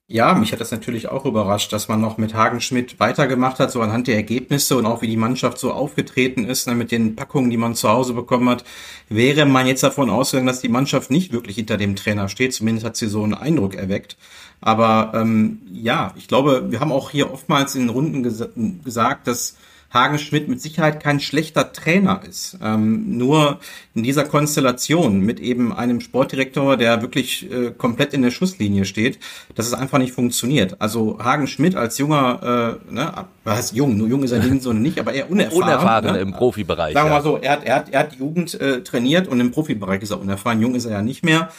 Ja, 0.07 0.35
mich 0.35 0.51
hat 0.51 0.61
das 0.61 0.69
natürlich 0.69 1.07
auch 1.09 1.25
überrascht, 1.25 1.73
dass 1.73 1.87
man 1.87 1.99
noch 1.99 2.19
mit 2.19 2.35
Hagen 2.35 2.61
Schmidt 2.61 2.99
weitergemacht 2.99 3.57
hat, 3.57 3.71
so 3.71 3.81
anhand 3.81 4.05
der 4.05 4.15
Ergebnisse 4.15 4.77
und 4.77 4.85
auch 4.85 5.01
wie 5.01 5.07
die 5.07 5.17
Mannschaft 5.17 5.57
so 5.57 5.71
aufgetreten 5.71 6.45
ist, 6.45 6.67
ne, 6.67 6.75
mit 6.75 6.91
den 6.91 7.15
Packungen, 7.15 7.49
die 7.49 7.57
man 7.57 7.73
zu 7.73 7.89
Hause 7.89 8.13
bekommen 8.13 8.47
hat, 8.49 8.63
wäre 9.09 9.47
man 9.47 9.65
jetzt 9.65 9.81
davon 9.81 10.11
ausgegangen, 10.11 10.45
dass 10.45 10.61
die 10.61 10.69
Mannschaft 10.69 11.09
nicht 11.09 11.33
wirklich 11.33 11.55
hinter 11.55 11.77
dem 11.77 11.95
Trainer 11.95 12.29
steht. 12.29 12.53
Zumindest 12.53 12.85
hat 12.85 12.97
sie 12.97 13.07
so 13.07 13.23
einen 13.23 13.33
Eindruck 13.33 13.73
erweckt. 13.73 14.15
Aber 14.61 15.11
ähm, 15.15 15.61
ja, 15.71 16.13
ich 16.15 16.27
glaube, 16.27 16.67
wir 16.69 16.81
haben 16.81 16.91
auch 16.91 17.09
hier 17.09 17.33
oftmals 17.33 17.73
in 17.73 17.81
den 17.81 17.89
Runden 17.89 18.21
ges 18.21 18.47
gesagt, 18.83 19.25
dass 19.25 19.57
Hagen 19.95 20.19
Schmidt 20.19 20.49
mit 20.49 20.62
Sicherheit 20.62 21.01
kein 21.01 21.21
schlechter 21.21 21.71
Trainer 21.71 22.21
ist. 22.27 22.60
Ähm, 22.62 23.17
nur 23.17 23.60
in 23.95 24.03
dieser 24.03 24.25
Konstellation 24.25 25.21
mit 25.21 25.39
eben 25.39 25.73
einem 25.73 26.01
Sportdirektor, 26.01 26.75
der 26.75 27.01
wirklich 27.01 27.49
äh, 27.49 27.71
komplett 27.71 28.13
in 28.13 28.21
der 28.21 28.29
Schusslinie 28.29 28.84
steht, 28.84 29.17
dass 29.55 29.65
es 29.65 29.73
einfach 29.73 29.97
nicht 29.97 30.13
funktioniert. 30.13 30.75
Also 30.81 31.17
Hagen 31.23 31.47
Schmidt 31.47 31.75
als 31.75 31.97
junger, 31.97 32.79
äh, 32.91 32.93
ne, 32.93 33.25
was 33.45 33.58
heißt 33.58 33.73
jung, 33.73 33.97
nur 33.97 34.10
jung 34.10 34.21
ist 34.21 34.31
er 34.31 34.43
nicht, 34.43 34.62
so 34.62 34.73
nicht, 34.73 34.99
aber 34.99 35.13
eher 35.13 35.31
unerfahren. 35.31 35.63
Unerfahren 35.63 36.13
ne? 36.13 36.19
im 36.19 36.34
Profibereich. 36.34 36.93
Sagen 36.93 37.10
wir 37.10 37.13
mal 37.13 37.23
so, 37.23 37.38
er 37.38 37.53
hat, 37.53 37.63
er 37.63 37.75
hat, 37.75 37.89
er 37.89 37.99
hat 38.01 38.15
Jugend 38.15 38.60
äh, 38.60 38.84
trainiert 38.84 39.29
und 39.29 39.39
im 39.39 39.51
Profibereich 39.51 40.01
ist 40.01 40.12
er 40.12 40.19
unerfahren. 40.19 40.62
Jung 40.62 40.75
ist 40.75 40.86
er 40.86 40.91
ja 40.91 41.01
nicht 41.01 41.23
mehr. 41.23 41.49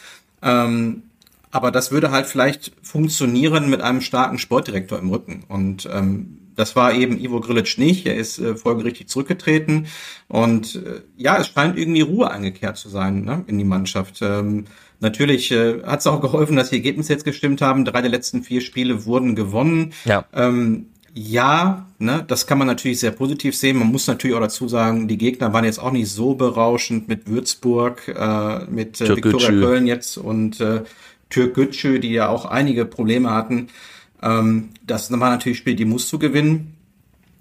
Ähm, 0.43 1.05
aber 1.51 1.71
das 1.71 1.91
würde 1.91 2.11
halt 2.11 2.27
vielleicht 2.27 2.73
funktionieren 2.83 3.71
mit 3.71 3.81
einem 3.81 4.03
starken 4.03 4.37
Sportdirektor 4.37 4.99
im 4.99 5.09
Rücken. 5.09 5.45
Und 5.49 5.89
ähm, 5.91 6.39
das 6.57 6.75
war 6.75 6.93
eben 6.95 7.23
Ivo 7.23 7.41
Grilic 7.41 7.79
nicht. 7.79 8.07
Er 8.07 8.17
ist 8.17 8.39
äh, 8.39 8.57
folgerichtig 8.57 9.09
zurückgetreten. 9.09 9.87
Und 10.29 10.77
äh, 10.77 11.03
ja, 11.17 11.37
es 11.39 11.49
scheint 11.49 11.79
irgendwie 11.79 12.01
Ruhe 12.01 12.31
eingekehrt 12.31 12.77
zu 12.77 12.89
sein 12.89 13.25
ne, 13.25 13.45
in 13.47 13.59
die 13.59 13.65
Mannschaft. 13.65 14.21
Ähm, 14.23 14.65
natürlich 15.01 15.53
äh, 15.53 15.83
hat 15.85 16.01
es 16.01 16.07
auch 16.07 16.21
geholfen, 16.21 16.57
dass 16.57 16.71
die 16.71 16.77
Ergebnisse 16.77 17.13
jetzt 17.13 17.25
gestimmt 17.25 17.61
haben. 17.61 17.85
Drei 17.85 18.01
der 18.01 18.11
letzten 18.11 18.43
vier 18.43 18.63
Spiele 18.63 19.05
wurden 19.05 19.37
gewonnen. 19.37 19.93
Ja. 20.07 20.25
Ähm, 20.33 20.87
ja, 21.19 21.87
ne, 21.99 22.25
das 22.27 22.47
kann 22.47 22.59
man 22.59 22.67
natürlich 22.67 23.01
sehr 23.01 23.11
positiv 23.11 23.57
sehen. 23.57 23.79
Man 23.79 23.89
muss 23.89 24.07
natürlich 24.07 24.37
auch 24.37 24.41
dazu 24.41 24.69
sagen, 24.69 25.09
die 25.09 25.17
Gegner 25.17 25.53
waren 25.53 25.65
jetzt 25.65 25.79
auch 25.79 25.93
nicht 25.93 26.11
so 26.11 26.35
berauschend 26.35 27.09
mit 27.09 27.27
Würzburg, 27.27 28.09
äh, 28.09 28.65
mit 28.67 29.01
äh, 29.01 29.17
Viktoria 29.17 29.49
Köln 29.49 29.87
jetzt 29.87 30.19
und 30.19 30.61
äh, 30.61 30.83
Türk 31.31 31.55
Gütschü, 31.55 31.99
die 32.01 32.13
ja 32.13 32.29
auch 32.29 32.45
einige 32.45 32.85
Probleme 32.85 33.31
hatten. 33.31 33.69
Ähm, 34.23 34.71
das 34.87 35.11
war 35.11 35.31
natürlich 35.31 35.59
Spiel, 35.59 35.77
die 35.77 35.85
musst 35.85 36.13
du 36.13 36.19
gewinnen. 36.19 36.73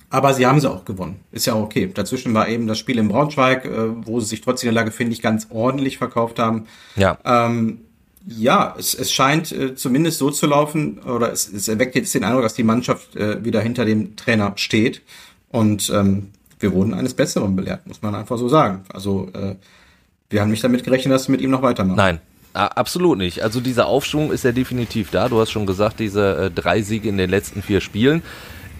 Aber 0.09 0.33
sie 0.33 0.45
haben 0.45 0.59
sie 0.59 0.69
auch 0.69 0.85
gewonnen. 0.85 1.19
Ist 1.31 1.45
ja 1.45 1.55
okay. 1.55 1.89
Dazwischen 1.93 2.33
war 2.33 2.47
eben 2.47 2.67
das 2.67 2.77
Spiel 2.79 2.99
in 2.99 3.07
Braunschweig, 3.07 3.65
äh, 3.65 4.05
wo 4.05 4.19
sie 4.19 4.27
sich 4.27 4.41
trotz 4.41 4.61
der 4.61 4.71
Lage, 4.71 4.91
finde 4.91 5.13
ich, 5.13 5.21
ganz 5.21 5.47
ordentlich 5.49 5.97
verkauft 5.97 6.39
haben. 6.39 6.67
Ja. 6.95 7.17
Ähm, 7.25 7.79
ja, 8.27 8.75
es, 8.77 8.93
es 8.93 9.11
scheint 9.11 9.51
äh, 9.51 9.75
zumindest 9.75 10.19
so 10.19 10.31
zu 10.31 10.47
laufen, 10.47 10.99
oder 10.99 11.31
es, 11.31 11.51
es 11.51 11.67
erweckt 11.67 11.95
jetzt 11.95 12.13
den 12.13 12.23
Eindruck, 12.23 12.43
dass 12.43 12.53
die 12.53 12.63
Mannschaft 12.63 13.15
äh, 13.15 13.43
wieder 13.43 13.61
hinter 13.61 13.83
dem 13.83 14.15
Trainer 14.15 14.53
steht. 14.55 15.01
Und 15.49 15.91
ähm, 15.93 16.29
wir 16.59 16.73
wurden 16.73 16.93
eines 16.93 17.13
Besseren 17.13 17.55
belehrt, 17.55 17.85
muss 17.85 18.01
man 18.01 18.15
einfach 18.15 18.37
so 18.37 18.47
sagen. 18.47 18.83
Also 18.93 19.29
äh, 19.33 19.55
wir 20.29 20.41
haben 20.41 20.49
nicht 20.49 20.63
damit 20.63 20.83
gerechnet, 20.83 21.13
dass 21.13 21.27
wir 21.27 21.31
mit 21.31 21.41
ihm 21.41 21.51
noch 21.51 21.61
weitermachen. 21.61 21.97
Nein, 21.97 22.19
absolut 22.55 23.17
nicht. 23.17 23.41
Also 23.43 23.59
dieser 23.59 23.87
Aufschwung 23.87 24.31
ist 24.31 24.43
ja 24.43 24.51
definitiv 24.51 25.11
da. 25.11 25.29
Du 25.29 25.39
hast 25.39 25.51
schon 25.51 25.65
gesagt, 25.65 25.99
diese 25.99 26.45
äh, 26.45 26.51
drei 26.51 26.81
Siege 26.81 27.09
in 27.09 27.17
den 27.17 27.29
letzten 27.29 27.61
vier 27.61 27.81
Spielen. 27.81 28.23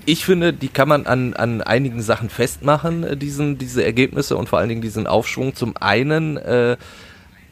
Ich 0.05 0.23
finde, 0.23 0.53
die 0.53 0.67
kann 0.67 0.88
man 0.88 1.07
an, 1.07 1.33
an 1.33 1.61
einigen 1.61 2.01
Sachen 2.01 2.29
festmachen, 2.29 3.03
äh, 3.03 3.17
diesen, 3.17 3.57
diese 3.57 3.83
Ergebnisse 3.83 4.38
und 4.38 4.49
vor 4.49 4.59
allen 4.59 4.69
Dingen 4.69 4.81
diesen 4.81 5.07
Aufschwung. 5.07 5.55
Zum 5.55 5.75
einen 5.77 6.38
äh, 6.38 6.77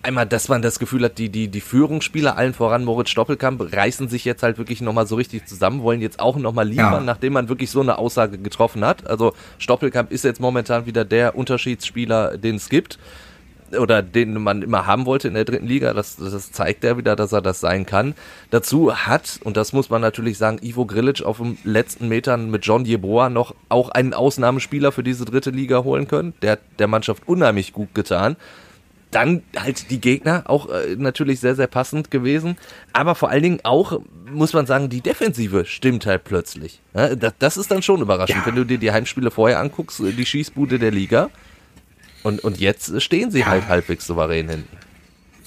einmal, 0.03 0.25
dass 0.25 0.49
man 0.49 0.61
das 0.61 0.79
Gefühl 0.79 1.03
hat, 1.03 1.17
die, 1.17 1.29
die, 1.29 1.47
die 1.47 1.61
Führungsspieler, 1.61 2.37
allen 2.37 2.53
voran 2.53 2.83
Moritz 2.83 3.09
Stoppelkamp, 3.09 3.73
reißen 3.73 4.09
sich 4.09 4.25
jetzt 4.25 4.43
halt 4.43 4.57
wirklich 4.57 4.81
nochmal 4.81 5.07
so 5.07 5.15
richtig 5.15 5.45
zusammen, 5.45 5.81
wollen 5.81 6.01
jetzt 6.01 6.19
auch 6.19 6.37
nochmal 6.37 6.67
liefern, 6.67 6.93
ja. 6.93 6.99
nachdem 7.01 7.33
man 7.33 7.49
wirklich 7.49 7.71
so 7.71 7.81
eine 7.81 7.97
Aussage 7.97 8.37
getroffen 8.37 8.85
hat. 8.85 9.07
Also 9.07 9.33
Stoppelkamp 9.57 10.11
ist 10.11 10.23
jetzt 10.23 10.39
momentan 10.39 10.85
wieder 10.85 11.05
der 11.05 11.35
Unterschiedsspieler, 11.35 12.37
den 12.37 12.55
es 12.55 12.69
gibt 12.69 12.99
oder 13.77 14.01
den 14.01 14.41
man 14.41 14.61
immer 14.61 14.85
haben 14.85 15.05
wollte 15.05 15.27
in 15.27 15.33
der 15.33 15.45
dritten 15.45 15.67
Liga. 15.67 15.93
Das, 15.93 16.17
das 16.17 16.51
zeigt 16.51 16.83
er 16.83 16.97
wieder, 16.97 17.15
dass 17.15 17.31
er 17.31 17.41
das 17.41 17.59
sein 17.59 17.85
kann. 17.85 18.15
Dazu 18.51 18.95
hat, 18.95 19.39
und 19.43 19.57
das 19.57 19.73
muss 19.73 19.89
man 19.89 20.01
natürlich 20.01 20.37
sagen, 20.37 20.59
Ivo 20.61 20.85
Grilic 20.85 21.23
auf 21.23 21.37
den 21.37 21.57
letzten 21.63 22.07
Metern 22.07 22.49
mit 22.49 22.65
John 22.65 22.85
Jeboa 22.85 23.29
noch 23.29 23.55
auch 23.69 23.89
einen 23.89 24.13
Ausnahmespieler 24.13 24.91
für 24.91 25.03
diese 25.03 25.25
dritte 25.25 25.49
Liga 25.49 25.83
holen 25.83 26.07
können. 26.07 26.33
Der 26.41 26.53
hat 26.53 26.59
der 26.79 26.87
Mannschaft 26.87 27.23
unheimlich 27.27 27.73
gut 27.73 27.93
getan 27.93 28.37
dann 29.13 29.43
halt 29.57 29.89
die 29.91 30.01
Gegner 30.01 30.43
auch 30.47 30.69
äh, 30.69 30.95
natürlich 30.97 31.39
sehr, 31.39 31.55
sehr 31.55 31.67
passend 31.67 32.11
gewesen. 32.11 32.57
Aber 32.91 33.15
vor 33.15 33.29
allen 33.29 33.43
Dingen 33.43 33.59
auch, 33.63 34.01
muss 34.31 34.53
man 34.53 34.65
sagen, 34.65 34.89
die 34.89 35.01
Defensive 35.01 35.65
stimmt 35.65 36.05
halt 36.05 36.23
plötzlich. 36.23 36.81
Ja, 36.93 37.15
das, 37.15 37.33
das, 37.39 37.57
ist 37.57 37.71
dann 37.71 37.81
schon 37.81 38.01
überraschend, 38.01 38.39
ja. 38.39 38.45
wenn 38.45 38.55
du 38.55 38.65
dir 38.65 38.77
die 38.77 38.91
Heimspiele 38.91 39.31
vorher 39.31 39.59
anguckst, 39.59 39.99
die 39.99 40.25
Schießbude 40.25 40.79
der 40.79 40.91
Liga. 40.91 41.29
Und, 42.23 42.43
und 42.43 42.59
jetzt 42.59 43.01
stehen 43.01 43.31
sie 43.31 43.45
halt 43.45 43.67
halbwegs 43.67 44.07
souverän 44.07 44.49
hinten. 44.49 44.77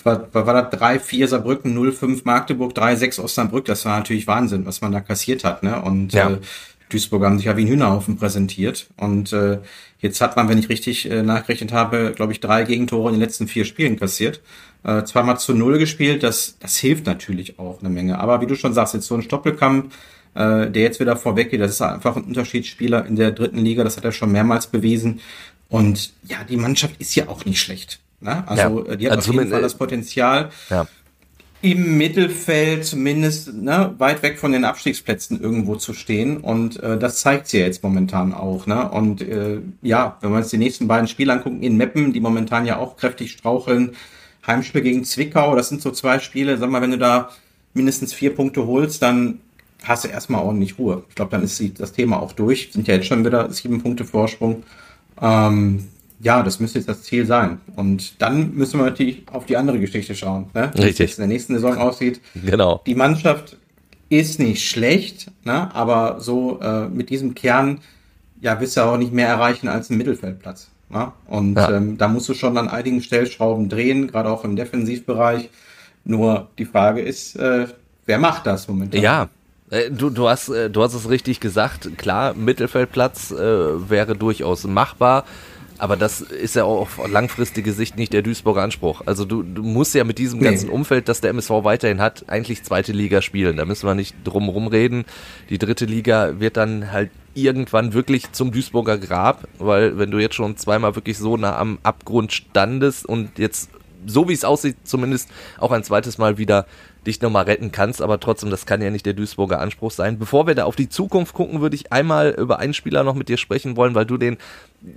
War, 0.04 0.32
war, 0.32 0.46
war 0.46 0.62
das 0.62 0.80
3-4 0.80 1.26
Saarbrücken, 1.26 1.76
0-5 1.76 2.20
Magdeburg, 2.24 2.76
3-6 2.76 3.20
Osnabrück. 3.20 3.64
Das 3.64 3.84
war 3.84 3.98
natürlich 3.98 4.26
Wahnsinn, 4.26 4.64
was 4.66 4.80
man 4.80 4.92
da 4.92 5.00
kassiert 5.00 5.42
hat. 5.42 5.62
Ne? 5.62 5.80
Und 5.82 6.12
ja. 6.12 6.30
äh, 6.30 6.38
Duisburg 6.88 7.24
haben 7.24 7.38
sich 7.38 7.46
ja 7.46 7.56
wie 7.56 7.62
ein 7.62 7.68
Hühnerhaufen 7.68 8.16
präsentiert. 8.16 8.86
Und 8.96 9.32
äh, 9.32 9.58
jetzt 9.98 10.20
hat 10.20 10.36
man, 10.36 10.48
wenn 10.48 10.58
ich 10.58 10.68
richtig 10.68 11.10
äh, 11.10 11.22
nachgerechnet 11.22 11.72
habe, 11.72 12.12
glaube 12.14 12.32
ich, 12.32 12.40
drei 12.40 12.62
Gegentore 12.62 13.08
in 13.08 13.16
den 13.16 13.22
letzten 13.22 13.48
vier 13.48 13.64
Spielen 13.64 13.98
kassiert. 13.98 14.40
Äh, 14.84 15.02
zweimal 15.02 15.40
zu 15.40 15.52
null 15.52 15.78
gespielt, 15.78 16.22
das, 16.22 16.58
das 16.60 16.76
hilft 16.76 17.06
natürlich 17.06 17.58
auch 17.58 17.80
eine 17.80 17.88
Menge. 17.88 18.20
Aber 18.20 18.40
wie 18.40 18.46
du 18.46 18.54
schon 18.54 18.72
sagst, 18.72 18.94
jetzt 18.94 19.06
so 19.06 19.16
ein 19.16 19.22
Stoppelkampf, 19.22 19.92
äh, 20.34 20.70
der 20.70 20.82
jetzt 20.82 21.00
wieder 21.00 21.16
vorweggeht, 21.16 21.60
das 21.60 21.72
ist 21.72 21.82
einfach 21.82 22.14
ein 22.14 22.22
Unterschiedsspieler 22.22 23.04
in 23.04 23.16
der 23.16 23.32
dritten 23.32 23.58
Liga, 23.58 23.82
das 23.82 23.96
hat 23.96 24.04
er 24.04 24.12
schon 24.12 24.30
mehrmals 24.30 24.68
bewiesen. 24.68 25.20
Und 25.68 26.12
ja, 26.24 26.44
die 26.44 26.56
Mannschaft 26.56 26.94
ist 27.00 27.14
ja 27.14 27.28
auch 27.28 27.44
nicht 27.44 27.60
schlecht. 27.60 28.00
Ne? 28.20 28.46
Also 28.48 28.86
ja. 28.86 28.96
die 28.96 29.06
hat 29.06 29.16
also 29.16 29.30
auf 29.30 29.36
jeden 29.36 29.50
Fall 29.50 29.62
das 29.62 29.74
Potenzial. 29.74 30.50
Ja 30.70 30.86
im 31.62 31.96
Mittelfeld 31.96 32.84
zumindest 32.84 33.52
ne, 33.52 33.94
weit 33.98 34.22
weg 34.22 34.38
von 34.38 34.52
den 34.52 34.64
Abstiegsplätzen 34.64 35.40
irgendwo 35.40 35.76
zu 35.76 35.94
stehen. 35.94 36.38
Und 36.38 36.80
äh, 36.82 36.98
das 36.98 37.20
zeigt 37.20 37.48
sie 37.48 37.58
ja 37.58 37.66
jetzt 37.66 37.82
momentan 37.82 38.34
auch. 38.34 38.66
Ne? 38.66 38.88
Und 38.90 39.22
äh, 39.22 39.60
ja, 39.82 40.16
wenn 40.20 40.30
wir 40.30 40.38
uns 40.38 40.50
die 40.50 40.58
nächsten 40.58 40.86
beiden 40.86 41.08
Spiele 41.08 41.32
angucken, 41.32 41.62
in 41.62 41.76
Meppen, 41.76 42.12
die 42.12 42.20
momentan 42.20 42.66
ja 42.66 42.78
auch 42.78 42.96
kräftig 42.96 43.32
straucheln, 43.32 43.96
Heimspiel 44.46 44.82
gegen 44.82 45.04
Zwickau, 45.04 45.56
das 45.56 45.68
sind 45.68 45.82
so 45.82 45.90
zwei 45.90 46.18
Spiele, 46.20 46.56
sag 46.58 46.70
mal, 46.70 46.82
wenn 46.82 46.92
du 46.92 46.98
da 46.98 47.30
mindestens 47.74 48.12
vier 48.12 48.34
Punkte 48.34 48.66
holst, 48.66 49.02
dann 49.02 49.40
hast 49.82 50.04
du 50.04 50.08
erstmal 50.08 50.42
ordentlich 50.42 50.78
Ruhe. 50.78 51.04
Ich 51.08 51.14
glaube, 51.14 51.32
dann 51.32 51.42
ist 51.42 51.60
das 51.80 51.92
Thema 51.92 52.20
auch 52.20 52.32
durch. 52.32 52.70
Sind 52.72 52.86
ja 52.86 52.94
jetzt 52.94 53.06
schon 53.06 53.24
wieder 53.24 53.50
sieben 53.50 53.82
Punkte 53.82 54.04
Vorsprung. 54.04 54.62
Ähm, 55.20 55.88
ja, 56.20 56.42
das 56.42 56.60
müsste 56.60 56.78
jetzt 56.78 56.88
das 56.88 57.02
Ziel 57.02 57.26
sein. 57.26 57.60
Und 57.76 58.20
dann 58.22 58.54
müssen 58.54 58.80
wir 58.80 58.86
natürlich 58.86 59.22
auf 59.30 59.46
die 59.46 59.56
andere 59.56 59.78
Geschichte 59.78 60.14
schauen, 60.14 60.46
ne? 60.54 60.70
wie 60.74 60.88
es 60.88 60.98
in 60.98 61.06
der 61.18 61.26
nächsten 61.26 61.54
Saison 61.54 61.76
aussieht. 61.76 62.20
Genau. 62.34 62.80
Die 62.86 62.94
Mannschaft 62.94 63.56
ist 64.08 64.38
nicht 64.38 64.66
schlecht, 64.68 65.30
ne? 65.44 65.74
aber 65.74 66.20
so 66.20 66.60
äh, 66.60 66.88
mit 66.88 67.10
diesem 67.10 67.34
Kern, 67.34 67.80
ja, 68.40 68.60
wirst 68.60 68.76
du 68.76 68.82
auch 68.82 68.96
nicht 68.96 69.12
mehr 69.12 69.28
erreichen 69.28 69.68
als 69.68 69.90
einen 69.90 69.98
Mittelfeldplatz. 69.98 70.70
Ne? 70.88 71.12
Und 71.26 71.56
ja. 71.56 71.76
ähm, 71.76 71.98
da 71.98 72.08
musst 72.08 72.28
du 72.28 72.34
schon 72.34 72.56
an 72.56 72.68
einigen 72.68 73.02
Stellschrauben 73.02 73.68
drehen, 73.68 74.06
gerade 74.06 74.30
auch 74.30 74.44
im 74.44 74.56
Defensivbereich. 74.56 75.50
Nur 76.04 76.48
die 76.58 76.64
Frage 76.64 77.00
ist, 77.00 77.36
äh, 77.36 77.66
wer 78.06 78.18
macht 78.18 78.46
das 78.46 78.68
momentan? 78.68 79.02
Ja, 79.02 79.28
Du, 79.90 80.10
du, 80.10 80.28
hast, 80.28 80.48
äh, 80.48 80.70
du 80.70 80.82
hast 80.82 80.94
es 80.94 81.08
richtig 81.10 81.40
gesagt. 81.40 81.98
Klar, 81.98 82.34
Mittelfeldplatz 82.34 83.32
äh, 83.32 83.90
wäre 83.90 84.16
durchaus 84.16 84.64
machbar. 84.64 85.24
Aber 85.78 85.96
das 85.96 86.20
ist 86.20 86.54
ja 86.56 86.64
auch 86.64 86.82
auf 86.82 87.08
langfristige 87.08 87.72
Sicht 87.72 87.98
nicht 87.98 88.12
der 88.12 88.22
Duisburger 88.22 88.62
Anspruch. 88.62 89.02
Also 89.04 89.24
du, 89.24 89.42
du 89.42 89.62
musst 89.62 89.94
ja 89.94 90.04
mit 90.04 90.18
diesem 90.18 90.40
ganzen 90.40 90.68
nee. 90.68 90.72
Umfeld, 90.72 91.08
das 91.08 91.20
der 91.20 91.30
MSV 91.30 91.50
weiterhin 91.64 92.00
hat, 92.00 92.24
eigentlich 92.28 92.64
zweite 92.64 92.92
Liga 92.92 93.20
spielen. 93.20 93.58
Da 93.58 93.64
müssen 93.64 93.86
wir 93.86 93.94
nicht 93.94 94.16
drum 94.24 94.48
reden. 94.68 95.04
Die 95.50 95.58
dritte 95.58 95.84
Liga 95.84 96.40
wird 96.40 96.56
dann 96.56 96.92
halt 96.92 97.10
irgendwann 97.34 97.92
wirklich 97.92 98.32
zum 98.32 98.52
Duisburger 98.52 98.96
Grab, 98.96 99.46
weil 99.58 99.98
wenn 99.98 100.10
du 100.10 100.18
jetzt 100.18 100.34
schon 100.34 100.56
zweimal 100.56 100.94
wirklich 100.96 101.18
so 101.18 101.36
nah 101.36 101.58
am 101.58 101.78
Abgrund 101.82 102.32
standest 102.32 103.04
und 103.04 103.38
jetzt 103.38 103.68
so 104.06 104.28
wie 104.28 104.32
es 104.32 104.44
aussieht, 104.44 104.76
zumindest 104.84 105.28
auch 105.58 105.72
ein 105.72 105.84
zweites 105.84 106.16
Mal 106.16 106.38
wieder 106.38 106.66
dich 107.06 107.20
nochmal 107.20 107.44
retten 107.44 107.72
kannst, 107.72 108.02
aber 108.02 108.20
trotzdem, 108.20 108.50
das 108.50 108.66
kann 108.66 108.82
ja 108.82 108.90
nicht 108.90 109.06
der 109.06 109.14
Duisburger 109.14 109.60
Anspruch 109.60 109.90
sein. 109.90 110.18
Bevor 110.18 110.46
wir 110.46 110.54
da 110.54 110.64
auf 110.64 110.76
die 110.76 110.88
Zukunft 110.88 111.34
gucken, 111.34 111.60
würde 111.60 111.76
ich 111.76 111.92
einmal 111.92 112.30
über 112.30 112.58
einen 112.58 112.74
Spieler 112.74 113.04
noch 113.04 113.14
mit 113.14 113.28
dir 113.28 113.36
sprechen 113.36 113.76
wollen, 113.76 113.94
weil 113.94 114.06
du 114.06 114.16
den, 114.16 114.36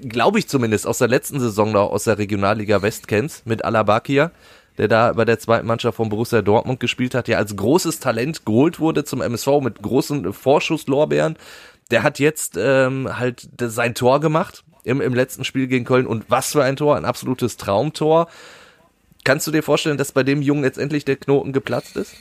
glaube 0.01 0.39
ich 0.39 0.47
zumindest, 0.47 0.87
aus 0.87 0.97
der 0.97 1.07
letzten 1.07 1.39
Saison 1.39 1.71
noch 1.71 1.91
aus 1.91 2.05
der 2.05 2.17
Regionalliga 2.17 2.81
West 2.81 3.07
kennst, 3.07 3.45
mit 3.45 3.63
Alabakia 3.63 4.31
der 4.79 4.87
da 4.87 5.11
bei 5.11 5.25
der 5.25 5.37
zweiten 5.37 5.67
Mannschaft 5.67 5.97
von 5.97 6.07
Borussia 6.07 6.41
Dortmund 6.41 6.79
gespielt 6.79 7.13
hat, 7.13 7.27
der 7.27 7.37
als 7.37 7.53
großes 7.53 7.99
Talent 7.99 8.45
geholt 8.45 8.79
wurde 8.79 9.03
zum 9.03 9.21
MSV 9.21 9.59
mit 9.61 9.81
großen 9.81 10.31
Vorschusslorbeeren. 10.31 11.35
Der 11.91 12.01
hat 12.01 12.17
jetzt 12.17 12.55
ähm, 12.57 13.19
halt 13.19 13.49
sein 13.59 13.93
Tor 13.93 14.21
gemacht 14.21 14.63
im, 14.85 15.01
im 15.01 15.13
letzten 15.13 15.43
Spiel 15.43 15.67
gegen 15.67 15.83
Köln 15.83 16.07
und 16.07 16.25
was 16.29 16.53
für 16.53 16.63
ein 16.63 16.77
Tor, 16.77 16.95
ein 16.95 17.03
absolutes 17.03 17.57
Traumtor. 17.57 18.29
Kannst 19.23 19.45
du 19.47 19.51
dir 19.51 19.63
vorstellen, 19.63 19.97
dass 19.97 20.11
bei 20.11 20.23
dem 20.23 20.41
Jungen 20.41 20.63
jetzt 20.63 20.77
endlich 20.77 21.05
der 21.05 21.17
Knoten 21.17 21.53
geplatzt 21.53 21.97
ist? 21.97 22.15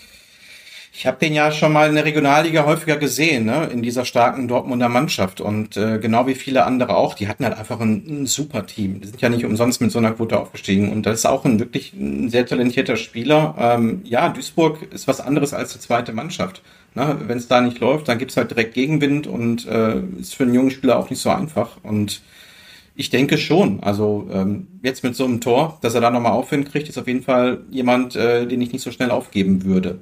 Ich 0.93 1.07
habe 1.07 1.19
den 1.19 1.33
ja 1.33 1.53
schon 1.53 1.73
mal 1.73 1.89
in 1.89 1.95
der 1.95 2.05
Regionalliga 2.05 2.65
häufiger 2.65 2.97
gesehen, 2.97 3.45
ne, 3.45 3.69
in 3.73 3.83
dieser 3.83 4.05
starken 4.05 4.49
Dortmunder 4.49 4.89
Mannschaft. 4.89 5.41
Und 5.41 5.77
äh, 5.77 5.99
genau 5.99 6.27
wie 6.27 6.35
viele 6.35 6.65
andere 6.65 6.97
auch, 6.97 7.15
die 7.15 7.29
hatten 7.29 7.45
halt 7.45 7.57
einfach 7.57 7.79
ein, 7.79 8.23
ein 8.23 8.27
super 8.27 8.67
Team. 8.67 9.01
Die 9.01 9.07
sind 9.07 9.21
ja 9.21 9.29
nicht 9.29 9.45
umsonst 9.45 9.81
mit 9.81 9.93
so 9.93 10.01
einer 10.01 10.13
Quote 10.13 10.39
aufgestiegen. 10.41 10.91
Und 10.91 11.07
das 11.07 11.21
ist 11.21 11.27
auch 11.27 11.45
ein 11.45 11.61
wirklich 11.61 11.93
ein 11.93 12.31
sehr 12.31 12.47
talentierter 12.47 12.97
Spieler. 12.97 13.55
Ähm, 13.59 14.01
ja, 14.05 14.29
Duisburg 14.29 14.93
ist 14.93 15.07
was 15.07 15.21
anderes 15.21 15.55
als 15.55 15.73
die 15.73 15.79
zweite 15.79 16.13
Mannschaft. 16.13 16.63
Ne, 16.97 17.17
Wenn 17.27 17.39
es 17.39 17.47
da 17.47 17.61
nicht 17.61 17.79
läuft, 17.79 18.09
dann 18.09 18.19
gibt's 18.19 18.37
halt 18.37 18.51
direkt 18.51 18.75
Gegenwind 18.75 19.29
und 19.29 19.69
äh, 19.69 20.01
ist 20.19 20.35
für 20.35 20.45
einen 20.45 20.55
jungen 20.55 20.73
Spieler 20.73 20.99
auch 20.99 21.11
nicht 21.11 21.21
so 21.21 21.31
einfach. 21.31 21.77
Und 21.85 22.23
ich 22.99 23.11
denke 23.11 23.39
schon. 23.39 23.81
Also 23.81 24.29
ähm, 24.33 24.67
jetzt 24.83 25.05
mit 25.05 25.15
so 25.15 25.25
einem 25.25 25.41
Tor, 25.41 25.79
dass 25.83 25.95
er 25.95 26.01
da 26.01 26.11
nochmal 26.11 26.33
Aufwind 26.33 26.71
kriegt, 26.71 26.89
ist 26.89 26.99
auf 26.99 27.07
jeden 27.07 27.23
Fall 27.23 27.61
jemand, 27.71 28.17
äh, 28.17 28.45
den 28.45 28.61
ich 28.61 28.73
nicht 28.73 28.83
so 28.83 28.91
schnell 28.91 29.13
aufgeben 29.13 29.65
würde. 29.65 30.01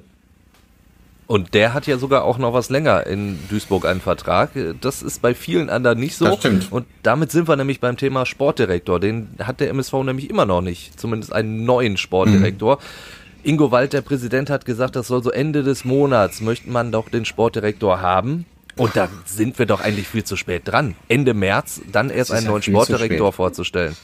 Und 1.27 1.53
der 1.53 1.75
hat 1.75 1.85
ja 1.85 1.97
sogar 1.99 2.23
auch 2.23 2.39
noch 2.39 2.53
was 2.53 2.71
länger 2.71 3.05
in 3.05 3.37
Duisburg 3.49 3.85
einen 3.85 4.01
Vertrag. 4.01 4.49
Das 4.81 5.03
ist 5.03 5.21
bei 5.21 5.35
vielen 5.35 5.69
anderen 5.69 5.99
nicht 5.99 6.15
so. 6.15 6.25
Das 6.25 6.39
stimmt. 6.39 6.71
Und 6.71 6.87
damit 7.03 7.31
sind 7.31 7.47
wir 7.47 7.55
nämlich 7.55 7.79
beim 7.79 7.97
Thema 7.97 8.25
Sportdirektor. 8.25 8.99
Den 8.99 9.29
hat 9.43 9.59
der 9.59 9.69
MSV 9.69 9.93
nämlich 10.03 10.29
immer 10.31 10.47
noch 10.47 10.61
nicht. 10.61 10.99
Zumindest 10.99 11.31
einen 11.31 11.65
neuen 11.65 11.97
Sportdirektor. 11.97 12.77
Mhm. 12.77 13.49
Ingo 13.49 13.69
Wald, 13.69 13.93
der 13.93 14.01
Präsident, 14.01 14.49
hat 14.49 14.65
gesagt, 14.65 14.95
das 14.95 15.07
soll 15.07 15.21
so 15.21 15.29
Ende 15.29 15.61
des 15.61 15.85
Monats 15.85 16.41
möchte 16.41 16.71
man 16.71 16.91
doch 16.91 17.09
den 17.09 17.25
Sportdirektor 17.25 18.01
haben. 18.01 18.45
Und 18.77 18.95
da 18.95 19.09
sind 19.25 19.57
wir 19.59 19.65
doch 19.65 19.81
eigentlich 19.81 20.07
viel 20.07 20.23
zu 20.23 20.35
spät 20.35 20.63
dran. 20.65 20.95
Ende 21.07 21.33
März 21.33 21.81
dann 21.91 22.09
erst 22.09 22.31
einen 22.31 22.47
neuen 22.47 22.61
Sportdirektor 22.61 23.33
vorzustellen. 23.33 23.95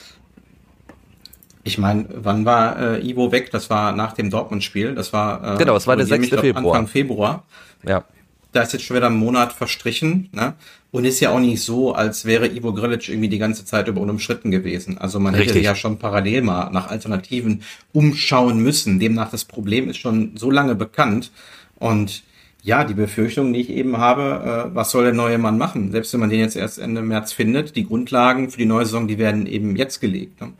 Ich 1.63 1.77
meine, 1.77 2.05
wann 2.13 2.45
war 2.45 2.97
äh, 2.97 3.09
Ivo 3.09 3.31
weg? 3.31 3.49
Das 3.51 3.69
war 3.69 3.93
nach 3.93 4.13
dem 4.13 4.29
Dortmund-Spiel. 4.29 4.95
Das 4.95 5.13
war 5.13 5.55
äh, 5.55 5.57
genau, 5.57 5.73
das 5.73 5.87
war 5.87 5.95
der 5.95 6.05
6. 6.05 6.29
Februar. 6.29 6.75
Anfang 6.75 6.87
Februar. 6.87 7.45
Ja. 7.87 8.03
Da 8.51 8.61
ist 8.61 8.73
jetzt 8.73 8.83
schon 8.83 8.97
wieder 8.97 9.07
ein 9.07 9.15
Monat 9.15 9.53
verstrichen, 9.53 10.29
ne? 10.31 10.53
Und 10.91 11.05
ist 11.05 11.19
ja 11.21 11.31
auch 11.31 11.39
nicht 11.39 11.63
so, 11.63 11.93
als 11.95 12.25
wäre 12.25 12.47
Ivo 12.47 12.73
Grilic 12.73 13.09
irgendwie 13.09 13.29
die 13.29 13.39
ganze 13.39 13.65
Zeit 13.65 13.87
über 13.87 14.01
unumstritten 14.01 14.51
gewesen. 14.51 14.99
Also 14.99 15.19
man 15.19 15.33
Richtig. 15.33 15.55
hätte 15.55 15.65
ja 15.65 15.73
schon 15.73 15.97
parallel 15.97 16.43
mal 16.43 16.69
nach 16.69 16.89
Alternativen 16.89 17.63
umschauen 17.93 18.59
müssen. 18.59 18.99
Demnach 18.99 19.31
das 19.31 19.45
Problem 19.45 19.89
ist 19.89 19.97
schon 19.97 20.35
so 20.35 20.51
lange 20.51 20.75
bekannt. 20.75 21.31
Und 21.79 22.23
ja, 22.63 22.85
die 22.85 22.93
Befürchtung, 22.93 23.51
die 23.51 23.59
ich 23.59 23.69
eben 23.69 23.97
habe, 23.97 24.69
äh, 24.71 24.75
was 24.75 24.91
soll 24.91 25.03
der 25.03 25.13
neue 25.13 25.37
Mann 25.37 25.57
machen? 25.57 25.91
Selbst 25.91 26.13
wenn 26.13 26.21
man 26.21 26.29
den 26.29 26.39
jetzt 26.39 26.55
erst 26.55 26.79
Ende 26.79 27.01
März 27.01 27.33
findet, 27.33 27.75
die 27.75 27.85
Grundlagen 27.85 28.49
für 28.49 28.57
die 28.57 28.65
neue 28.65 28.85
Saison, 28.85 29.07
die 29.07 29.17
werden 29.17 29.45
eben 29.45 29.75
jetzt 29.75 29.99
gelegt. 29.99 30.39
Ne? 30.39 30.53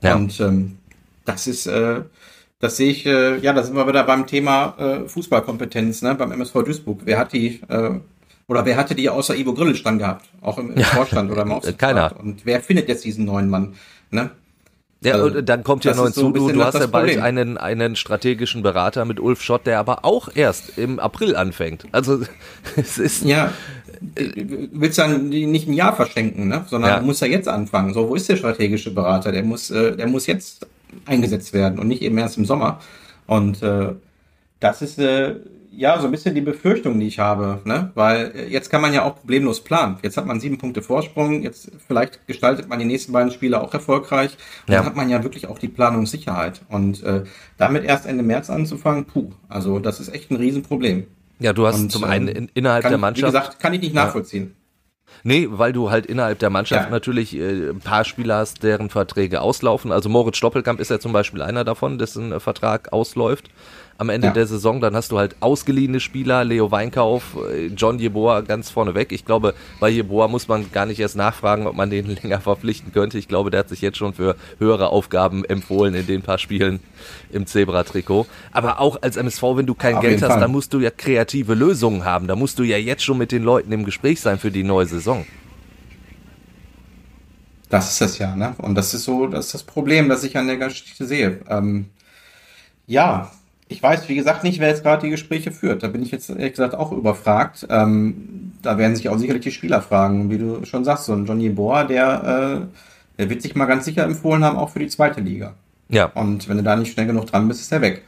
Ja. 0.00 0.16
Und 0.16 0.40
ähm, 0.40 0.78
das 1.26 1.46
ist, 1.46 1.66
äh, 1.66 2.00
das 2.60 2.78
sehe 2.78 2.90
ich, 2.90 3.04
äh, 3.04 3.38
ja, 3.40 3.52
da 3.52 3.62
sind 3.62 3.76
wir 3.76 3.86
wieder 3.86 4.04
beim 4.04 4.26
Thema 4.26 4.74
äh, 4.78 5.08
Fußballkompetenz, 5.08 6.00
ne, 6.00 6.14
beim 6.14 6.32
MSV 6.32 6.62
Duisburg. 6.64 7.02
Wer 7.04 7.18
hat 7.18 7.34
die, 7.34 7.60
äh, 7.68 8.00
oder 8.48 8.64
wer 8.64 8.78
hatte 8.78 8.94
die 8.94 9.10
außer 9.10 9.36
Ivo 9.36 9.52
Grillitsch 9.52 9.84
dann 9.84 9.98
gehabt? 9.98 10.30
Auch 10.40 10.56
im, 10.56 10.70
im 10.70 10.78
ja. 10.78 10.86
Vorstand 10.86 11.30
oder 11.30 11.42
im 11.42 11.52
Aufsichtsrat? 11.52 11.78
Keiner. 11.78 12.18
Und 12.18 12.46
wer 12.46 12.62
findet 12.62 12.88
jetzt 12.88 13.04
diesen 13.04 13.26
neuen 13.26 13.50
Mann? 13.50 13.74
Ne? 14.10 14.30
Ja, 15.02 15.14
also, 15.14 15.38
und 15.38 15.48
dann 15.48 15.64
kommt 15.64 15.84
ja 15.84 15.94
noch 15.94 16.04
hinzu, 16.04 16.20
so 16.20 16.30
du, 16.30 16.52
du 16.52 16.64
hast 16.64 16.74
ja 16.74 16.86
bald 16.86 17.18
einen, 17.18 17.56
einen 17.56 17.96
strategischen 17.96 18.62
Berater 18.62 19.06
mit 19.06 19.18
Ulf 19.18 19.42
Schott, 19.42 19.66
der 19.66 19.78
aber 19.78 20.04
auch 20.04 20.28
erst 20.34 20.76
im 20.76 20.98
April 20.98 21.36
anfängt. 21.36 21.86
Also 21.92 22.20
es 22.76 22.98
ist. 22.98 23.24
Ja, 23.24 23.52
willst 24.14 24.98
dann 24.98 25.28
nicht 25.28 25.68
ein 25.68 25.72
Jahr 25.72 25.96
verschenken, 25.96 26.48
ne? 26.48 26.64
sondern 26.68 26.90
ja. 26.90 27.00
muss 27.00 27.20
ja 27.20 27.26
jetzt 27.26 27.48
anfangen. 27.48 27.94
So, 27.94 28.08
wo 28.08 28.14
ist 28.14 28.28
der 28.28 28.36
strategische 28.36 28.90
Berater? 28.90 29.32
Der 29.32 29.42
muss, 29.42 29.70
äh, 29.70 29.96
der 29.96 30.06
muss 30.06 30.26
jetzt 30.26 30.66
eingesetzt 31.06 31.52
werden 31.52 31.78
und 31.78 31.88
nicht 31.88 32.02
eben 32.02 32.18
erst 32.18 32.36
im 32.36 32.44
Sommer. 32.44 32.80
Und 33.26 33.62
äh, 33.62 33.94
das 34.58 34.82
ist 34.82 34.98
äh, 34.98 35.36
ja 35.80 35.98
so 35.98 36.06
ein 36.06 36.10
bisschen 36.10 36.34
die 36.34 36.42
Befürchtung, 36.42 37.00
die 37.00 37.06
ich 37.06 37.18
habe, 37.18 37.62
ne? 37.64 37.90
Weil 37.94 38.32
äh, 38.36 38.48
jetzt 38.48 38.68
kann 38.68 38.82
man 38.82 38.92
ja 38.92 39.02
auch 39.02 39.16
problemlos 39.16 39.64
planen. 39.64 39.96
Jetzt 40.02 40.18
hat 40.18 40.26
man 40.26 40.38
sieben 40.38 40.58
Punkte 40.58 40.82
Vorsprung, 40.82 41.42
jetzt 41.42 41.72
vielleicht 41.86 42.26
gestaltet 42.26 42.68
man 42.68 42.78
die 42.78 42.84
nächsten 42.84 43.12
beiden 43.12 43.32
Spiele 43.32 43.62
auch 43.62 43.72
erfolgreich. 43.72 44.36
Und 44.66 44.74
ja. 44.74 44.78
dann 44.78 44.86
hat 44.86 44.96
man 44.96 45.08
ja 45.08 45.22
wirklich 45.22 45.46
auch 45.46 45.58
die 45.58 45.68
Planungssicherheit. 45.68 46.60
Und 46.68 47.02
äh, 47.02 47.24
damit 47.56 47.84
erst 47.84 48.04
Ende 48.04 48.22
März 48.22 48.50
anzufangen, 48.50 49.06
puh, 49.06 49.30
also 49.48 49.78
das 49.78 50.00
ist 50.00 50.14
echt 50.14 50.30
ein 50.30 50.36
Riesenproblem. 50.36 51.06
Ja, 51.38 51.54
du 51.54 51.66
hast 51.66 51.80
und, 51.80 51.90
zum 51.90 52.04
einen 52.04 52.28
ähm, 52.28 52.36
in, 52.36 52.50
innerhalb 52.52 52.82
kann, 52.82 52.92
der 52.92 52.98
Mannschaft. 52.98 53.32
Wie 53.32 53.38
gesagt, 53.38 53.60
kann 53.60 53.72
ich 53.72 53.80
nicht 53.80 53.94
nachvollziehen. 53.94 54.54
Nee, 55.24 55.48
weil 55.50 55.72
du 55.72 55.90
halt 55.90 56.06
innerhalb 56.06 56.38
der 56.40 56.50
Mannschaft 56.50 56.84
ja. 56.84 56.90
natürlich 56.90 57.34
äh, 57.34 57.70
ein 57.70 57.80
paar 57.80 58.04
Spieler 58.04 58.36
hast, 58.36 58.62
deren 58.62 58.90
Verträge 58.90 59.40
auslaufen. 59.40 59.92
Also 59.92 60.10
Moritz 60.10 60.36
Stoppelkamp 60.36 60.78
ist 60.78 60.90
ja 60.90 61.00
zum 61.00 61.14
Beispiel 61.14 61.40
einer 61.40 61.64
davon, 61.64 61.96
dessen 61.96 62.32
äh, 62.32 62.38
Vertrag 62.38 62.92
ausläuft 62.92 63.50
am 64.00 64.08
Ende 64.08 64.28
ja. 64.28 64.32
der 64.32 64.46
Saison. 64.46 64.80
Dann 64.80 64.96
hast 64.96 65.12
du 65.12 65.18
halt 65.18 65.36
ausgeliehene 65.40 66.00
Spieler, 66.00 66.42
Leo 66.42 66.70
Weinkauf, 66.70 67.36
äh, 67.52 67.66
John 67.66 67.98
Jeboa 67.98 68.40
ganz 68.40 68.70
vorneweg. 68.70 69.12
Ich 69.12 69.26
glaube, 69.26 69.54
bei 69.78 69.90
Jeboa 69.90 70.26
muss 70.26 70.48
man 70.48 70.72
gar 70.72 70.86
nicht 70.86 70.98
erst 70.98 71.16
nachfragen, 71.16 71.66
ob 71.66 71.76
man 71.76 71.90
den 71.90 72.06
länger 72.22 72.40
verpflichten 72.40 72.92
könnte. 72.92 73.18
Ich 73.18 73.28
glaube, 73.28 73.50
der 73.50 73.60
hat 73.60 73.68
sich 73.68 73.82
jetzt 73.82 73.98
schon 73.98 74.14
für 74.14 74.36
höhere 74.58 74.88
Aufgaben 74.88 75.44
empfohlen 75.44 75.94
in 75.94 76.06
den 76.06 76.22
paar 76.22 76.38
Spielen 76.38 76.80
im 77.30 77.46
Zebra-Trikot. 77.46 78.26
Aber 78.52 78.80
auch 78.80 79.02
als 79.02 79.18
MSV, 79.18 79.42
wenn 79.56 79.66
du 79.66 79.74
kein 79.74 79.96
Auf 79.96 80.00
Geld 80.00 80.22
hast, 80.22 80.40
dann 80.40 80.50
musst 80.50 80.72
du 80.72 80.80
ja 80.80 80.90
kreative 80.90 81.52
Lösungen 81.52 82.06
haben. 82.06 82.26
Da 82.26 82.36
musst 82.36 82.58
du 82.58 82.62
ja 82.62 82.78
jetzt 82.78 83.04
schon 83.04 83.18
mit 83.18 83.32
den 83.32 83.42
Leuten 83.42 83.70
im 83.70 83.84
Gespräch 83.84 84.22
sein 84.22 84.38
für 84.38 84.50
die 84.50 84.62
neue 84.64 84.86
Saison. 84.86 85.26
Das 87.68 87.92
ist 87.92 88.00
es 88.00 88.18
ja, 88.18 88.34
ne? 88.34 88.54
Und 88.58 88.74
das 88.74 88.94
ist 88.94 89.04
so, 89.04 89.26
das 89.26 89.46
ist 89.46 89.54
das 89.54 89.62
Problem, 89.62 90.08
das 90.08 90.24
ich 90.24 90.36
an 90.38 90.46
der 90.46 90.56
Geschichte 90.56 91.04
sehe. 91.06 91.40
Ähm, 91.48 91.90
ja, 92.86 93.30
ich 93.70 93.80
weiß, 93.80 94.08
wie 94.08 94.16
gesagt, 94.16 94.42
nicht, 94.42 94.58
wer 94.58 94.68
jetzt 94.68 94.82
gerade 94.82 95.02
die 95.02 95.10
Gespräche 95.10 95.52
führt. 95.52 95.84
Da 95.84 95.88
bin 95.88 96.02
ich 96.02 96.10
jetzt 96.10 96.28
ehrlich 96.28 96.50
gesagt 96.50 96.74
auch 96.74 96.90
überfragt. 96.90 97.66
Ähm, 97.70 98.52
da 98.62 98.76
werden 98.78 98.96
sich 98.96 99.08
auch 99.08 99.16
sicherlich 99.16 99.42
die 99.42 99.52
Spieler 99.52 99.80
fragen, 99.80 100.28
wie 100.28 100.38
du 100.38 100.64
schon 100.64 100.84
sagst, 100.84 101.04
so 101.04 101.12
ein 101.12 101.24
Johnny 101.24 101.48
Bohr, 101.50 101.84
der, 101.84 102.66
äh, 102.66 103.18
der 103.18 103.30
wird 103.30 103.42
sich 103.42 103.54
mal 103.54 103.66
ganz 103.66 103.84
sicher 103.84 104.02
empfohlen 104.02 104.44
haben, 104.44 104.58
auch 104.58 104.70
für 104.70 104.80
die 104.80 104.88
zweite 104.88 105.20
Liga. 105.20 105.54
Ja. 105.88 106.06
Und 106.14 106.48
wenn 106.48 106.56
du 106.56 106.64
da 106.64 106.74
nicht 106.74 106.92
schnell 106.92 107.06
genug 107.06 107.26
dran 107.26 107.46
bist, 107.46 107.60
ist 107.60 107.70
er 107.70 107.80
weg. 107.80 108.02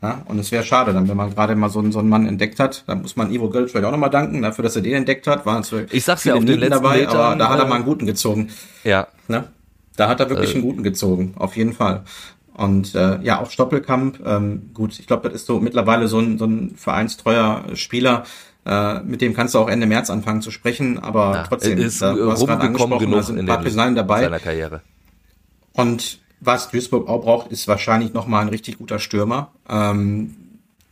Ja, 0.00 0.22
und 0.26 0.38
es 0.38 0.52
wäre 0.52 0.62
schade, 0.62 0.92
dann, 0.92 1.08
wenn 1.08 1.16
man 1.16 1.34
gerade 1.34 1.56
mal 1.56 1.68
so, 1.68 1.90
so 1.90 1.98
einen 1.98 2.08
Mann 2.08 2.24
entdeckt 2.26 2.60
hat, 2.60 2.84
dann 2.86 3.02
muss 3.02 3.16
man 3.16 3.32
Ivo 3.32 3.50
vielleicht 3.50 3.84
auch 3.84 3.90
nochmal 3.90 4.10
danken, 4.10 4.40
dafür, 4.42 4.62
dass 4.62 4.76
er 4.76 4.82
den 4.82 4.94
entdeckt 4.94 5.26
hat. 5.26 5.44
Waren 5.44 5.62
es 5.62 5.74
ich 5.90 6.04
sag's 6.04 6.22
ja 6.22 6.34
auf 6.34 6.44
den 6.44 6.60
letzten 6.60 6.70
dabei, 6.70 6.98
Metern, 6.98 7.16
aber 7.16 7.36
da 7.36 7.48
hat 7.48 7.58
er 7.58 7.66
mal 7.66 7.74
einen 7.74 7.84
guten 7.84 8.06
gezogen. 8.06 8.50
Ja. 8.84 9.08
Ne? 9.26 9.48
Da 9.96 10.08
hat 10.08 10.20
er 10.20 10.30
wirklich 10.30 10.52
äh. 10.52 10.54
einen 10.54 10.62
guten 10.62 10.84
gezogen, 10.84 11.34
auf 11.36 11.56
jeden 11.56 11.72
Fall. 11.72 12.04
Und 12.58 12.96
äh, 12.96 13.20
ja, 13.22 13.40
auch 13.40 13.52
Stoppelkamp, 13.52 14.18
ähm, 14.26 14.70
gut, 14.74 14.98
ich 14.98 15.06
glaube, 15.06 15.28
das 15.28 15.42
ist 15.42 15.46
so 15.46 15.60
mittlerweile 15.60 16.08
so 16.08 16.18
ein, 16.18 16.38
so 16.38 16.44
ein 16.44 16.74
vereinstreuer 16.74 17.64
Spieler, 17.74 18.24
äh, 18.66 18.98
mit 19.02 19.20
dem 19.20 19.32
kannst 19.32 19.54
du 19.54 19.60
auch 19.60 19.68
Ende 19.68 19.86
März 19.86 20.10
anfangen 20.10 20.42
zu 20.42 20.50
sprechen, 20.50 20.98
aber 20.98 21.34
ja, 21.34 21.42
trotzdem, 21.44 21.78
ist 21.78 22.02
da, 22.02 22.14
du 22.14 22.32
hast 22.32 22.44
gerade 22.44 22.62
angesprochen, 22.62 23.12
da 23.12 23.22
sind 23.22 23.38
ein 23.38 23.46
paar 23.46 23.60
Personalien 23.60 23.94
dabei. 23.94 24.22
Seiner 24.22 24.40
Karriere. 24.40 24.82
Und 25.72 26.18
was 26.40 26.68
Duisburg 26.68 27.08
auch 27.08 27.22
braucht, 27.22 27.52
ist 27.52 27.68
wahrscheinlich 27.68 28.12
nochmal 28.12 28.42
ein 28.42 28.48
richtig 28.48 28.78
guter 28.78 28.98
Stürmer. 28.98 29.52
Ähm, 29.68 30.34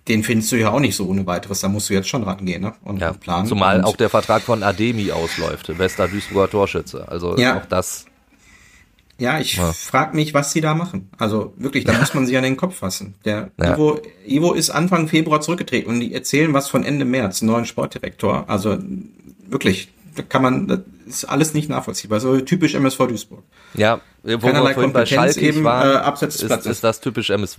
den 0.07 0.23
findest 0.23 0.53
du 0.53 0.57
ja 0.57 0.71
auch 0.71 0.79
nicht 0.79 0.95
so 0.95 1.09
ohne 1.09 1.27
weiteres. 1.27 1.62
Da 1.62 1.69
musst 1.69 1.91
du 1.91 1.95
jetzt 1.95 2.09
schon 2.09 2.23
rangehen 2.23 2.62
ne? 2.62 2.75
und 2.85 3.01
ja, 3.01 3.12
planen. 3.12 3.49
Zumal 3.49 3.79
und 3.79 3.87
auch 3.87 3.97
der 3.97 4.09
Vertrag 4.09 4.43
von 4.43 4.62
Ademi 4.62 5.11
ausläuft, 5.11 5.77
bester 5.77 6.07
Duisburger 6.07 6.49
Torschütze. 6.49 7.09
Also 7.09 7.37
ja. 7.37 7.59
auch 7.59 7.67
das 7.67 8.07
ja, 9.19 9.41
ich 9.41 9.57
ja. 9.57 9.73
frage 9.73 10.14
mich, 10.14 10.35
was 10.35 10.53
sie 10.53 10.61
da 10.61 10.75
machen. 10.75 11.11
Also 11.17 11.55
wirklich, 11.57 11.85
da 11.85 11.93
muss 11.99 12.12
man 12.12 12.27
sich 12.27 12.37
an 12.37 12.43
den 12.43 12.57
Kopf 12.57 12.77
fassen. 12.77 13.14
Der 13.25 13.51
ja. 13.59 13.75
Ivo, 13.75 14.01
Ivo 14.27 14.53
ist 14.53 14.71
Anfang 14.71 15.09
Februar 15.09 15.41
zurückgetreten 15.41 15.91
und 15.91 16.01
die 16.01 16.12
erzählen 16.12 16.53
was 16.53 16.69
von 16.69 16.85
Ende 16.85 17.05
März, 17.05 17.43
neuen 17.43 17.64
Sportdirektor. 17.64 18.49
Also 18.49 18.77
wirklich, 19.49 19.89
da 20.14 20.23
kann 20.23 20.43
man, 20.43 20.69
das 20.69 20.81
ist 21.07 21.25
alles 21.25 21.55
nicht 21.55 21.71
nachvollziehbar. 21.71 22.21
So 22.21 22.39
typisch 22.41 22.75
MSV 22.75 22.99
Duisburg. 22.99 23.43
Ja, 23.75 24.01
wo 24.23 24.39
Keinerlei 24.39 24.77
wir 24.77 25.07
Schalke 25.07 25.41
eben 25.41 25.64
waren, 25.64 25.97
äh, 25.97 25.99
abseits 25.99 26.37
des 26.37 26.47
Platzes. 26.47 26.67
Ist, 26.67 26.73
ist 26.79 26.85
das 26.85 27.01
typisch 27.01 27.31
MSV. 27.31 27.59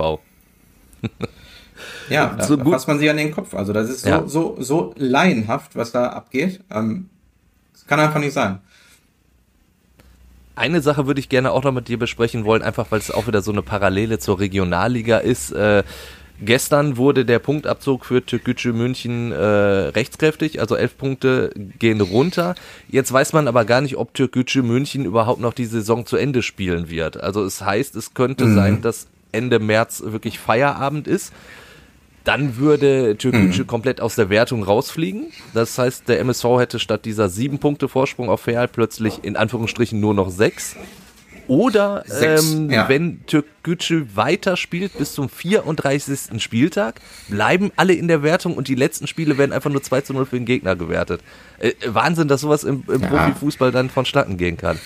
ja, 2.10 2.38
so 2.44 2.56
da 2.56 2.66
fasst 2.66 2.88
man 2.88 3.00
sich 3.00 3.10
an 3.10 3.18
den 3.18 3.32
Kopf. 3.32 3.56
Also 3.56 3.74
das 3.74 3.90
ist 3.90 4.02
so, 4.02 4.10
ja. 4.10 4.28
so, 4.28 4.58
so 4.60 4.94
laienhaft, 4.96 5.76
was 5.76 5.92
da 5.92 6.08
abgeht. 6.10 6.62
Ähm, 6.70 7.10
das 7.74 7.88
kann 7.88 8.00
einfach 8.00 8.20
nicht 8.20 8.34
sein. 8.34 8.60
Eine 10.58 10.82
Sache 10.82 11.08
würde 11.08 11.20
ich 11.20 11.30
gerne 11.30 11.52
auch 11.52 11.64
noch 11.64 11.72
mit 11.72 11.88
dir 11.88 12.00
besprechen 12.00 12.44
wollen, 12.44 12.62
einfach 12.62 12.88
weil 12.90 13.00
es 13.00 13.12
auch 13.12 13.28
wieder 13.28 13.42
so 13.42 13.52
eine 13.52 13.62
Parallele 13.62 14.20
zur 14.20 14.40
Regionalliga 14.40 15.20
ist. 15.20 15.52
Äh, 15.52 15.84
Gestern 16.40 16.98
wurde 16.98 17.26
der 17.26 17.40
Punktabzug 17.40 18.06
für 18.06 18.24
Türkgücü 18.24 18.72
München 18.72 19.32
äh, 19.32 19.36
rechtskräftig, 19.36 20.60
also 20.60 20.76
elf 20.76 20.96
Punkte 20.96 21.52
gehen 21.80 22.00
runter. 22.00 22.54
Jetzt 22.90 23.12
weiß 23.12 23.34
man 23.34 23.48
aber 23.48 23.66
gar 23.66 23.82
nicht, 23.82 23.98
ob 23.98 24.14
Türkgücü 24.14 24.62
München 24.62 25.06
überhaupt 25.06 25.42
noch 25.42 25.54
die 25.54 25.66
Saison 25.66 26.06
zu 26.06 26.16
Ende 26.16 26.44
spielen 26.44 26.92
wird. 26.92 27.20
Also 27.20 27.44
es 27.44 27.64
heißt, 27.64 27.96
es 27.96 28.14
könnte 28.14 28.46
mhm. 28.46 28.56
sein, 28.56 28.82
dass 28.84 29.08
Ende 29.32 29.58
März 29.58 30.04
wirklich 30.06 30.38
Feierabend 30.38 31.08
ist. 31.08 31.34
Dann 32.28 32.58
würde 32.58 33.16
Türkgücü 33.18 33.62
mhm. 33.62 33.68
komplett 33.68 34.02
aus 34.02 34.16
der 34.16 34.30
Wertung 34.30 34.62
rausfliegen. 34.62 35.28
Das 35.54 35.78
heißt, 35.78 36.10
der 36.10 36.20
MSV 36.20 36.44
hätte 36.60 36.78
statt 36.78 37.06
dieser 37.06 37.30
sieben 37.30 37.60
Punkte 37.60 37.88
Vorsprung 37.88 38.30
auf 38.30 38.46
Real 38.48 38.68
plötzlich 38.68 39.24
in 39.24 39.38
Anführungsstrichen 39.38 39.98
nur 40.02 40.14
noch 40.14 40.30
sechs. 40.30 40.76
Oder 41.48 42.04
sechs, 42.06 42.54
ähm, 42.54 42.70
ja. 42.70 42.90
wenn 42.90 43.26
Türkgücü 43.28 44.08
weiterspielt 44.16 44.98
bis 44.98 45.14
zum 45.14 45.30
34. 45.30 46.44
Spieltag, 46.44 47.00
bleiben 47.30 47.72
alle 47.78 47.94
in 47.94 48.10
der 48.10 48.24
Wertung 48.24 48.58
und 48.58 48.68
die 48.68 48.76
letzten 48.76 49.08
Spiele 49.08 49.38
werden 49.38 49.54
einfach 49.54 49.70
nur 49.70 49.82
2 49.82 50.02
zu 50.02 50.12
0 50.12 50.26
für 50.26 50.36
den 50.36 50.46
Gegner 50.46 50.76
gewertet. 50.76 51.22
Äh, 51.60 51.72
Wahnsinn, 51.86 52.28
dass 52.28 52.42
sowas 52.42 52.66
im, 52.66 52.84
im 52.90 53.04
ja. 53.04 53.08
Profifußball 53.08 53.72
dann 53.72 53.90
vonstatten 53.90 54.36
gehen 54.36 54.58
kann. 54.58 54.78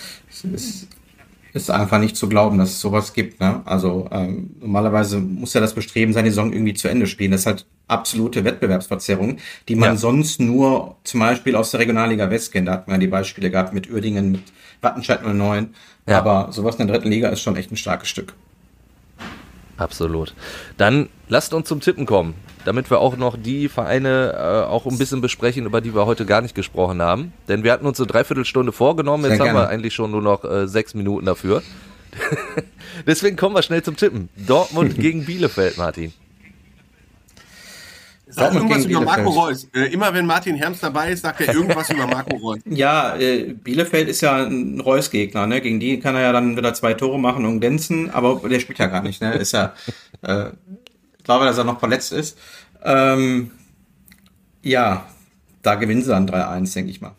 Es 1.54 1.62
ist 1.62 1.68
ist 1.68 1.70
einfach 1.70 1.98
nicht 1.98 2.16
zu 2.16 2.28
glauben, 2.28 2.58
dass 2.58 2.70
es 2.70 2.80
sowas 2.80 3.12
gibt. 3.12 3.40
Ne? 3.40 3.62
Also 3.64 4.08
ähm, 4.10 4.50
normalerweise 4.60 5.18
muss 5.20 5.54
ja 5.54 5.60
das 5.60 5.74
Bestreben 5.74 6.12
sein, 6.12 6.24
die 6.24 6.30
Saison 6.30 6.52
irgendwie 6.52 6.74
zu 6.74 6.88
Ende 6.88 7.06
spielen. 7.06 7.30
Das 7.30 7.40
ist 7.42 7.46
halt 7.46 7.66
absolute 7.88 8.44
Wettbewerbsverzerrung, 8.44 9.38
die 9.68 9.74
man 9.74 9.90
ja. 9.90 9.96
sonst 9.96 10.40
nur 10.40 10.96
zum 11.04 11.20
Beispiel 11.20 11.56
aus 11.56 11.70
der 11.70 11.80
Regionalliga 11.80 12.30
West 12.30 12.52
kennt. 12.52 12.68
Da 12.68 12.72
hat 12.72 12.88
man 12.88 12.94
ja 12.94 13.00
die 13.00 13.06
Beispiele 13.08 13.50
gehabt 13.50 13.74
mit 13.74 13.90
Uerdingen, 13.90 14.32
mit 14.32 14.42
Wattenscheid 14.80 15.24
09. 15.24 15.74
Ja. 16.06 16.18
Aber 16.18 16.52
sowas 16.52 16.76
in 16.76 16.86
der 16.86 16.96
dritten 16.96 17.10
Liga 17.10 17.28
ist 17.28 17.40
schon 17.40 17.56
echt 17.56 17.70
ein 17.70 17.76
starkes 17.76 18.08
Stück. 18.08 18.34
Absolut. 19.82 20.32
Dann 20.76 21.08
lasst 21.28 21.52
uns 21.54 21.66
zum 21.66 21.80
Tippen 21.80 22.06
kommen, 22.06 22.34
damit 22.64 22.88
wir 22.88 23.00
auch 23.00 23.16
noch 23.16 23.36
die 23.36 23.68
Vereine 23.68 24.32
äh, 24.36 24.70
auch 24.70 24.86
ein 24.86 24.96
bisschen 24.96 25.20
besprechen, 25.20 25.66
über 25.66 25.80
die 25.80 25.92
wir 25.92 26.06
heute 26.06 26.24
gar 26.24 26.40
nicht 26.40 26.54
gesprochen 26.54 27.02
haben. 27.02 27.32
Denn 27.48 27.64
wir 27.64 27.72
hatten 27.72 27.86
uns 27.86 27.98
eine 27.98 28.06
Dreiviertelstunde 28.06 28.70
vorgenommen, 28.70 29.28
jetzt 29.28 29.40
haben 29.40 29.54
wir 29.54 29.68
eigentlich 29.68 29.92
schon 29.94 30.12
nur 30.12 30.22
noch 30.22 30.44
äh, 30.44 30.68
sechs 30.68 30.94
Minuten 30.94 31.26
dafür. 31.26 31.62
Deswegen 33.06 33.36
kommen 33.36 33.56
wir 33.56 33.62
schnell 33.62 33.82
zum 33.82 33.96
Tippen. 33.96 34.28
Dortmund 34.36 34.94
gegen 34.98 35.24
Bielefeld, 35.24 35.78
Martin. 35.78 36.12
Sag 38.34 38.54
irgendwas 38.54 38.86
über 38.86 39.02
Marco 39.02 39.28
Reus. 39.28 39.68
Äh, 39.74 39.92
immer 39.92 40.14
wenn 40.14 40.24
Martin 40.24 40.56
Herms 40.56 40.80
dabei 40.80 41.12
ist, 41.12 41.22
sagt 41.22 41.40
er 41.42 41.54
irgendwas 41.54 41.90
über 41.90 42.06
Marco 42.06 42.36
Reus. 42.36 42.60
Ja, 42.64 43.14
äh, 43.16 43.52
Bielefeld 43.52 44.08
ist 44.08 44.22
ja 44.22 44.46
ein 44.46 44.80
Reus-Gegner, 44.80 45.46
ne? 45.46 45.60
Gegen 45.60 45.80
die 45.80 46.00
kann 46.00 46.14
er 46.14 46.22
ja 46.22 46.32
dann 46.32 46.56
wieder 46.56 46.72
zwei 46.72 46.94
Tore 46.94 47.18
machen 47.18 47.44
und 47.44 47.60
glänzen, 47.60 48.10
aber 48.10 48.40
der 48.48 48.60
spielt 48.60 48.78
ja 48.78 48.86
gar 48.86 49.02
nicht, 49.02 49.20
ne? 49.20 49.34
Ist 49.34 49.52
ja, 49.52 49.74
äh, 50.22 50.48
ich 51.18 51.24
glaube, 51.24 51.44
dass 51.44 51.58
er 51.58 51.64
noch 51.64 51.78
verletzt 51.78 52.12
ist. 52.12 52.38
Ähm, 52.82 53.50
ja, 54.62 55.06
da 55.62 55.74
gewinnen 55.74 56.02
sie 56.02 56.08
dann 56.08 56.28
3-1, 56.28 56.74
denke 56.74 56.90
ich 56.90 57.00
mal. 57.00 57.14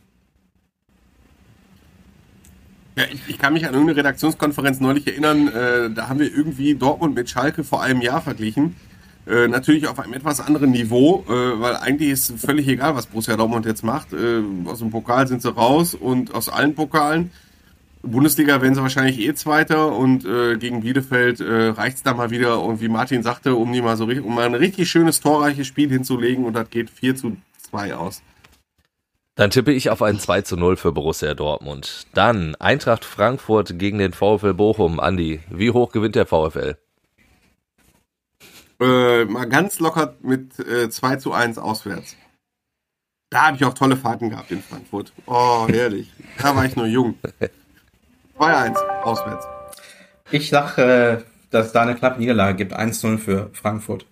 Ja, 2.95 3.05
ich, 3.11 3.21
ich, 3.27 3.39
kann 3.39 3.53
mich 3.53 3.65
an 3.65 3.73
irgendeine 3.73 3.97
Redaktionskonferenz 3.97 4.79
neulich 4.79 5.07
erinnern, 5.07 5.47
äh, 5.47 5.89
da 5.89 6.09
haben 6.09 6.19
wir 6.19 6.31
irgendwie 6.31 6.75
Dortmund 6.75 7.15
mit 7.15 7.29
Schalke 7.29 7.63
vor 7.63 7.81
einem 7.81 8.01
Jahr 8.01 8.21
verglichen. 8.21 8.75
Äh, 9.25 9.47
natürlich 9.47 9.87
auf 9.87 9.99
einem 9.99 10.13
etwas 10.13 10.41
anderen 10.41 10.71
Niveau, 10.71 11.23
äh, 11.27 11.59
weil 11.59 11.77
eigentlich 11.77 12.09
ist 12.09 12.33
völlig 12.39 12.67
egal, 12.67 12.95
was 12.95 13.05
Borussia 13.05 13.37
Dortmund 13.37 13.65
jetzt 13.65 13.83
macht. 13.83 14.11
Äh, 14.11 14.41
aus 14.65 14.79
dem 14.79 14.91
Pokal 14.91 15.27
sind 15.27 15.41
sie 15.41 15.53
raus 15.53 15.95
und 15.95 16.33
aus 16.33 16.49
allen 16.49 16.75
Pokalen. 16.75 17.31
Bundesliga 18.01 18.61
werden 18.61 18.75
sie 18.75 18.81
wahrscheinlich 18.81 19.17
eh 19.19 19.33
Zweiter 19.33 19.93
und 19.93 20.25
äh, 20.25 20.57
gegen 20.57 20.81
Bielefeld 20.81 21.39
äh, 21.39 21.69
reicht 21.69 21.97
es 21.97 22.03
da 22.03 22.13
mal 22.13 22.31
wieder 22.31 22.61
und 22.61 22.81
wie 22.81 22.89
Martin 22.89 23.23
sagte, 23.23 23.55
um 23.55 23.71
die 23.71 23.81
mal 23.81 23.95
so 23.95 24.03
um 24.03 24.35
mal 24.35 24.45
ein 24.45 24.55
richtig 24.55 24.89
schönes 24.91 25.21
torreiches 25.21 25.67
Spiel 25.67 25.89
hinzulegen 25.89 26.43
und 26.43 26.53
das 26.53 26.69
geht 26.69 26.89
4 26.89 27.15
zu 27.15 27.37
2 27.69 27.95
aus. 27.95 28.21
Dann 29.35 29.51
tippe 29.51 29.71
ich 29.71 29.89
auf 29.89 30.01
ein 30.01 30.19
2 30.19 30.41
zu 30.41 30.57
0 30.57 30.75
für 30.75 30.91
Borussia 30.91 31.33
Dortmund. 31.33 32.07
Dann 32.13 32.55
Eintracht 32.55 33.05
Frankfurt 33.05 33.79
gegen 33.79 33.97
den 33.97 34.11
VfL 34.11 34.53
Bochum. 34.53 34.99
Andi, 34.99 35.39
wie 35.49 35.71
hoch 35.71 35.93
gewinnt 35.93 36.15
der 36.15 36.25
VfL? 36.25 36.77
Äh, 38.83 39.23
mal 39.25 39.45
ganz 39.45 39.79
locker 39.79 40.15
mit 40.21 40.59
äh, 40.59 40.89
2 40.89 41.15
zu 41.15 41.31
1 41.31 41.57
auswärts. 41.57 42.17
Da 43.29 43.47
habe 43.47 43.57
ich 43.57 43.63
auch 43.63 43.73
tolle 43.73 43.95
Fahrten 43.95 44.29
gehabt 44.29 44.51
in 44.51 44.61
Frankfurt. 44.61 45.13
Oh, 45.25 45.65
herrlich. 45.69 46.11
da 46.37 46.53
war 46.53 46.65
ich 46.65 46.75
nur 46.75 46.87
jung. 46.87 47.17
2-1 48.37 48.75
auswärts. 49.03 49.47
Ich 50.31 50.49
sag, 50.49 50.77
äh, 50.77 51.19
dass 51.49 51.67
es 51.67 51.71
da 51.71 51.83
eine 51.83 51.95
knappe 51.95 52.19
Niederlage 52.19 52.57
gibt. 52.57 52.73
1-0 52.77 53.17
für 53.17 53.49
Frankfurt. 53.53 54.05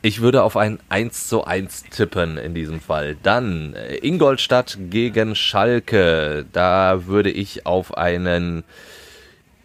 Ich 0.00 0.22
würde 0.22 0.42
auf 0.42 0.56
ein 0.56 0.78
1 0.88 1.28
zu 1.28 1.44
1 1.44 1.84
tippen 1.90 2.38
in 2.38 2.54
diesem 2.54 2.80
Fall. 2.80 3.16
Dann 3.22 3.74
äh, 3.74 3.96
Ingolstadt 3.96 4.78
gegen 4.88 5.36
Schalke. 5.36 6.46
Da 6.52 7.06
würde 7.06 7.30
ich 7.30 7.66
auf 7.66 7.94
einen 7.96 8.64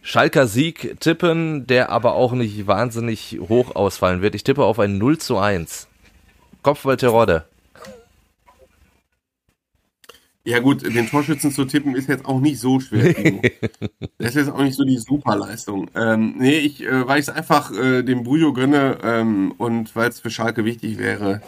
Schalker 0.02 0.47
Sieg 0.47 1.00
tippen, 1.00 1.68
der 1.68 1.89
aber 1.89 2.14
auch 2.14 2.34
nicht 2.34 2.68
wahnsinnig 2.68 3.39
hoch 3.50 3.76
ausfallen 3.76 4.22
wird. 4.22 4.36
Ich 4.36 4.43
tippe 4.43 4.64
auf 4.64 4.80
ein 4.80 4.97
0 4.97 5.18
zu 5.18 5.38
1. 5.38 5.88
Kopfball 6.62 6.97
Terodde. 6.97 7.45
Ja 10.45 10.60
gut, 10.60 10.84
den 10.84 11.08
Torschützen 11.08 11.52
zu 11.52 11.66
tippen 11.66 11.95
ist 11.95 12.10
jetzt 12.10 12.26
auch 12.26 12.39
nicht 12.39 12.60
so 12.60 12.80
schwer. 12.80 13.14
das 14.18 14.30
ist 14.30 14.36
jetzt 14.36 14.50
auch 14.50 14.64
nicht 14.64 14.76
so 14.76 14.84
die 14.84 14.97
Superleistung. 14.97 15.91
Ähm, 15.95 16.36
nee, 16.38 16.58
ich, 16.58 16.84
äh, 16.84 17.08
weil 17.08 17.20
ich 17.20 17.28
es 17.28 17.30
einfach 17.30 17.72
äh, 17.72 18.02
dem 18.04 18.24
Bujo 18.24 18.54
gönne 18.54 18.97
ähm, 19.04 19.54
und 19.58 19.95
weil 19.95 20.10
es 20.10 20.20
für 20.20 20.32
Schalke 20.32 20.66
wichtig 20.66 20.97
wäre, 20.97 21.41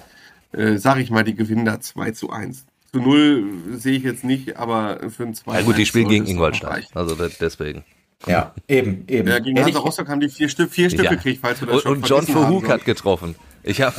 äh, 0.52 0.78
sage 0.78 1.02
ich 1.02 1.10
mal, 1.10 1.24
die 1.24 1.36
gewinnen 1.36 1.66
da 1.66 1.80
2 1.80 2.12
zu 2.12 2.30
1. 2.30 2.66
Zu 2.91 2.99
0 2.99 3.45
sehe 3.72 3.97
ich 3.97 4.04
jetzt 4.04 4.26
nicht, 4.26 4.58
aber 4.58 4.99
für 5.10 5.24
ein 5.24 5.34
2 5.34 5.60
Ja 5.60 5.66
gut, 5.66 5.78
die 5.78 5.86
spielen 5.86 6.10
gegen 6.10 6.28
Ingolstadt, 6.28 6.89
also 6.93 7.16
deswegen. 7.16 7.84
Ja, 8.28 8.53
eben, 8.67 9.05
eben. 9.07 9.28
Ja, 9.28 9.39
gegen 9.39 9.63
Hansa 9.63 9.80
Rostock 9.80 10.07
haben 10.07 10.19
die 10.19 10.30
vier, 10.30 10.49
Stück, 10.49 10.72
vier 10.72 10.89
Stück 10.89 11.05
ja. 11.05 11.11
gekriegt, 11.11 11.39
falls 11.41 11.59
du 11.59 11.65
das 11.65 11.76
und, 11.78 11.82
schon 11.82 11.91
Und 11.97 12.09
John 12.09 12.26
Verhoek 12.26 12.69
hat 12.69 12.86
getroffen. 12.86 13.36
Ich 13.64 13.82
habe 13.82 13.95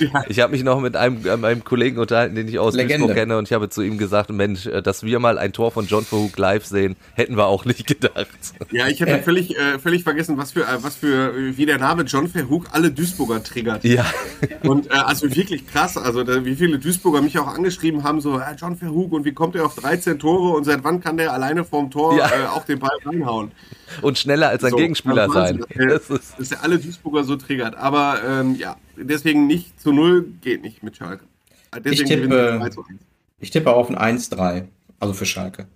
ja. 0.00 0.24
ich 0.28 0.40
hab 0.40 0.50
mich 0.50 0.62
noch 0.64 0.80
mit 0.80 0.96
einem, 0.96 1.24
äh, 1.24 1.30
einem 1.30 1.64
Kollegen 1.64 1.98
unterhalten, 1.98 2.34
den 2.34 2.48
ich 2.48 2.58
aus 2.58 2.74
Legende. 2.74 2.98
Duisburg 2.98 3.16
kenne, 3.16 3.38
und 3.38 3.48
ich 3.48 3.52
habe 3.52 3.68
zu 3.70 3.82
ihm 3.82 3.98
gesagt, 3.98 4.30
Mensch, 4.30 4.66
äh, 4.66 4.82
dass 4.82 5.02
wir 5.02 5.18
mal 5.18 5.38
ein 5.38 5.52
Tor 5.52 5.70
von 5.70 5.86
John 5.86 6.04
Verhoek 6.04 6.36
live 6.38 6.64
sehen, 6.66 6.96
hätten 7.14 7.36
wir 7.36 7.46
auch 7.46 7.64
nicht 7.64 7.86
gedacht. 7.86 8.28
Ja, 8.70 8.88
ich 8.88 9.00
hätte 9.00 9.12
äh. 9.12 9.22
völlig, 9.22 9.56
äh, 9.56 9.78
völlig 9.78 10.02
vergessen, 10.02 10.36
was 10.36 10.52
für, 10.52 10.66
was 10.82 10.96
für, 10.96 11.56
wie 11.56 11.66
der 11.66 11.78
Name 11.78 12.02
John 12.02 12.28
Verhoek 12.28 12.66
alle 12.72 12.90
Duisburger 12.90 13.42
triggert. 13.42 13.84
Ja. 13.84 14.04
Und 14.62 14.90
äh, 14.90 14.94
also 14.94 15.34
wirklich 15.34 15.66
krass, 15.66 15.96
also 15.96 16.24
da, 16.24 16.44
wie 16.44 16.54
viele 16.54 16.78
Duisburger 16.78 17.22
mich 17.22 17.38
auch 17.38 17.48
angeschrieben 17.48 18.04
haben, 18.04 18.20
so, 18.20 18.38
äh, 18.38 18.54
John 18.56 18.76
Verhoek 18.76 19.12
und 19.12 19.24
wie 19.24 19.32
kommt 19.32 19.56
er 19.56 19.64
auf 19.64 19.74
13 19.76 20.18
Tore 20.18 20.56
und 20.56 20.64
seit 20.64 20.84
wann 20.84 21.00
kann 21.00 21.16
der 21.16 21.32
alleine 21.32 21.64
vorm 21.64 21.90
Tor 21.90 22.16
ja. 22.16 22.26
äh, 22.26 22.46
auch 22.46 22.64
den 22.64 22.78
Ball 22.78 22.98
reinhauen? 23.04 23.52
Und 24.02 24.18
schneller 24.18 24.48
als 24.50 24.64
ein 24.64 24.70
so, 24.70 24.76
Gegenspieler 24.76 25.30
sein. 25.30 25.64
Das 25.74 26.10
ist, 26.10 26.38
dass 26.38 26.52
er 26.52 26.62
alle 26.62 26.78
Duisburger 26.78 27.24
so 27.24 27.36
triggert. 27.36 27.76
Aber 27.76 28.18
ähm, 28.26 28.54
ja, 28.54 28.76
deswegen 29.02 29.46
nicht 29.46 29.80
zu 29.80 29.92
null 29.92 30.26
geht 30.40 30.62
nicht 30.62 30.82
mit 30.82 30.96
Schalke. 30.96 31.24
Deswegen 31.74 32.02
ich 32.02 32.08
tippe, 32.08 32.70
ich 33.40 33.50
tippe 33.50 33.72
auf 33.72 33.90
ein 33.90 34.18
1-3, 34.18 34.64
also 35.00 35.14
für 35.14 35.26
Schalke. 35.26 35.66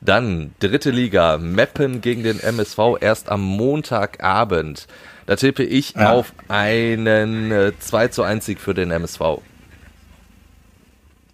Dann 0.00 0.52
dritte 0.60 0.90
Liga, 0.90 1.38
Meppen 1.38 2.00
gegen 2.00 2.22
den 2.22 2.38
MSV 2.38 2.78
erst 3.00 3.28
am 3.28 3.42
Montagabend. 3.42 4.86
Da 5.26 5.36
tippe 5.36 5.64
ich 5.64 5.94
ja. 5.94 6.12
auf 6.12 6.32
einen 6.48 7.50
äh, 7.50 7.72
2 7.78 8.08
zu 8.08 8.22
1 8.22 8.44
Sieg 8.46 8.60
für 8.60 8.74
den 8.74 8.90
MSV. 8.90 9.20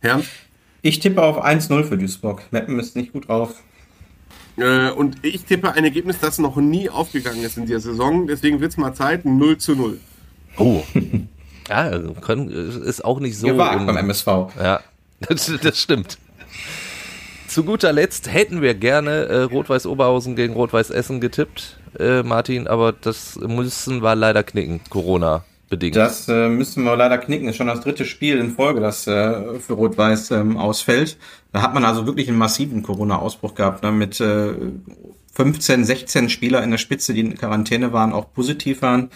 Ja. 0.02 0.22
Ich 0.80 0.98
tippe 0.98 1.22
auf 1.22 1.44
1-0 1.44 1.84
für 1.84 1.98
Duisburg. 1.98 2.42
Meppen 2.50 2.80
ist 2.80 2.96
nicht 2.96 3.12
gut 3.12 3.28
drauf. 3.28 3.62
Äh, 4.56 4.90
und 4.90 5.24
ich 5.24 5.44
tippe 5.44 5.72
ein 5.72 5.84
Ergebnis, 5.84 6.18
das 6.18 6.38
noch 6.38 6.56
nie 6.56 6.88
aufgegangen 6.88 7.42
ist 7.42 7.56
in 7.56 7.66
dieser 7.66 7.80
Saison. 7.80 8.26
Deswegen 8.26 8.60
wird 8.60 8.72
es 8.72 8.76
mal 8.78 8.94
Zeit, 8.94 9.24
0 9.24 9.58
zu 9.58 9.76
0. 9.76 10.00
Oh. 10.56 10.82
Ja, 11.68 11.96
können, 12.20 12.50
ist 12.50 13.04
auch 13.04 13.20
nicht 13.20 13.38
so. 13.38 13.46
Gewagt 13.46 13.86
beim 13.86 13.96
MSV. 13.96 14.26
Ja, 14.60 14.80
das, 15.20 15.50
das, 15.62 15.78
stimmt. 15.78 16.18
Zu 17.46 17.64
guter 17.64 17.92
Letzt 17.92 18.32
hätten 18.32 18.62
wir 18.62 18.74
gerne 18.74 19.26
äh, 19.26 19.42
Rot-Weiß 19.42 19.86
Oberhausen 19.86 20.34
gegen 20.36 20.54
Rot-Weiß 20.54 20.90
Essen 20.90 21.20
getippt, 21.20 21.78
äh, 21.98 22.24
Martin, 22.24 22.66
aber 22.66 22.92
das 22.92 23.36
müssen 23.36 24.02
wir 24.02 24.14
leider 24.16 24.42
knicken, 24.42 24.80
Corona. 24.90 25.44
Bedingt. 25.70 25.96
Das 25.96 26.28
äh, 26.28 26.48
müssen 26.48 26.84
wir 26.84 26.96
leider 26.96 27.16
knicken. 27.16 27.48
Ist 27.48 27.56
schon 27.56 27.68
das 27.68 27.80
dritte 27.80 28.04
Spiel 28.04 28.36
in 28.36 28.50
Folge, 28.50 28.80
das 28.80 29.06
äh, 29.06 29.58
für 29.58 29.72
Rot-Weiß 29.72 30.32
ähm, 30.32 30.58
ausfällt. 30.58 31.16
Da 31.52 31.62
hat 31.62 31.72
man 31.72 31.86
also 31.86 32.04
wirklich 32.04 32.28
einen 32.28 32.36
massiven 32.36 32.82
Corona-Ausbruch 32.82 33.54
gehabt, 33.54 33.82
ne, 33.82 33.90
mit 33.90 34.20
äh, 34.20 34.52
15, 35.32 35.84
16 35.84 36.28
Spieler 36.28 36.62
in 36.62 36.70
der 36.70 36.78
Spitze, 36.78 37.14
die 37.14 37.20
in 37.20 37.38
Quarantäne 37.38 37.92
waren, 37.92 38.12
auch 38.12 38.32
positiv 38.34 38.82
waren. 38.82 39.10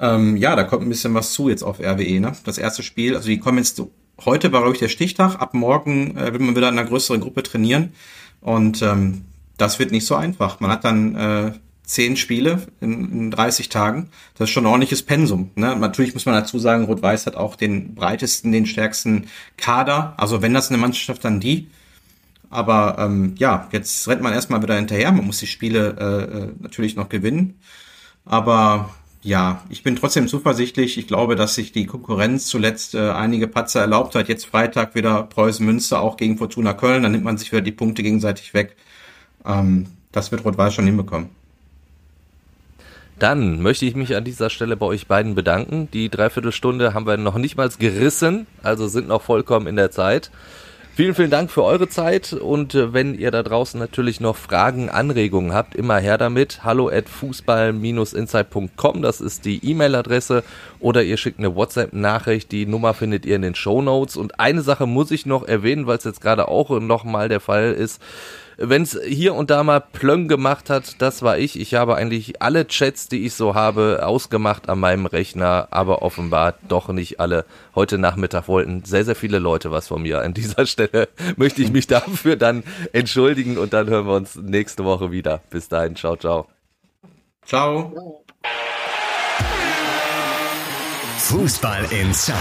Ähm, 0.00 0.36
ja, 0.36 0.54
da 0.56 0.64
kommt 0.64 0.82
ein 0.82 0.88
bisschen 0.88 1.14
was 1.14 1.32
zu 1.32 1.48
jetzt 1.48 1.62
auf 1.62 1.80
RWE. 1.80 2.20
Ne? 2.20 2.32
Das 2.44 2.58
erste 2.58 2.82
Spiel, 2.82 3.16
also 3.16 3.28
die 3.28 3.38
kommen 3.38 3.58
jetzt 3.58 3.82
heute 4.24 4.52
war 4.52 4.60
glaube 4.60 4.74
ich 4.74 4.80
der 4.80 4.88
Stichtag, 4.88 5.40
ab 5.40 5.54
morgen 5.54 6.16
äh, 6.16 6.32
wird 6.32 6.40
man 6.40 6.56
wieder 6.56 6.68
in 6.68 6.78
einer 6.78 6.88
größeren 6.88 7.20
Gruppe 7.20 7.42
trainieren 7.42 7.92
und 8.40 8.82
ähm, 8.82 9.22
das 9.56 9.78
wird 9.78 9.90
nicht 9.90 10.06
so 10.06 10.14
einfach. 10.14 10.60
Man 10.60 10.70
hat 10.70 10.84
dann 10.84 11.14
äh, 11.14 11.52
zehn 11.82 12.16
Spiele 12.16 12.62
in, 12.80 13.10
in 13.12 13.30
30 13.30 13.70
Tagen. 13.70 14.10
Das 14.36 14.48
ist 14.48 14.52
schon 14.52 14.64
ein 14.64 14.68
ordentliches 14.68 15.02
Pensum. 15.02 15.50
Ne? 15.56 15.74
Natürlich 15.74 16.14
muss 16.14 16.26
man 16.26 16.34
dazu 16.34 16.58
sagen, 16.58 16.84
Rot-Weiß 16.84 17.26
hat 17.26 17.34
auch 17.34 17.56
den 17.56 17.94
breitesten, 17.94 18.52
den 18.52 18.66
stärksten 18.66 19.26
Kader. 19.56 20.14
Also 20.16 20.42
wenn 20.42 20.54
das 20.54 20.68
eine 20.68 20.78
Mannschaft, 20.78 21.24
dann 21.24 21.40
die. 21.40 21.70
Aber 22.50 22.96
ähm, 22.98 23.34
ja, 23.38 23.68
jetzt 23.72 24.06
rennt 24.06 24.22
man 24.22 24.32
erstmal 24.32 24.62
wieder 24.62 24.76
hinterher. 24.76 25.10
Man 25.12 25.26
muss 25.26 25.38
die 25.38 25.46
Spiele 25.46 25.96
äh, 25.98 26.38
äh 26.38 26.52
natürlich 26.60 26.94
noch 26.94 27.08
gewinnen. 27.08 27.58
Aber 28.24 28.90
ja, 29.22 29.62
ich 29.68 29.82
bin 29.82 29.96
trotzdem 29.96 30.28
zuversichtlich. 30.28 30.96
Ich 30.96 31.06
glaube, 31.06 31.34
dass 31.34 31.54
sich 31.54 31.72
die 31.72 31.86
Konkurrenz 31.86 32.46
zuletzt 32.46 32.94
äh, 32.94 33.10
einige 33.10 33.48
Patzer 33.48 33.80
erlaubt 33.80 34.14
hat. 34.14 34.28
Jetzt 34.28 34.46
Freitag 34.46 34.94
wieder 34.94 35.24
Preußen 35.24 35.64
Münster 35.64 36.00
auch 36.00 36.16
gegen 36.16 36.38
Fortuna 36.38 36.72
Köln. 36.72 37.02
Dann 37.02 37.12
nimmt 37.12 37.24
man 37.24 37.36
sich 37.36 37.50
wieder 37.50 37.62
die 37.62 37.72
Punkte 37.72 38.02
gegenseitig 38.02 38.54
weg. 38.54 38.76
Ähm, 39.44 39.86
das 40.12 40.30
wird 40.30 40.44
Rot-Weiß 40.44 40.74
schon 40.74 40.86
hinbekommen. 40.86 41.30
Dann 43.18 43.60
möchte 43.60 43.84
ich 43.84 43.96
mich 43.96 44.14
an 44.14 44.22
dieser 44.22 44.48
Stelle 44.48 44.76
bei 44.76 44.86
euch 44.86 45.08
beiden 45.08 45.34
bedanken. 45.34 45.88
Die 45.92 46.08
Dreiviertelstunde 46.08 46.94
haben 46.94 47.06
wir 47.06 47.16
noch 47.16 47.36
nicht 47.36 47.56
mal 47.56 47.68
gerissen, 47.68 48.46
also 48.62 48.86
sind 48.86 49.08
noch 49.08 49.22
vollkommen 49.22 49.66
in 49.66 49.74
der 49.74 49.90
Zeit. 49.90 50.30
Vielen, 50.98 51.14
vielen 51.14 51.30
Dank 51.30 51.52
für 51.52 51.62
eure 51.62 51.88
Zeit 51.88 52.32
und 52.32 52.74
äh, 52.74 52.92
wenn 52.92 53.16
ihr 53.16 53.30
da 53.30 53.44
draußen 53.44 53.78
natürlich 53.78 54.18
noch 54.18 54.34
Fragen, 54.34 54.88
Anregungen 54.90 55.54
habt, 55.54 55.76
immer 55.76 55.98
her 55.98 56.18
damit. 56.18 56.64
Hallo 56.64 56.88
at 56.88 57.08
fußball-insight.com, 57.08 59.00
das 59.00 59.20
ist 59.20 59.44
die 59.44 59.64
E-Mail-Adresse 59.64 60.42
oder 60.80 61.04
ihr 61.04 61.16
schickt 61.16 61.38
eine 61.38 61.54
WhatsApp-Nachricht, 61.54 62.50
die 62.50 62.66
Nummer 62.66 62.94
findet 62.94 63.26
ihr 63.26 63.36
in 63.36 63.42
den 63.42 63.54
Show 63.54 63.80
Notes. 63.80 64.16
Und 64.16 64.40
eine 64.40 64.60
Sache 64.62 64.88
muss 64.88 65.12
ich 65.12 65.24
noch 65.24 65.46
erwähnen, 65.46 65.86
weil 65.86 65.98
es 65.98 66.04
jetzt 66.04 66.20
gerade 66.20 66.48
auch 66.48 66.68
nochmal 66.80 67.28
der 67.28 67.38
Fall 67.38 67.74
ist 67.74 68.02
wenn 68.58 68.82
es 68.82 68.98
hier 69.06 69.34
und 69.34 69.50
da 69.50 69.62
mal 69.62 69.80
Plöng 69.80 70.26
gemacht 70.26 70.68
hat, 70.68 71.00
das 71.00 71.22
war 71.22 71.38
ich. 71.38 71.58
Ich 71.58 71.74
habe 71.74 71.94
eigentlich 71.94 72.42
alle 72.42 72.66
Chats, 72.66 73.08
die 73.08 73.24
ich 73.24 73.34
so 73.34 73.54
habe, 73.54 74.00
ausgemacht 74.02 74.68
an 74.68 74.80
meinem 74.80 75.06
Rechner, 75.06 75.68
aber 75.70 76.02
offenbar 76.02 76.54
doch 76.66 76.88
nicht 76.88 77.20
alle. 77.20 77.44
Heute 77.76 77.98
Nachmittag 77.98 78.48
wollten 78.48 78.84
sehr, 78.84 79.04
sehr 79.04 79.14
viele 79.14 79.38
Leute 79.38 79.70
was 79.70 79.88
von 79.88 80.02
mir. 80.02 80.22
An 80.22 80.34
dieser 80.34 80.66
Stelle 80.66 81.08
möchte 81.36 81.62
ich 81.62 81.70
mich 81.70 81.86
dafür 81.86 82.36
dann 82.36 82.64
entschuldigen 82.92 83.58
und 83.58 83.72
dann 83.72 83.88
hören 83.88 84.06
wir 84.06 84.14
uns 84.14 84.34
nächste 84.34 84.84
Woche 84.84 85.12
wieder. 85.12 85.40
Bis 85.50 85.68
dahin, 85.68 85.94
ciao, 85.94 86.16
ciao. 86.16 86.48
Ciao. 87.46 88.24
Fußball 91.18 91.84
Inside, 91.92 92.36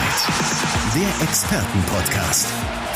der 0.95 1.28
Expertenpodcast 1.28 2.76